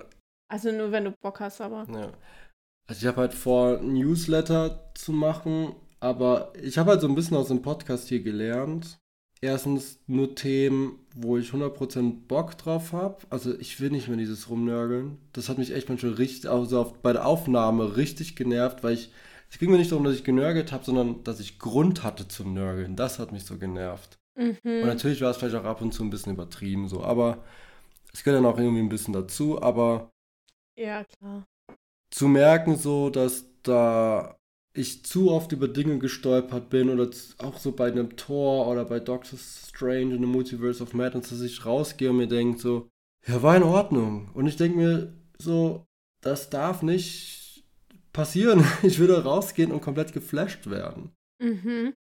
Also 0.52 0.72
nur 0.72 0.91
wenn 0.91 1.06
du 1.06 1.14
Bock 1.22 1.39
hast, 1.39 1.62
aber. 1.62 1.86
Ja. 1.91 2.12
Also 2.88 3.02
ich 3.02 3.08
habe 3.08 3.22
halt 3.22 3.34
vor, 3.34 3.80
Newsletter 3.80 4.91
zu 4.93 5.12
machen, 5.12 5.76
aber 6.00 6.54
ich 6.62 6.78
habe 6.78 6.91
halt 6.91 7.02
so 7.02 7.08
ein 7.08 7.16
bisschen 7.16 7.38
aus 7.38 7.48
dem 7.48 7.62
Podcast 7.62 8.10
hier 8.10 8.22
gelernt. 8.22 9.00
Erstens 9.41 10.00
nur 10.08 10.34
Themen, 10.34 11.00
wo 11.16 11.38
ich 11.38 11.50
100% 11.50 12.28
Bock 12.28 12.58
drauf 12.58 12.93
habe. 12.93 13.18
Also 13.30 13.58
ich 13.60 13.80
will 13.82 13.89
nicht 13.89 14.08
mehr 14.08 14.18
dieses 14.18 14.50
Rumnörgeln. 14.50 15.18
Das 15.34 15.50
hat 15.50 15.58
mich 15.58 15.74
echt 15.74 15.89
manchmal 15.89 16.14
richtig, 16.14 16.50
also 16.50 16.80
auf, 16.80 16.93
bei 17.02 17.14
der 17.14 17.26
Aufnahme 17.26 17.98
richtig 17.98 18.36
genervt, 18.36 18.84
weil 18.84 18.93
ich, 18.93 19.12
es 19.50 19.60
ging 19.60 19.72
mir 19.72 19.78
nicht 19.78 19.91
darum, 19.91 20.04
dass 20.04 20.16
ich 20.16 20.24
genörgelt 20.24 20.72
habe, 20.72 20.84
sondern 20.84 21.24
dass 21.24 21.39
ich 21.39 21.60
Grund 21.60 22.04
hatte 22.04 22.28
zu 22.28 22.43
nörgeln. 22.48 22.96
Das 22.96 23.20
hat 23.20 23.32
mich 23.32 23.46
so 23.46 23.58
genervt. 23.58 24.18
Mhm. 24.36 24.58
Und 24.64 24.86
natürlich 24.86 25.22
war 25.22 25.32
es 25.32 25.38
vielleicht 25.38 25.56
auch 25.56 25.64
ab 25.64 25.82
und 25.82 25.93
zu 25.93 26.04
ein 26.04 26.10
bisschen 26.10 26.34
übertrieben 26.34 26.88
so, 26.88 27.04
aber 27.04 27.43
es 28.12 28.24
gehört 28.24 28.43
dann 28.43 28.52
auch 28.52 28.58
irgendwie 28.58 28.82
ein 28.82 28.89
bisschen 28.89 29.14
dazu, 29.14 29.62
aber 29.62 30.12
ja, 30.78 31.06
klar 31.06 31.46
zu 32.16 32.30
merken, 32.30 32.78
so, 32.78 33.10
dass 33.10 33.46
da 33.64 34.38
ich 34.74 35.04
zu 35.04 35.32
oft 35.32 35.52
über 35.52 35.68
Dinge 35.68 36.00
gestolpert 36.00 36.70
bin 36.70 36.89
oder 36.89 37.10
auch 37.39 37.58
so 37.60 37.74
bei 37.74 37.88
einem 37.91 38.16
Tor 38.16 38.68
oder 38.68 38.86
bei 38.86 39.02
Doctor 39.02 39.38
Strange 39.38 40.16
in 40.16 40.22
the 40.22 40.28
Multiverse 40.28 40.82
of 40.82 40.93
Madness, 40.93 41.30
dass 41.30 41.41
ich 41.41 41.66
rausgehe 41.66 42.10
und 42.10 42.18
mir 42.18 42.28
denke 42.28 42.58
so, 42.58 42.89
ja, 43.28 43.41
war 43.41 43.58
in 43.58 43.64
Ordnung. 43.64 44.30
Und 44.34 44.48
ich 44.48 44.56
denke 44.56 44.78
mir 44.78 45.14
so, 45.38 45.86
das 46.22 46.50
darf 46.50 46.84
nicht 46.84 47.45
passieren. 48.16 48.63
Ich 48.84 48.99
würde 48.99 49.24
rausgehen 49.24 49.72
und 49.72 49.82
komplett 49.82 50.13
geflasht 50.13 50.70
werden. 50.70 51.11
Mhm. 51.39 51.93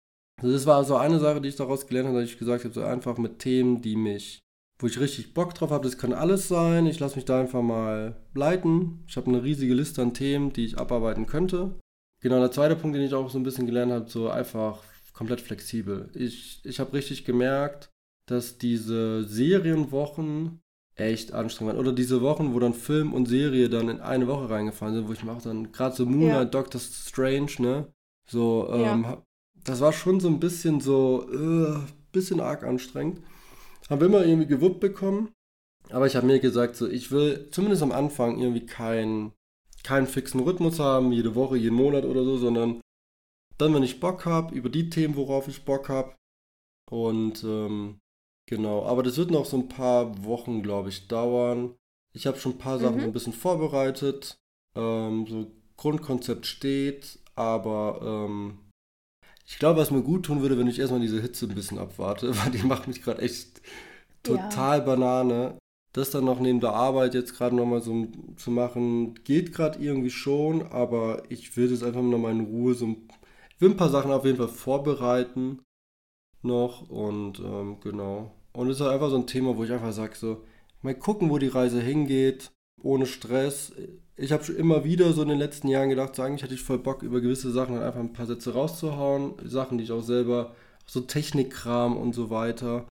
Also 0.41 0.53
das 0.53 0.65
war 0.65 0.83
so 0.83 0.95
eine 0.95 1.19
Sache, 1.19 1.41
die 1.41 1.49
ich 1.49 1.55
daraus 1.55 1.87
gelernt 1.87 2.07
habe, 2.09 2.21
dass 2.21 2.29
ich 2.29 2.39
gesagt 2.39 2.63
habe, 2.63 2.73
so 2.73 2.83
einfach 2.83 3.17
mit 3.17 3.39
Themen, 3.39 3.81
die 3.81 3.95
mich 3.95 4.43
wo 4.79 4.87
ich 4.87 4.99
richtig 4.99 5.33
Bock 5.33 5.53
drauf 5.53 5.71
habe. 5.71 5.85
Das 5.85 5.97
kann 5.97 6.13
alles 6.13 6.47
sein. 6.49 6.85
Ich 6.87 6.99
lasse 6.99 7.15
mich 7.15 7.25
da 7.25 7.39
einfach 7.39 7.61
mal 7.61 8.17
leiten. 8.33 9.05
Ich 9.07 9.15
habe 9.15 9.27
eine 9.27 9.41
riesige 9.41 9.73
Liste 9.73 10.01
an 10.01 10.13
Themen, 10.13 10.51
die 10.51 10.65
ich 10.65 10.77
abarbeiten 10.77 11.25
könnte. 11.25 11.79
Genau, 12.21 12.39
der 12.39 12.51
zweite 12.51 12.75
Punkt, 12.75 12.95
den 12.95 13.03
ich 13.03 13.13
auch 13.13 13.29
so 13.29 13.39
ein 13.39 13.43
bisschen 13.43 13.65
gelernt 13.65 13.91
habe, 13.91 14.09
so 14.09 14.29
einfach 14.29 14.83
komplett 15.13 15.41
flexibel. 15.41 16.09
Ich, 16.15 16.61
ich 16.65 16.79
habe 16.79 16.93
richtig 16.93 17.23
gemerkt, 17.23 17.89
dass 18.27 18.57
diese 18.57 19.23
Serienwochen 19.23 20.59
echt 20.95 21.33
anstrengend 21.33 21.73
waren. 21.73 21.79
Oder 21.79 21.93
diese 21.93 22.21
Wochen, 22.21 22.53
wo 22.53 22.59
dann 22.59 22.73
Film 22.73 23.13
und 23.13 23.27
Serie 23.27 23.69
dann 23.69 23.89
in 23.89 23.99
eine 23.99 24.27
Woche 24.27 24.49
reingefallen 24.49 24.95
sind, 24.95 25.07
wo 25.07 25.13
ich 25.13 25.23
mir 25.23 25.31
auch 25.31 25.41
dann, 25.41 25.71
gerade 25.71 25.95
so 25.95 26.05
Moonlight, 26.05 26.33
ja. 26.33 26.45
Doctor 26.45 26.79
Strange, 26.79 27.51
ne? 27.59 27.93
So, 28.27 28.69
ähm, 28.71 29.03
ja. 29.03 29.23
das 29.63 29.81
war 29.81 29.93
schon 29.93 30.19
so 30.19 30.27
ein 30.27 30.39
bisschen 30.39 30.79
so, 30.79 31.27
äh, 31.31 31.79
bisschen 32.11 32.39
arg 32.39 32.63
anstrengend. 32.63 33.21
Haben 33.89 33.99
wir 33.99 34.07
immer 34.07 34.25
irgendwie 34.25 34.47
gewuppt 34.47 34.79
bekommen. 34.79 35.29
Aber 35.89 36.07
ich 36.07 36.15
habe 36.15 36.27
mir 36.27 36.39
gesagt, 36.39 36.75
so, 36.75 36.87
ich 36.87 37.11
will 37.11 37.49
zumindest 37.51 37.83
am 37.83 37.91
Anfang 37.91 38.39
irgendwie 38.39 38.65
keinen 38.65 39.33
keinen 39.83 40.07
fixen 40.07 40.39
Rhythmus 40.39 40.79
haben, 40.79 41.11
jede 41.11 41.35
Woche, 41.35 41.57
jeden 41.57 41.75
Monat 41.75 42.05
oder 42.05 42.23
so, 42.23 42.37
sondern 42.37 42.81
dann, 43.57 43.73
wenn 43.73 43.83
ich 43.83 43.99
Bock 43.99 44.25
habe, 44.25 44.55
über 44.55 44.69
die 44.69 44.89
Themen, 44.89 45.15
worauf 45.15 45.47
ich 45.47 45.65
Bock 45.65 45.89
habe. 45.89 46.15
Und 46.89 47.43
ähm, 47.43 47.99
genau, 48.45 48.85
aber 48.85 49.03
das 49.03 49.17
wird 49.17 49.31
noch 49.31 49.45
so 49.45 49.57
ein 49.57 49.69
paar 49.69 50.23
Wochen, 50.23 50.61
glaube 50.63 50.89
ich, 50.89 51.07
dauern. 51.07 51.75
Ich 52.13 52.27
habe 52.27 52.39
schon 52.39 52.53
ein 52.53 52.57
paar 52.59 52.79
Sachen 52.79 52.97
mhm. 52.97 53.01
so 53.01 53.05
ein 53.07 53.13
bisschen 53.13 53.33
vorbereitet. 53.33 54.37
Ähm, 54.75 55.25
so 55.27 55.51
Grundkonzept 55.77 56.45
steht, 56.45 57.19
aber 57.35 57.99
ähm, 58.01 58.59
ich 59.45 59.59
glaube, 59.59 59.79
was 59.79 59.91
mir 59.91 60.01
gut 60.01 60.25
tun 60.25 60.41
würde, 60.41 60.57
wenn 60.57 60.67
ich 60.67 60.79
erstmal 60.79 61.01
diese 61.01 61.21
Hitze 61.21 61.47
ein 61.47 61.55
bisschen 61.55 61.79
abwarte, 61.79 62.37
weil 62.43 62.51
die 62.51 62.65
macht 62.65 62.87
mich 62.87 63.01
gerade 63.01 63.21
echt 63.21 63.61
total 64.23 64.79
ja. 64.79 64.85
Banane. 64.85 65.57
Das 65.91 66.09
dann 66.09 66.25
noch 66.25 66.39
neben 66.39 66.59
der 66.59 66.73
Arbeit 66.73 67.13
jetzt 67.13 67.35
gerade 67.35 67.55
nochmal 67.55 67.81
so 67.81 68.07
zu 68.35 68.49
machen, 68.49 69.13
geht 69.23 69.53
gerade 69.53 69.77
irgendwie 69.77 70.09
schon, 70.09 70.63
aber 70.63 71.21
ich 71.29 71.55
will 71.55 71.69
das 71.69 71.83
einfach 71.83 72.01
nochmal 72.01 72.31
in 72.31 72.45
Ruhe 72.45 72.73
so. 72.73 72.95
Ich 73.53 73.61
will 73.61 73.69
ein 73.69 73.77
paar 73.77 73.89
Sachen 73.89 74.11
auf 74.11 74.25
jeden 74.25 74.37
Fall 74.37 74.47
vorbereiten 74.47 75.59
noch 76.43 76.89
und 76.89 77.39
ähm, 77.39 77.77
genau. 77.81 78.31
Und 78.53 78.69
es 78.69 78.77
ist 78.77 78.81
halt 78.81 78.93
einfach 78.93 79.09
so 79.09 79.17
ein 79.17 79.27
Thema, 79.27 79.57
wo 79.57 79.63
ich 79.63 79.71
einfach 79.71 79.91
sage, 79.91 80.15
so, 80.15 80.43
mal 80.81 80.95
gucken, 80.95 81.29
wo 81.29 81.37
die 81.37 81.47
Reise 81.47 81.81
hingeht, 81.81 82.51
ohne 82.81 83.05
Stress 83.05 83.73
ich 84.15 84.31
habe 84.31 84.43
schon 84.43 84.55
immer 84.55 84.83
wieder 84.83 85.11
so 85.13 85.23
in 85.23 85.29
den 85.29 85.39
letzten 85.39 85.67
Jahren 85.67 85.89
gedacht, 85.89 86.15
so 86.15 86.21
eigentlich 86.21 86.43
hatte 86.43 86.53
ich 86.53 86.61
voll 86.61 86.77
Bock, 86.77 87.01
über 87.03 87.21
gewisse 87.21 87.51
Sachen 87.51 87.81
einfach 87.81 87.99
ein 87.99 88.13
paar 88.13 88.27
Sätze 88.27 88.53
rauszuhauen. 88.53 89.33
Sachen, 89.43 89.77
die 89.77 89.85
ich 89.85 89.91
auch 89.91 90.03
selber, 90.03 90.55
so 90.85 91.01
Technikkram 91.01 91.97
und 91.97 92.13
so 92.13 92.29
weiter. 92.29 92.87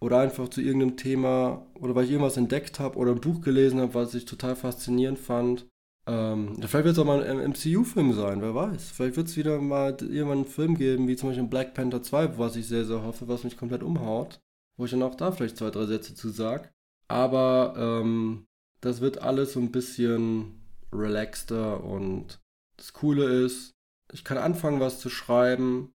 Oder 0.00 0.18
einfach 0.18 0.48
zu 0.48 0.60
irgendeinem 0.60 0.96
Thema, 0.96 1.66
oder 1.74 1.94
weil 1.94 2.04
ich 2.04 2.10
irgendwas 2.10 2.36
entdeckt 2.36 2.80
habe 2.80 2.98
oder 2.98 3.12
ein 3.12 3.20
Buch 3.20 3.40
gelesen 3.40 3.80
habe, 3.80 3.94
was 3.94 4.14
ich 4.14 4.24
total 4.24 4.56
faszinierend 4.56 5.18
fand. 5.18 5.66
Ähm, 6.06 6.56
vielleicht 6.56 6.84
wird 6.84 6.96
es 6.96 6.98
auch 6.98 7.04
mal 7.04 7.22
ein 7.22 7.50
MCU-Film 7.50 8.12
sein, 8.14 8.42
wer 8.42 8.54
weiß. 8.54 8.90
Vielleicht 8.90 9.16
wird 9.16 9.28
es 9.28 9.36
wieder 9.36 9.60
mal 9.60 9.96
irgendwann 10.00 10.38
einen 10.38 10.46
Film 10.46 10.76
geben, 10.76 11.06
wie 11.06 11.16
zum 11.16 11.28
Beispiel 11.28 11.46
Black 11.46 11.74
Panther 11.74 12.02
2, 12.02 12.38
was 12.38 12.56
ich 12.56 12.66
sehr, 12.66 12.84
sehr 12.84 13.02
hoffe, 13.02 13.28
was 13.28 13.44
mich 13.44 13.56
komplett 13.56 13.82
umhaut. 13.82 14.40
Wo 14.76 14.84
ich 14.84 14.90
dann 14.90 15.02
auch 15.02 15.14
da 15.14 15.30
vielleicht 15.30 15.58
zwei, 15.58 15.70
drei 15.70 15.86
Sätze 15.86 16.14
zu 16.14 16.30
sag. 16.30 16.72
Aber 17.08 17.74
ähm, 17.76 18.46
das 18.80 19.00
wird 19.00 19.22
alles 19.22 19.52
so 19.52 19.60
ein 19.60 19.70
bisschen 19.70 20.62
relaxter 20.92 21.82
und 21.84 22.40
das 22.76 22.92
Coole 22.92 23.24
ist, 23.44 23.72
ich 24.12 24.24
kann 24.24 24.38
anfangen, 24.38 24.80
was 24.80 24.98
zu 24.98 25.08
schreiben. 25.08 25.92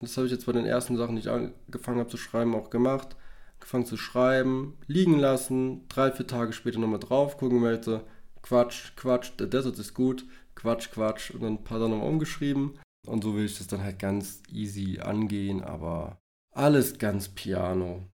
Das 0.00 0.16
habe 0.16 0.26
ich 0.26 0.32
jetzt 0.32 0.46
bei 0.46 0.52
den 0.52 0.64
ersten 0.64 0.96
Sachen, 0.96 1.16
die 1.16 1.20
ich 1.20 1.30
angefangen 1.30 1.98
habe 1.98 2.08
zu 2.08 2.16
schreiben, 2.16 2.54
auch 2.54 2.70
gemacht. 2.70 3.16
Angefangen 3.54 3.84
zu 3.84 3.98
schreiben, 3.98 4.78
liegen 4.86 5.18
lassen, 5.18 5.86
drei, 5.88 6.10
vier 6.10 6.26
Tage 6.26 6.52
später 6.52 6.78
nochmal 6.78 6.98
drauf 6.98 7.36
gucken, 7.36 7.60
so, 7.82 8.00
Quatsch, 8.42 8.96
Quatsch, 8.96 9.32
der 9.38 9.46
Desert 9.46 9.78
ist 9.78 9.94
gut, 9.94 10.24
Quatsch, 10.54 10.90
Quatsch 10.90 11.30
und 11.30 11.42
dann 11.42 11.54
ein 11.54 11.64
paar 11.64 11.78
Sachen 11.78 11.92
nochmal 11.92 12.08
umgeschrieben. 12.08 12.78
Und 13.06 13.24
so 13.24 13.34
will 13.34 13.44
ich 13.44 13.58
das 13.58 13.66
dann 13.66 13.82
halt 13.82 13.98
ganz 13.98 14.42
easy 14.50 15.00
angehen, 15.00 15.62
aber 15.62 16.20
alles 16.54 16.98
ganz 16.98 17.28
piano. 17.28 18.08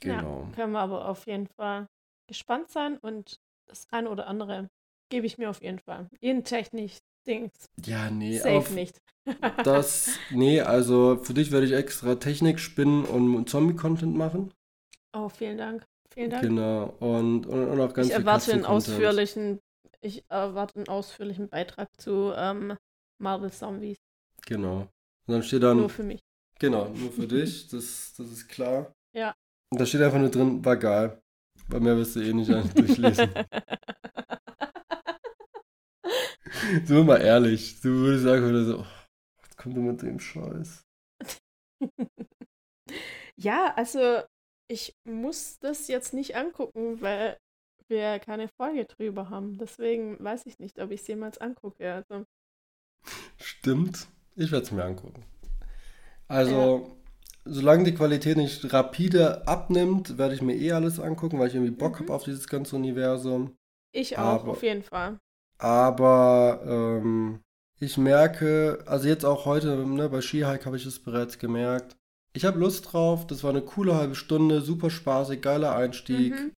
Genau. 0.00 0.46
Ja, 0.48 0.54
können 0.54 0.72
wir 0.72 0.80
aber 0.80 1.08
auf 1.08 1.26
jeden 1.26 1.46
Fall 1.46 1.86
gespannt 2.26 2.70
sein 2.70 2.96
und 2.98 3.38
das 3.66 3.86
eine 3.90 4.08
oder 4.08 4.26
andere 4.26 4.68
gebe 5.10 5.26
ich 5.26 5.36
mir 5.36 5.50
auf 5.50 5.62
jeden 5.62 5.78
Fall. 5.78 6.08
In 6.20 6.44
technisch 6.44 6.98
Dings. 7.26 7.68
Ja, 7.84 8.10
nee. 8.10 8.38
Safe 8.38 8.56
auf 8.56 8.70
nicht. 8.70 9.00
das, 9.64 10.18
nee, 10.30 10.60
also 10.60 11.18
für 11.22 11.34
dich 11.34 11.52
werde 11.52 11.66
ich 11.66 11.72
extra 11.72 12.14
Technik 12.14 12.58
spinnen 12.58 13.04
und 13.04 13.48
Zombie-Content 13.48 14.16
machen. 14.16 14.54
Oh, 15.12 15.28
vielen 15.28 15.58
Dank. 15.58 15.84
Vielen 16.12 16.30
Dank. 16.30 16.42
Genau. 16.42 16.94
Und, 17.00 17.46
und, 17.46 17.68
und 17.68 17.80
auch 17.80 17.92
ganz 17.92 18.08
Ich 18.08 18.14
erwarte 18.14 18.52
einen 18.52 18.64
ausführlichen, 18.64 19.60
ich 20.00 20.24
erwarte 20.28 20.76
einen 20.76 20.88
ausführlichen 20.88 21.48
Beitrag 21.48 21.88
zu 22.00 22.32
ähm, 22.34 22.76
Marvel 23.18 23.52
Zombies. 23.52 23.98
Genau. 24.46 24.88
Und 25.26 25.34
dann 25.34 25.42
steht 25.42 25.62
dann. 25.62 25.78
Nur 25.78 25.90
für 25.90 26.02
mich. 26.02 26.20
Genau, 26.58 26.88
nur 26.88 27.12
für 27.12 27.26
dich. 27.28 27.68
Das, 27.68 28.14
das 28.16 28.30
ist 28.30 28.48
klar. 28.48 28.94
Ja. 29.14 29.34
Und 29.70 29.80
da 29.80 29.86
steht 29.86 30.02
einfach 30.02 30.18
nur 30.18 30.30
drin, 30.30 30.64
war 30.64 30.76
geil. 30.76 31.20
Bei 31.68 31.78
mehr 31.78 31.96
wirst 31.96 32.16
du 32.16 32.20
eh 32.20 32.32
nicht 32.32 32.50
durchlesen. 32.74 33.30
so 36.84 37.04
mal 37.04 37.20
ehrlich. 37.20 37.80
Du 37.80 37.90
würdest 37.90 38.24
sagen 38.24 38.48
oder 38.48 38.64
so, 38.64 38.78
oh, 38.80 38.86
was 39.42 39.56
kommt 39.56 39.76
denn 39.76 39.86
mit 39.86 40.02
dem 40.02 40.18
Scheiß? 40.18 40.84
ja, 43.36 43.72
also 43.76 44.22
ich 44.68 44.94
muss 45.04 45.58
das 45.58 45.88
jetzt 45.88 46.14
nicht 46.14 46.36
angucken, 46.36 47.00
weil 47.00 47.38
wir 47.90 48.18
keine 48.20 48.48
Folge 48.48 48.84
drüber 48.86 49.28
haben. 49.30 49.58
Deswegen 49.58 50.22
weiß 50.22 50.46
ich 50.46 50.58
nicht, 50.58 50.80
ob 50.80 50.90
ich 50.92 51.00
es 51.02 51.06
jemals 51.08 51.38
angucke. 51.38 51.92
Also. 51.92 52.24
Stimmt. 53.38 54.06
Ich 54.36 54.50
werde 54.52 54.64
es 54.64 54.70
mir 54.72 54.84
angucken. 54.84 55.24
Also, 56.28 56.96
solange 57.44 57.84
die 57.84 57.94
Qualität 57.94 58.36
nicht 58.36 58.72
rapide 58.72 59.46
abnimmt, 59.46 60.16
werde 60.18 60.34
ich 60.34 60.42
mir 60.42 60.54
eh 60.56 60.72
alles 60.72 61.00
angucken, 61.00 61.38
weil 61.38 61.48
ich 61.48 61.54
irgendwie 61.54 61.72
Bock 61.72 61.96
Mhm. 61.98 62.04
habe 62.04 62.14
auf 62.14 62.24
dieses 62.24 62.46
ganze 62.48 62.76
Universum. 62.76 63.56
Ich 63.92 64.16
auch, 64.16 64.42
Aber- 64.42 64.52
auf 64.52 64.62
jeden 64.62 64.82
Fall. 64.82 65.18
Aber 65.58 66.62
ähm, 66.64 67.40
ich 67.80 67.98
merke, 67.98 68.82
also 68.86 69.08
jetzt 69.08 69.24
auch 69.24 69.44
heute, 69.44 69.76
ne, 69.86 70.08
bei 70.08 70.20
Skihike 70.20 70.64
habe 70.64 70.76
ich 70.76 70.86
es 70.86 71.02
bereits 71.02 71.38
gemerkt. 71.38 71.96
Ich 72.32 72.44
habe 72.44 72.58
Lust 72.60 72.92
drauf, 72.92 73.26
das 73.26 73.42
war 73.42 73.50
eine 73.50 73.62
coole 73.62 73.94
halbe 73.96 74.14
Stunde, 74.14 74.60
super 74.60 74.88
spaßig, 74.88 75.42
geiler 75.42 75.74
Einstieg. 75.74 76.32
Mhm. 76.32 76.52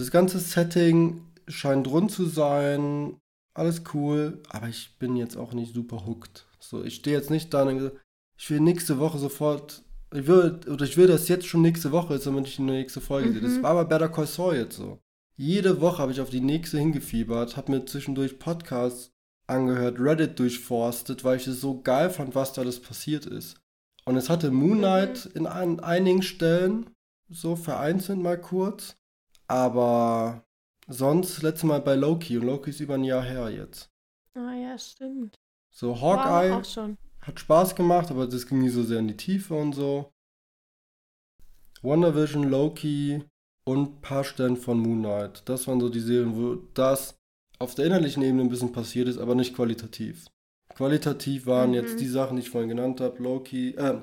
Das 0.00 0.10
ganze 0.10 0.38
Setting 0.38 1.20
scheint 1.46 1.86
rund 1.86 2.10
zu 2.10 2.24
sein, 2.24 3.18
alles 3.52 3.82
cool, 3.92 4.42
aber 4.48 4.66
ich 4.66 4.96
bin 4.98 5.14
jetzt 5.14 5.36
auch 5.36 5.52
nicht 5.52 5.74
super 5.74 6.06
hooked. 6.06 6.46
So, 6.58 6.82
ich 6.82 6.94
stehe 6.94 7.14
jetzt 7.14 7.28
nicht 7.28 7.52
da 7.52 7.64
und 7.64 7.92
ich 8.38 8.50
will 8.50 8.60
nächste 8.60 8.98
Woche 8.98 9.18
sofort, 9.18 9.82
ich 10.14 10.26
will, 10.26 10.58
oder 10.70 10.86
ich 10.86 10.96
will, 10.96 11.06
dass 11.06 11.28
jetzt 11.28 11.46
schon 11.46 11.60
nächste 11.60 11.92
Woche 11.92 12.14
ist, 12.14 12.26
damit 12.26 12.46
ich 12.46 12.56
die 12.56 12.62
nächste 12.62 13.02
Folge 13.02 13.30
sehe. 13.30 13.42
Das 13.42 13.58
Mhm. 13.58 13.62
war 13.62 13.74
bei 13.74 13.84
Better 13.84 14.08
Call 14.08 14.26
Saul 14.26 14.56
jetzt 14.56 14.76
so. 14.78 14.98
Jede 15.36 15.82
Woche 15.82 15.98
habe 15.98 16.12
ich 16.12 16.22
auf 16.22 16.30
die 16.30 16.40
nächste 16.40 16.78
hingefiebert, 16.78 17.58
habe 17.58 17.70
mir 17.72 17.84
zwischendurch 17.84 18.38
Podcasts 18.38 19.10
angehört, 19.46 20.00
Reddit 20.00 20.38
durchforstet, 20.38 21.24
weil 21.24 21.36
ich 21.36 21.46
es 21.46 21.60
so 21.60 21.82
geil 21.82 22.08
fand, 22.08 22.34
was 22.34 22.54
da 22.54 22.62
alles 22.62 22.80
passiert 22.80 23.26
ist. 23.26 23.58
Und 24.06 24.16
es 24.16 24.30
hatte 24.30 24.50
Moon 24.50 24.78
Knight 24.78 25.26
in 25.34 25.46
ein, 25.46 25.80
einigen 25.80 26.22
Stellen, 26.22 26.88
so 27.28 27.54
vereinzelt 27.54 28.18
mal 28.18 28.40
kurz, 28.40 28.96
aber 29.50 30.44
sonst 30.88 31.42
letztes 31.42 31.64
Mal 31.64 31.80
bei 31.80 31.94
Loki 31.96 32.38
und 32.38 32.46
Loki 32.46 32.70
ist 32.70 32.80
über 32.80 32.94
ein 32.94 33.04
Jahr 33.04 33.22
her 33.22 33.50
jetzt. 33.50 33.90
Ah 34.34 34.54
ja, 34.54 34.78
stimmt. 34.78 35.34
So 35.72 36.00
Hawkeye 36.00 36.64
schon. 36.64 36.96
hat 37.20 37.38
Spaß 37.40 37.74
gemacht, 37.74 38.10
aber 38.10 38.26
das 38.26 38.46
ging 38.46 38.60
nie 38.60 38.68
so 38.68 38.82
sehr 38.82 38.98
in 39.00 39.08
die 39.08 39.16
Tiefe 39.16 39.54
und 39.54 39.72
so. 39.72 40.10
WandaVision, 41.82 42.44
Loki 42.44 43.24
und 43.64 43.78
ein 43.96 44.00
paar 44.00 44.24
Stellen 44.24 44.56
von 44.56 44.78
Moon 44.78 44.98
Knight. 45.00 45.42
Das 45.48 45.66
waren 45.66 45.80
so 45.80 45.88
die 45.88 46.00
Serien, 46.00 46.36
wo 46.36 46.56
das 46.74 47.16
auf 47.58 47.74
der 47.74 47.86
innerlichen 47.86 48.22
Ebene 48.22 48.42
ein 48.42 48.48
bisschen 48.48 48.72
passiert 48.72 49.08
ist, 49.08 49.18
aber 49.18 49.34
nicht 49.34 49.54
qualitativ. 49.54 50.26
Qualitativ 50.74 51.46
waren 51.46 51.70
Mhm. 51.70 51.74
jetzt 51.74 52.00
die 52.00 52.06
Sachen, 52.08 52.36
die 52.36 52.42
ich 52.42 52.50
vorhin 52.50 52.68
genannt 52.70 53.00
habe, 53.00 53.22
Loki, 53.22 53.70
äh, 53.74 54.02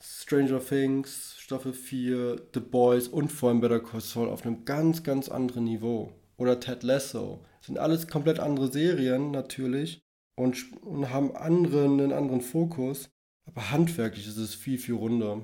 Stranger 0.00 0.60
Things, 0.64 1.34
Staffel 1.38 1.72
4, 1.72 2.42
The 2.54 2.60
Boys 2.60 3.08
und 3.08 3.32
vor 3.32 3.48
allem 3.48 3.60
Better 3.60 3.80
Call 3.80 4.00
Saul 4.00 4.28
auf 4.28 4.44
einem 4.44 4.64
ganz, 4.64 5.02
ganz 5.02 5.28
anderen 5.28 5.64
Niveau. 5.64 6.12
Oder 6.36 6.60
Ted 6.60 6.82
Lasso. 6.84 7.44
Sind 7.60 7.78
alles 7.78 8.06
komplett 8.06 8.38
andere 8.38 8.70
Serien 8.70 9.30
natürlich 9.32 10.00
und, 10.36 10.72
und 10.82 11.10
haben 11.10 11.34
anderen, 11.36 12.00
einen 12.00 12.12
anderen 12.12 12.40
Fokus. 12.40 13.10
Aber 13.46 13.70
handwerklich 13.70 14.26
ist 14.28 14.36
es 14.36 14.54
viel, 14.54 14.78
viel 14.78 14.94
runder. 14.94 15.40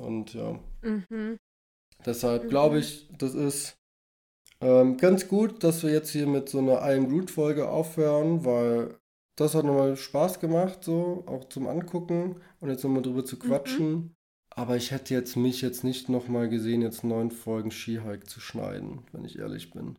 Und 0.00 0.34
ja, 0.34 0.58
Mhm. 0.82 1.36
deshalb 2.04 2.44
Mhm. 2.44 2.48
glaube 2.48 2.78
ich, 2.78 3.08
das 3.18 3.34
ist 3.34 3.76
ähm, 4.60 4.96
ganz 4.96 5.28
gut, 5.28 5.62
dass 5.64 5.82
wir 5.82 5.90
jetzt 5.90 6.10
hier 6.10 6.26
mit 6.26 6.48
so 6.48 6.58
einer 6.58 6.80
I 6.82 6.96
Am 6.96 7.08
Groot-Folge 7.08 7.68
aufhören, 7.68 8.44
weil 8.44 8.96
das 9.36 9.54
hat 9.54 9.64
nochmal 9.64 9.96
Spaß 9.96 10.40
gemacht, 10.40 10.84
so, 10.84 11.24
auch 11.26 11.48
zum 11.48 11.66
Angucken 11.66 12.36
und 12.62 12.70
jetzt 12.70 12.84
nochmal 12.84 13.02
drüber 13.02 13.26
zu 13.26 13.38
quatschen. 13.38 14.16
Aber 14.50 14.76
ich 14.76 14.90
hätte 14.92 15.14
jetzt 15.14 15.36
mich 15.36 15.60
jetzt 15.62 15.84
nicht 15.84 16.08
nochmal 16.08 16.48
gesehen, 16.48 16.82
jetzt 16.82 17.04
neun 17.04 17.30
Folgen 17.30 17.70
Skihike 17.70 18.26
zu 18.26 18.40
schneiden, 18.40 19.06
wenn 19.12 19.26
ich 19.26 19.38
ehrlich 19.38 19.70
bin. 19.72 19.98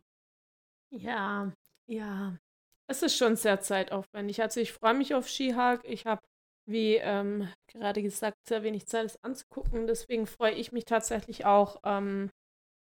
Ja, 0.92 1.52
ja. 1.86 2.38
Es 2.86 3.02
ist 3.02 3.16
schon 3.16 3.36
sehr 3.36 3.60
zeitaufwendig. 3.60 4.42
Also 4.42 4.60
ich 4.60 4.72
freue 4.72 4.94
mich 4.94 5.14
auf 5.14 5.28
Skihike. 5.28 5.86
Ich 5.86 6.06
habe, 6.06 6.20
wie 6.66 6.96
ähm, 6.96 7.48
gerade 7.68 8.02
gesagt, 8.02 8.38
sehr 8.46 8.62
wenig 8.62 8.86
Zeit, 8.86 9.06
es 9.06 9.24
anzugucken. 9.24 9.86
Deswegen 9.86 10.26
freue 10.26 10.52
ich 10.52 10.72
mich 10.72 10.84
tatsächlich 10.84 11.46
auch, 11.46 11.78
ähm, 11.84 12.30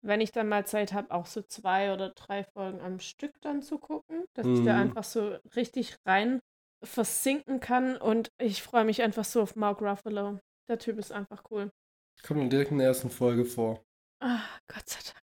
wenn 0.02 0.20
ich 0.20 0.32
dann 0.32 0.48
mal 0.48 0.66
Zeit 0.66 0.92
habe, 0.94 1.12
auch 1.12 1.26
so 1.26 1.42
zwei 1.42 1.92
oder 1.94 2.10
drei 2.10 2.44
Folgen 2.44 2.80
am 2.80 3.00
Stück 3.00 3.34
dann 3.42 3.62
zu 3.62 3.78
gucken, 3.78 4.24
dass 4.34 4.48
ich 4.52 4.62
da 4.62 4.76
Mhm. 4.76 4.78
einfach 4.78 5.04
so 5.04 5.36
richtig 5.56 5.96
rein 6.06 6.40
versinken 6.82 7.60
kann. 7.60 7.96
Und 7.96 8.30
ich 8.38 8.62
freue 8.62 8.84
mich 8.84 9.02
einfach 9.02 9.24
so 9.24 9.42
auf 9.42 9.56
Mark 9.56 9.80
Ruffalo. 9.80 10.38
Der 10.68 10.78
Typ 10.78 10.98
ist 10.98 11.12
einfach 11.12 11.42
cool. 11.50 11.70
Kommt 12.22 12.40
dann 12.40 12.50
direkt 12.50 12.70
in 12.70 12.78
der 12.78 12.88
ersten 12.88 13.10
Folge 13.10 13.44
vor. 13.44 13.82
Ah, 14.20 14.40
Gott 14.66 14.88
sei 14.88 14.98
Dank. 15.04 15.18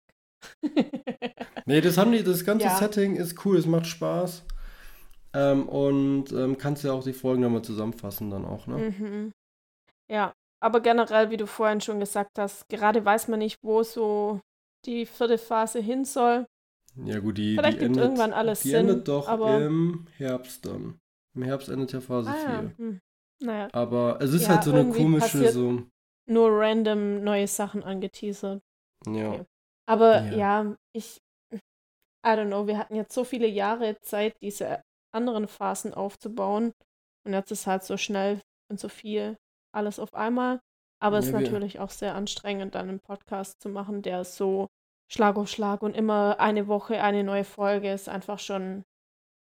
Nee, 1.66 1.80
das 1.80 1.96
haben 1.96 2.12
die, 2.12 2.22
das 2.22 2.44
ganze 2.44 2.66
Ja. 2.66 2.76
Setting 2.76 3.16
ist 3.16 3.42
cool, 3.46 3.56
es 3.56 3.64
macht 3.64 3.86
Spaß. 3.86 4.44
Ähm, 5.32 5.66
und 5.68 6.30
ähm, 6.32 6.58
kannst 6.58 6.84
ja 6.84 6.92
auch 6.92 7.02
die 7.02 7.14
Folgen 7.14 7.40
nochmal 7.40 7.62
zusammenfassen 7.62 8.30
dann 8.30 8.44
auch, 8.44 8.66
ne? 8.66 8.76
Mhm. 8.90 9.32
Ja, 10.10 10.34
aber 10.60 10.80
generell, 10.80 11.30
wie 11.30 11.38
du 11.38 11.46
vorhin 11.46 11.80
schon 11.80 12.00
gesagt 12.00 12.38
hast, 12.38 12.68
gerade 12.68 13.04
weiß 13.04 13.28
man 13.28 13.38
nicht, 13.38 13.58
wo 13.62 13.82
so 13.82 14.40
die 14.84 15.06
vierte 15.06 15.38
Phase 15.38 15.80
hin 15.80 16.04
soll. 16.04 16.46
Ja 16.96 17.18
gut, 17.18 17.38
die, 17.38 17.54
Vielleicht 17.56 17.78
die 17.78 17.86
gibt 17.86 17.96
endet, 17.96 18.04
irgendwann 18.04 18.32
alles 18.32 18.60
die 18.60 18.68
Sinn, 18.70 18.88
endet 18.88 19.08
doch 19.08 19.28
im 19.60 20.06
Herbst 20.16 20.66
dann. 20.66 21.00
Im 21.34 21.42
Herbst 21.42 21.68
endet 21.68 21.92
ja 21.92 22.00
Phase 22.00 22.30
Ah, 22.30 22.34
4. 22.34 22.42
ja. 22.48 22.70
Hm. 22.78 23.00
Naja, 23.42 23.68
Aber 23.72 24.20
es 24.20 24.32
ist 24.32 24.42
Ja, 24.42 24.50
halt 24.50 24.64
so 24.64 24.72
eine 24.72 24.90
komische, 24.92 25.50
so, 25.50 25.82
nur 26.26 26.48
random 26.50 27.22
neue 27.24 27.46
Sachen 27.46 27.82
angeteasert. 27.82 28.62
ja. 29.06 29.30
Okay. 29.32 29.44
Aber 29.86 30.22
Ja. 30.22 30.62
ja. 30.62 30.76
ich, 30.94 31.18
I 31.52 31.58
don't 32.30 32.46
know, 32.46 32.66
wir 32.66 32.78
hatten 32.78 32.94
jetzt 32.94 33.12
so 33.12 33.24
viele 33.24 33.46
Jahre 33.46 33.96
Zeit, 34.00 34.34
diese 34.40 34.80
anderen 35.12 35.46
Phasen 35.46 35.92
aufzubauen. 35.92 36.72
Und 37.26 37.32
jetzt 37.34 37.50
ist 37.50 37.66
halt 37.66 37.82
so 37.82 37.96
schnell 37.98 38.40
und 38.70 38.80
so 38.80 38.88
viel 38.88 39.36
alles 39.74 39.98
auf 39.98 40.14
einmal. 40.14 40.60
Aber 41.02 41.18
es 41.18 41.26
ist 41.26 41.32
Ja, 41.32 41.38
wir- 41.40 41.44
natürlich 41.50 41.80
auch 41.80 41.90
sehr 41.90 42.14
anstrengend, 42.14 42.74
dann 42.74 42.88
einen 42.88 43.00
Podcast 43.00 43.60
zu 43.60 43.68
machen, 43.68 44.00
der 44.00 44.24
so 44.24 44.68
Schlag 45.12 45.36
auf 45.36 45.48
Schlag 45.50 45.82
und 45.82 45.94
immer 45.94 46.40
eine 46.40 46.66
Woche 46.66 47.02
eine 47.02 47.24
neue 47.24 47.44
Folge 47.44 47.92
ist 47.92 48.08
einfach 48.08 48.38
schon 48.38 48.84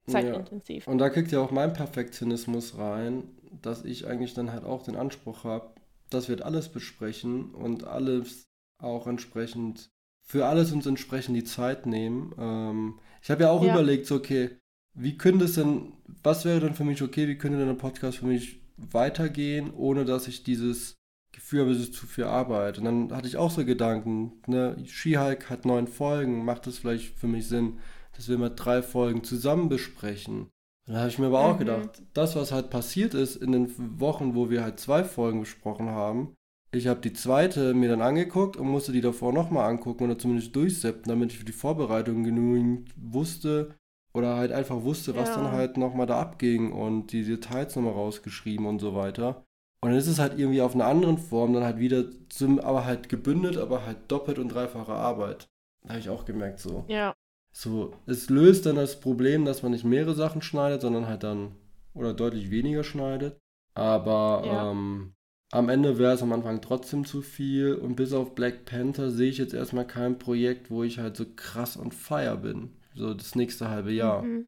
zeitintensiv. 0.06 0.86
Und 0.86 0.98
da 0.98 1.10
kriegt 1.10 1.32
ja 1.32 1.40
auch 1.40 1.50
mein 1.50 1.72
Perfektionismus 1.72 2.76
rein, 2.78 3.24
dass 3.62 3.84
ich 3.84 4.06
eigentlich 4.06 4.34
dann 4.34 4.52
halt 4.52 4.64
auch 4.64 4.82
den 4.82 4.96
Anspruch 4.96 5.44
habe, 5.44 5.70
dass 6.10 6.28
wir 6.28 6.44
alles 6.44 6.68
besprechen 6.68 7.54
und 7.54 7.84
alles 7.84 8.44
auch 8.78 9.06
entsprechend, 9.06 9.88
für 10.24 10.46
alles 10.46 10.72
uns 10.72 10.86
entsprechend 10.86 11.36
die 11.36 11.44
Zeit 11.44 11.86
nehmen. 11.86 12.34
Ähm, 12.38 12.98
ich 13.22 13.30
habe 13.30 13.44
ja 13.44 13.50
auch 13.50 13.62
Ja. 13.64 13.72
überlegt, 13.74 14.06
so, 14.06 14.16
okay, 14.16 14.50
wie 14.94 15.16
könnte 15.16 15.44
es 15.46 15.54
denn, 15.54 15.92
was 16.22 16.44
wäre 16.44 16.60
denn 16.60 16.74
für 16.74 16.84
mich 16.84 17.02
okay, 17.02 17.28
wie 17.28 17.38
könnte 17.38 17.58
denn 17.58 17.68
ein 17.68 17.78
Podcast 17.78 18.18
für 18.18 18.26
mich 18.26 18.60
weitergehen, 18.76 19.72
ohne 19.74 20.04
dass 20.04 20.28
ich 20.28 20.42
dieses 20.44 20.96
Gefühl 21.32 21.60
habe, 21.62 21.70
es 21.70 21.80
ist 21.80 21.94
zu 21.94 22.06
viel 22.06 22.24
Arbeit. 22.24 22.78
Und 22.78 22.84
dann 22.84 23.12
hatte 23.12 23.26
ich 23.28 23.36
auch 23.38 23.50
so 23.50 23.64
Gedanken, 23.64 24.32
ne, 24.46 24.76
Skihike 24.86 25.48
hat 25.48 25.64
neun 25.64 25.86
Folgen, 25.86 26.44
macht 26.44 26.66
es 26.66 26.78
vielleicht 26.78 27.18
für 27.18 27.26
mich 27.28 27.48
Sinn, 27.48 27.78
dass 28.16 28.28
wir 28.28 28.38
mal 28.38 28.50
drei 28.54 28.82
Folgen 28.82 29.24
zusammen 29.24 29.68
besprechen. 29.68 30.48
Und 30.86 30.94
da 30.94 31.00
habe 31.00 31.08
ich 31.08 31.18
mir 31.18 31.26
aber 31.26 31.40
auch 31.40 31.54
Mhm. 31.54 31.58
gedacht, 31.60 32.02
das, 32.14 32.34
was 32.36 32.52
halt 32.52 32.70
passiert 32.70 33.14
ist 33.14 33.36
in 33.36 33.52
den 33.52 34.00
Wochen, 34.00 34.34
wo 34.34 34.50
wir 34.50 34.62
halt 34.62 34.80
zwei 34.80 35.04
Folgen 35.04 35.40
besprochen 35.40 35.88
haben, 35.90 36.34
ich 36.74 36.86
habe 36.86 37.00
die 37.00 37.12
zweite 37.12 37.74
mir 37.74 37.90
dann 37.90 38.00
angeguckt 38.00 38.56
und 38.56 38.66
musste 38.68 38.92
die 38.92 39.02
davor 39.02 39.32
nochmal 39.32 39.68
angucken 39.70 40.04
oder 40.04 40.18
zumindest 40.18 40.56
durchseppen, 40.56 41.04
damit 41.06 41.30
ich 41.32 41.38
für 41.38 41.44
die 41.44 41.52
Vorbereitung 41.52 42.24
genügend 42.24 42.90
wusste 42.96 43.74
oder 44.14 44.36
halt 44.36 44.52
einfach 44.52 44.82
wusste, 44.82 45.14
was 45.16 45.28
Ja. 45.30 45.36
dann 45.42 45.52
halt 45.52 45.76
nochmal 45.76 46.06
da 46.06 46.18
abging 46.20 46.72
und 46.72 47.12
die 47.12 47.24
Details 47.24 47.76
nochmal 47.76 47.92
rausgeschrieben 47.92 48.66
und 48.66 48.78
so 48.78 48.94
weiter. 48.94 49.44
Und 49.82 49.90
dann 49.90 49.98
ist 49.98 50.06
es 50.06 50.18
halt 50.18 50.38
irgendwie 50.38 50.62
auf 50.62 50.74
einer 50.74 50.86
anderen 50.86 51.18
Form 51.18 51.52
dann 51.52 51.64
halt 51.64 51.78
wieder 51.78 52.04
zum, 52.30 52.58
aber 52.58 52.84
halt 52.86 53.08
gebündelt, 53.08 53.58
aber 53.58 53.84
halt 53.84 53.98
doppelt 54.08 54.38
und 54.38 54.48
dreifache 54.48 54.92
Arbeit. 54.92 55.48
Habe 55.88 55.98
ich 55.98 56.08
auch 56.08 56.24
gemerkt 56.24 56.60
so. 56.60 56.84
Ja, 56.88 57.12
So, 57.52 57.92
es 58.06 58.30
löst 58.30 58.66
dann 58.66 58.76
das 58.76 58.98
Problem, 59.00 59.44
dass 59.44 59.62
man 59.62 59.72
nicht 59.72 59.84
mehrere 59.84 60.14
Sachen 60.14 60.42
schneidet, 60.42 60.80
sondern 60.80 61.06
halt 61.06 61.22
dann 61.22 61.52
oder 61.94 62.14
deutlich 62.14 62.50
weniger 62.50 62.82
schneidet. 62.84 63.38
Aber 63.74 64.42
Ja. 64.46 64.70
ähm, 64.70 65.14
am 65.50 65.68
Ende 65.68 65.98
wäre 65.98 66.14
es 66.14 66.22
am 66.22 66.32
Anfang 66.32 66.62
trotzdem 66.62 67.04
zu 67.04 67.20
viel. 67.20 67.74
Und 67.74 67.96
bis 67.96 68.12
auf 68.12 68.34
Black 68.34 68.64
Panther 68.64 69.10
sehe 69.10 69.28
ich 69.28 69.38
jetzt 69.38 69.52
erstmal 69.54 69.86
kein 69.86 70.18
Projekt, 70.18 70.70
wo 70.70 70.82
ich 70.82 70.98
halt 70.98 71.16
so 71.16 71.26
krass 71.36 71.78
on 71.78 71.92
fire 71.92 72.36
bin. 72.36 72.70
So 72.94 73.12
das 73.12 73.34
nächste 73.34 73.68
halbe 73.68 73.92
Jahr. 73.92 74.22
Mhm. 74.22 74.46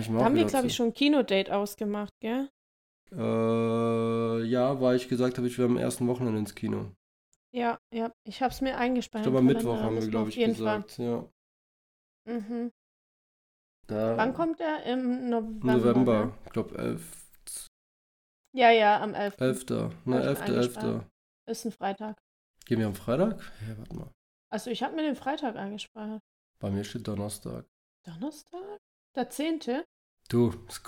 Ich 0.00 0.08
mir 0.08 0.18
Da 0.18 0.24
haben 0.24 0.36
wir, 0.36 0.46
glaube 0.46 0.68
ich, 0.68 0.74
schon 0.74 0.86
ein 0.86 0.94
Kinodate 0.94 1.54
ausgemacht, 1.54 2.12
gell? 2.20 2.48
äh, 3.12 4.44
ja, 4.44 4.80
weil 4.80 4.96
ich 4.96 5.08
gesagt 5.08 5.36
habe, 5.38 5.46
ich 5.46 5.58
wäre 5.58 5.68
am 5.68 5.76
ersten 5.76 6.06
Wochenende 6.08 6.38
ins 6.38 6.54
Kino. 6.54 6.92
Ja, 7.52 7.78
ja. 7.92 8.12
Ich 8.24 8.42
habe 8.42 8.52
es 8.52 8.60
mir 8.60 8.76
eingespeichert. 8.76 9.26
Ich 9.26 9.32
glaube, 9.32 9.38
am 9.38 9.46
Mittwoch 9.46 9.80
haben 9.80 10.00
wir, 10.00 10.06
glaube 10.08 10.30
ich, 10.30 10.36
gesagt. 10.36 10.98
Ja. 10.98 11.24
Mhm. 12.26 12.72
Da, 13.86 14.16
Wann 14.16 14.34
kommt 14.34 14.60
er? 14.60 14.82
Im 14.84 15.28
November. 15.28 15.72
November, 15.74 16.38
ich 16.44 16.52
glaube 16.52 16.76
11. 16.76 17.28
Ja, 18.52 18.70
ja, 18.70 19.00
am 19.00 19.14
11. 19.14 19.40
11. 19.40 19.64
Ne, 20.04 20.16
Hab 20.16 20.22
ich 20.22 20.26
11. 20.26 20.40
11. 20.40 20.40
eingespeichert. 20.42 21.06
Ist 21.46 21.64
ein 21.64 21.72
Freitag. 21.72 22.16
Gehen 22.64 22.80
wir 22.80 22.86
am 22.86 22.94
Freitag? 22.94 23.40
Ja, 23.68 23.78
warte 23.78 23.94
mal. 23.94 24.10
Also 24.50 24.70
ich 24.70 24.82
habe 24.82 24.96
mir 24.96 25.02
den 25.02 25.14
Freitag 25.16 25.56
eingespeichert. 25.56 26.20
Bei 26.58 26.70
mir 26.70 26.82
steht 26.84 27.06
Donnerstag. 27.06 27.64
Donnerstag? 28.04 28.78
Der 29.14 29.30
10. 29.30 29.60
Du, 30.28 30.50
das 30.66 30.82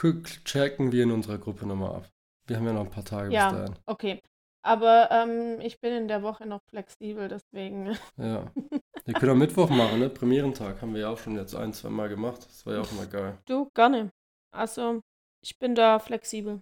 checken 0.45 0.91
wir 0.91 1.05
in 1.05 1.13
unserer 1.13 1.39
Gruppe 1.39 1.67
nochmal 1.67 1.97
ab. 1.97 2.09
Wir 2.47 2.57
haben 2.57 2.67
ja 2.67 2.73
noch 2.73 2.85
ein 2.85 2.91
paar 2.91 3.05
Tage 3.05 3.33
Ja. 3.33 3.51
bis 3.51 3.59
dahin. 3.61 3.79
Okay. 3.87 4.23
Aber 4.63 5.09
ähm, 5.13 5.61
ich 5.61 5.81
bin 5.81 5.93
in 5.93 6.09
der 6.09 6.23
Woche 6.23 6.47
noch 6.47 6.63
flexibel, 6.69 7.29
deswegen. 7.29 7.97
Ja. 8.17 8.51
Wir 9.09 9.15
können 9.15 9.33
am 9.33 9.39
Mittwoch 9.39 9.71
machen, 9.71 10.01
ne? 10.01 10.11
Premierentag 10.11 10.83
haben 10.83 10.93
wir 10.93 11.01
ja 11.01 11.09
auch 11.09 11.17
schon 11.17 11.35
jetzt 11.35 11.55
ein, 11.55 11.73
zwei 11.73 11.89
Mal 11.89 12.11
gemacht. 12.11 12.45
Das 12.47 12.67
war 12.67 12.75
ja 12.75 12.83
auch 12.83 12.93
immer 12.93 13.07
geil. 13.07 13.39
Du, 13.47 13.71
gerne. 13.75 14.11
Also, 14.55 15.01
ich 15.43 15.59
bin 15.59 15.75
da 15.75 15.99
flexibel. 15.99 16.61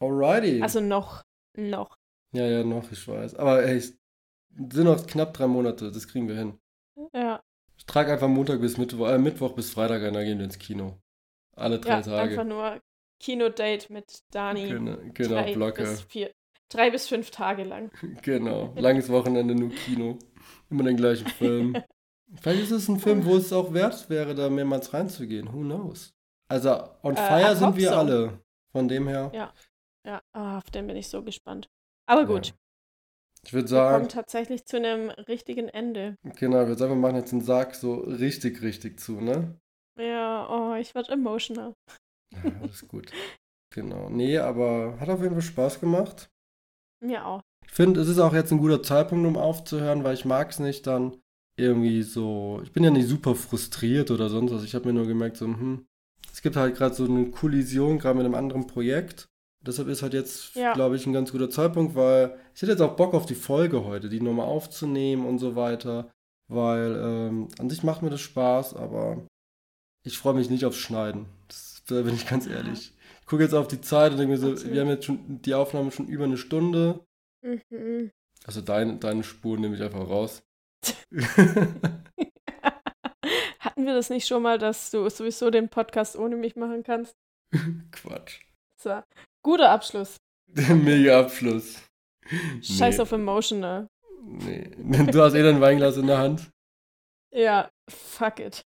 Alrighty. 0.00 0.60
Also 0.60 0.80
noch. 0.80 1.22
Noch. 1.56 1.96
ja, 2.32 2.44
ja, 2.46 2.62
noch, 2.62 2.92
ich 2.92 3.08
weiß. 3.08 3.36
Aber 3.36 3.62
ey, 3.64 3.78
es 3.78 3.96
sind 4.54 4.84
noch 4.84 5.06
knapp 5.06 5.32
drei 5.32 5.46
Monate, 5.46 5.90
das 5.90 6.08
kriegen 6.08 6.28
wir 6.28 6.36
hin. 6.36 6.58
Ja, 7.14 7.40
Ich 7.78 7.86
trage 7.86 8.12
einfach 8.12 8.28
Montag 8.28 8.60
bis 8.60 8.76
Mittwoch, 8.76 9.08
äh, 9.08 9.16
Mittwoch 9.16 9.54
bis 9.54 9.70
Freitag 9.72 10.02
ein, 10.02 10.12
dann 10.12 10.26
gehen 10.26 10.36
wir 10.36 10.44
ins 10.44 10.58
Kino. 10.58 10.98
Alle 11.56 11.80
drei 11.80 12.00
ja 12.00 12.02
Tage. 12.02 12.32
einfach 12.32 12.44
nur 12.44 12.82
Kinodate 13.18 13.90
mit 13.90 14.18
Dani. 14.30 14.68
Genau, 14.68 14.98
genau 15.14 15.30
drei 15.30 15.54
Blocke. 15.54 15.84
Bis 15.84 16.02
vier, 16.02 16.30
drei 16.68 16.90
bis 16.90 17.08
fünf 17.08 17.30
Tage 17.30 17.64
lang. 17.64 17.90
Genau. 18.22 18.74
Langes 18.76 19.08
Wochenende, 19.08 19.54
nur 19.54 19.70
Kino. 19.70 20.18
Immer 20.70 20.84
den 20.84 20.96
gleichen 20.96 21.26
Film. 21.28 21.76
Vielleicht 22.40 22.62
ist 22.64 22.70
es 22.72 22.88
ein 22.88 22.98
Film, 22.98 23.24
wo 23.24 23.36
es 23.36 23.52
auch 23.52 23.72
wert 23.72 24.08
wäre, 24.10 24.34
da 24.34 24.50
mehrmals 24.50 24.92
reinzugehen. 24.92 25.52
Who 25.52 25.60
knows? 25.60 26.12
Also, 26.48 26.88
on 27.02 27.14
Äh, 27.16 27.26
fire 27.26 27.56
sind 27.56 27.76
wir 27.76 27.90
so. 27.90 27.94
alle. 27.94 28.40
Von 28.72 28.88
dem 28.88 29.08
her. 29.08 29.30
Ja. 29.32 29.52
Ja, 30.04 30.20
ah, 30.32 30.58
auf 30.58 30.70
den 30.70 30.86
bin 30.86 30.96
ich 30.96 31.08
so 31.08 31.22
gespannt. 31.22 31.68
Aber 32.06 32.26
gut, 32.26 32.48
Ja. 32.48 32.54
Ich 33.44 33.52
würde 33.52 33.64
wir 33.66 33.68
sagen, 33.68 33.94
kommen 33.96 34.08
tatsächlich 34.08 34.64
zu 34.66 34.76
einem 34.76 35.10
richtigen 35.10 35.68
Ende. 35.68 36.16
genau, 36.36 36.62
ich 36.62 36.68
würde 36.68 36.78
sagen, 36.78 36.92
wir 36.92 36.96
machen 37.00 37.16
jetzt 37.16 37.30
den 37.32 37.40
Sarg 37.42 37.74
so 37.76 37.94
richtig, 37.94 38.60
richtig 38.62 38.98
zu, 39.00 39.20
ne? 39.20 39.56
Ja, 39.98 40.48
oh, 40.50 40.74
ich 40.74 40.94
werde 40.96 41.12
emotional. 41.12 41.74
Ja, 42.34 42.50
alles 42.60 42.86
gut. 42.88 43.12
Genau. 43.72 44.08
Nee, 44.10 44.38
aber 44.38 44.98
hat 45.00 45.08
auf 45.08 45.20
jeden 45.22 45.34
Fall 45.34 45.42
Spaß 45.42 45.80
gemacht. 45.80 46.28
Mir 47.00 47.24
auch. 47.24 47.42
Ich 47.66 47.72
finde, 47.72 48.00
es 48.00 48.08
ist 48.08 48.18
auch 48.18 48.32
jetzt 48.32 48.52
ein 48.52 48.58
guter 48.58 48.82
Zeitpunkt, 48.82 49.26
um 49.26 49.36
aufzuhören, 49.36 50.04
weil 50.04 50.14
ich 50.14 50.24
mag 50.24 50.50
es 50.50 50.58
nicht 50.58 50.86
dann 50.86 51.16
irgendwie 51.56 52.02
so. 52.02 52.60
Ich 52.64 52.72
bin 52.72 52.84
ja 52.84 52.90
nicht 52.90 53.08
super 53.08 53.34
frustriert 53.34 54.10
oder 54.10 54.28
sonst 54.28 54.52
was. 54.52 54.64
Ich 54.64 54.74
habe 54.74 54.86
mir 54.86 54.94
nur 54.94 55.06
gemerkt, 55.06 55.36
so, 55.36 55.46
hm, 55.46 55.86
es 56.32 56.42
gibt 56.42 56.56
halt 56.56 56.76
gerade 56.76 56.94
so 56.94 57.04
eine 57.04 57.30
Kollision, 57.30 57.98
gerade 57.98 58.16
mit 58.16 58.24
einem 58.26 58.34
anderen 58.34 58.66
Projekt. 58.66 59.26
Deshalb 59.64 59.88
ist 59.88 60.02
halt 60.02 60.14
jetzt, 60.14 60.54
Ja. 60.54 60.74
glaube 60.74 60.96
ich, 60.96 61.06
ein 61.06 61.12
ganz 61.12 61.32
guter 61.32 61.50
Zeitpunkt, 61.50 61.94
weil 61.96 62.36
ich 62.54 62.62
hätte 62.62 62.72
jetzt 62.72 62.80
auch 62.82 62.94
Bock 62.96 63.14
auf 63.14 63.26
die 63.26 63.34
Folge 63.34 63.84
heute, 63.84 64.08
die 64.08 64.20
nochmal 64.20 64.46
aufzunehmen 64.46 65.26
und 65.26 65.38
so 65.38 65.56
weiter. 65.56 66.10
Weil 66.48 66.96
ähm, 67.02 67.48
an 67.58 67.68
sich 67.68 67.82
macht 67.82 68.02
mir 68.02 68.10
das 68.10 68.20
Spaß, 68.20 68.74
aber 68.76 69.26
ich 70.04 70.18
freue 70.18 70.34
mich 70.34 70.48
nicht 70.50 70.64
aufs 70.64 70.76
Schneiden. 70.76 71.26
Das, 71.48 71.82
da 71.88 72.02
bin 72.02 72.14
ich 72.14 72.26
ganz 72.28 72.46
ehrlich. 72.46 72.92
Ich 73.20 73.26
gucke 73.26 73.42
jetzt 73.42 73.54
auf 73.54 73.66
die 73.66 73.80
Zeit 73.80 74.12
und 74.12 74.18
denke 74.18 74.34
mir 74.34 74.38
so, 74.38 74.70
wir 74.70 74.80
haben 74.80 74.88
jetzt 74.88 75.06
schon 75.06 75.42
die 75.42 75.54
Aufnahme 75.54 75.90
schon 75.90 76.06
über 76.06 76.24
eine 76.24 76.36
Stunde. 76.36 77.00
Mhm. 77.70 78.10
Also 78.44 78.60
dein, 78.60 79.00
deine 79.00 79.22
Spur 79.24 79.58
nehme 79.58 79.76
ich 79.76 79.82
einfach 79.82 80.08
raus. 80.08 80.42
Hatten 83.60 83.86
wir 83.86 83.94
das 83.94 84.10
nicht 84.10 84.26
schon 84.26 84.42
mal, 84.42 84.58
dass 84.58 84.90
du 84.90 85.08
sowieso 85.08 85.50
den 85.50 85.68
Podcast 85.68 86.16
ohne 86.16 86.36
mich 86.36 86.56
machen 86.56 86.82
kannst? 86.82 87.14
Quatsch. 87.92 88.40
So, 88.80 89.02
guter 89.42 89.70
Abschluss. 89.70 90.16
Mega 90.54 91.20
Abschluss. 91.20 91.82
Scheiß 92.62 92.96
Nee. 92.96 93.02
auf 93.02 93.12
emotional. 93.12 93.88
Nee. 94.22 94.70
Du 95.10 95.22
hast 95.22 95.34
eh 95.34 95.42
dein 95.42 95.60
Weinglas 95.60 95.96
in 95.96 96.06
der 96.08 96.18
Hand. 96.18 96.50
Ja, 97.32 97.68
fuck 97.88 98.40
it. 98.40 98.62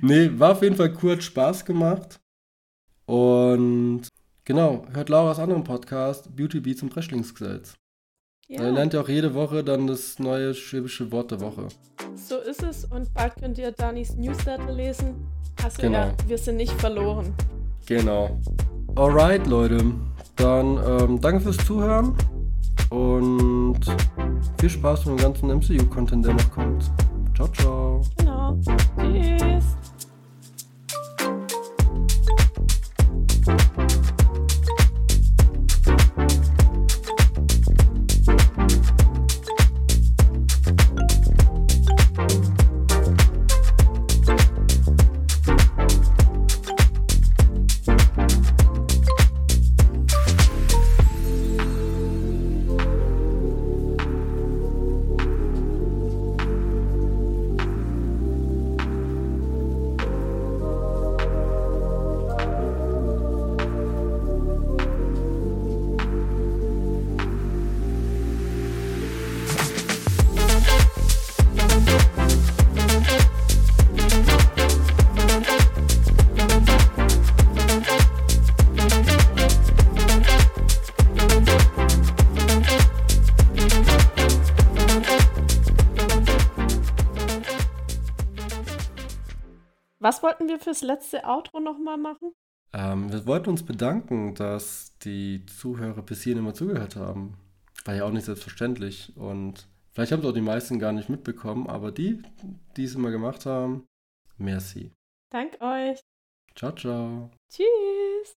nee, 0.00 0.30
war 0.38 0.52
auf 0.52 0.62
jeden 0.62 0.76
Fall 0.76 0.92
hat 1.02 1.22
Spaß 1.22 1.64
gemacht. 1.64 2.18
Und 3.06 4.08
genau, 4.46 4.86
hört 4.94 5.10
Lauras 5.10 5.38
anderen 5.38 5.62
Podcast, 5.64 6.34
Beauty 6.34 6.60
Beats 6.60 6.82
und 6.82 6.88
Breschlingsgesetz. 6.94 7.74
Da 8.48 8.54
Ja, 8.64 8.70
lernt 8.70 8.94
ihr 8.94 9.00
auch 9.02 9.08
jede 9.08 9.34
Woche 9.34 9.62
dann 9.64 9.86
das 9.86 10.18
neue 10.18 10.54
schwäbische 10.54 11.10
Wort 11.12 11.32
der 11.32 11.40
Woche. 11.40 11.68
so 12.14 12.38
ist 12.38 12.62
es 12.62 12.84
und 12.86 13.12
bald 13.12 13.34
könnt 13.36 13.58
ihr 13.58 13.72
Danis 13.72 14.14
Newsletter 14.16 14.72
lesen. 14.72 15.26
Also 15.62 15.82
Genau. 15.82 15.98
ja, 15.98 16.14
wir 16.26 16.38
sind 16.38 16.56
nicht 16.56 16.72
verloren. 16.72 17.34
Genau. 17.86 18.38
Alright, 18.94 19.46
Leute. 19.46 19.80
Dann 20.36 20.78
ähm, 20.86 21.20
danke 21.20 21.40
fürs 21.40 21.56
Zuhören 21.58 22.14
und 22.90 23.78
viel 24.60 24.70
Spaß 24.70 25.06
mit 25.06 25.18
dem 25.18 25.22
ganzen 25.22 25.48
MCU-Content, 25.50 26.24
der 26.26 26.34
noch 26.34 26.50
kommt. 26.52 26.90
Ciao, 27.34 27.48
ciao. 27.48 28.02
Genau. 28.18 28.56
Tschüss. 28.98 29.64
Fürs 90.66 90.82
letzte 90.82 91.24
Outro 91.24 91.60
nochmal 91.60 91.96
machen? 91.96 92.32
Ähm, 92.72 93.12
wir 93.12 93.24
wollten 93.26 93.50
uns 93.50 93.62
bedanken, 93.64 94.34
dass 94.34 94.98
die 94.98 95.46
Zuhörer 95.46 96.02
bis 96.02 96.22
hierhin 96.24 96.42
immer 96.42 96.54
zugehört 96.54 96.96
haben. 96.96 97.36
War 97.84 97.94
ja 97.94 98.04
auch 98.04 98.10
nicht 98.10 98.24
selbstverständlich. 98.24 99.16
Und 99.16 99.68
vielleicht 99.92 100.10
haben 100.10 100.20
es 100.20 100.26
auch 100.26 100.32
die 100.32 100.40
meisten 100.40 100.80
gar 100.80 100.92
nicht 100.92 101.08
mitbekommen, 101.08 101.68
aber 101.68 101.92
die, 101.92 102.20
die 102.76 102.84
es 102.84 102.96
immer 102.96 103.12
gemacht 103.12 103.46
haben, 103.46 103.86
merci. 104.38 104.90
Dank 105.30 105.56
euch. 105.60 106.00
Ciao, 106.56 106.72
ciao. 106.72 107.30
Tschüss. 107.48 108.34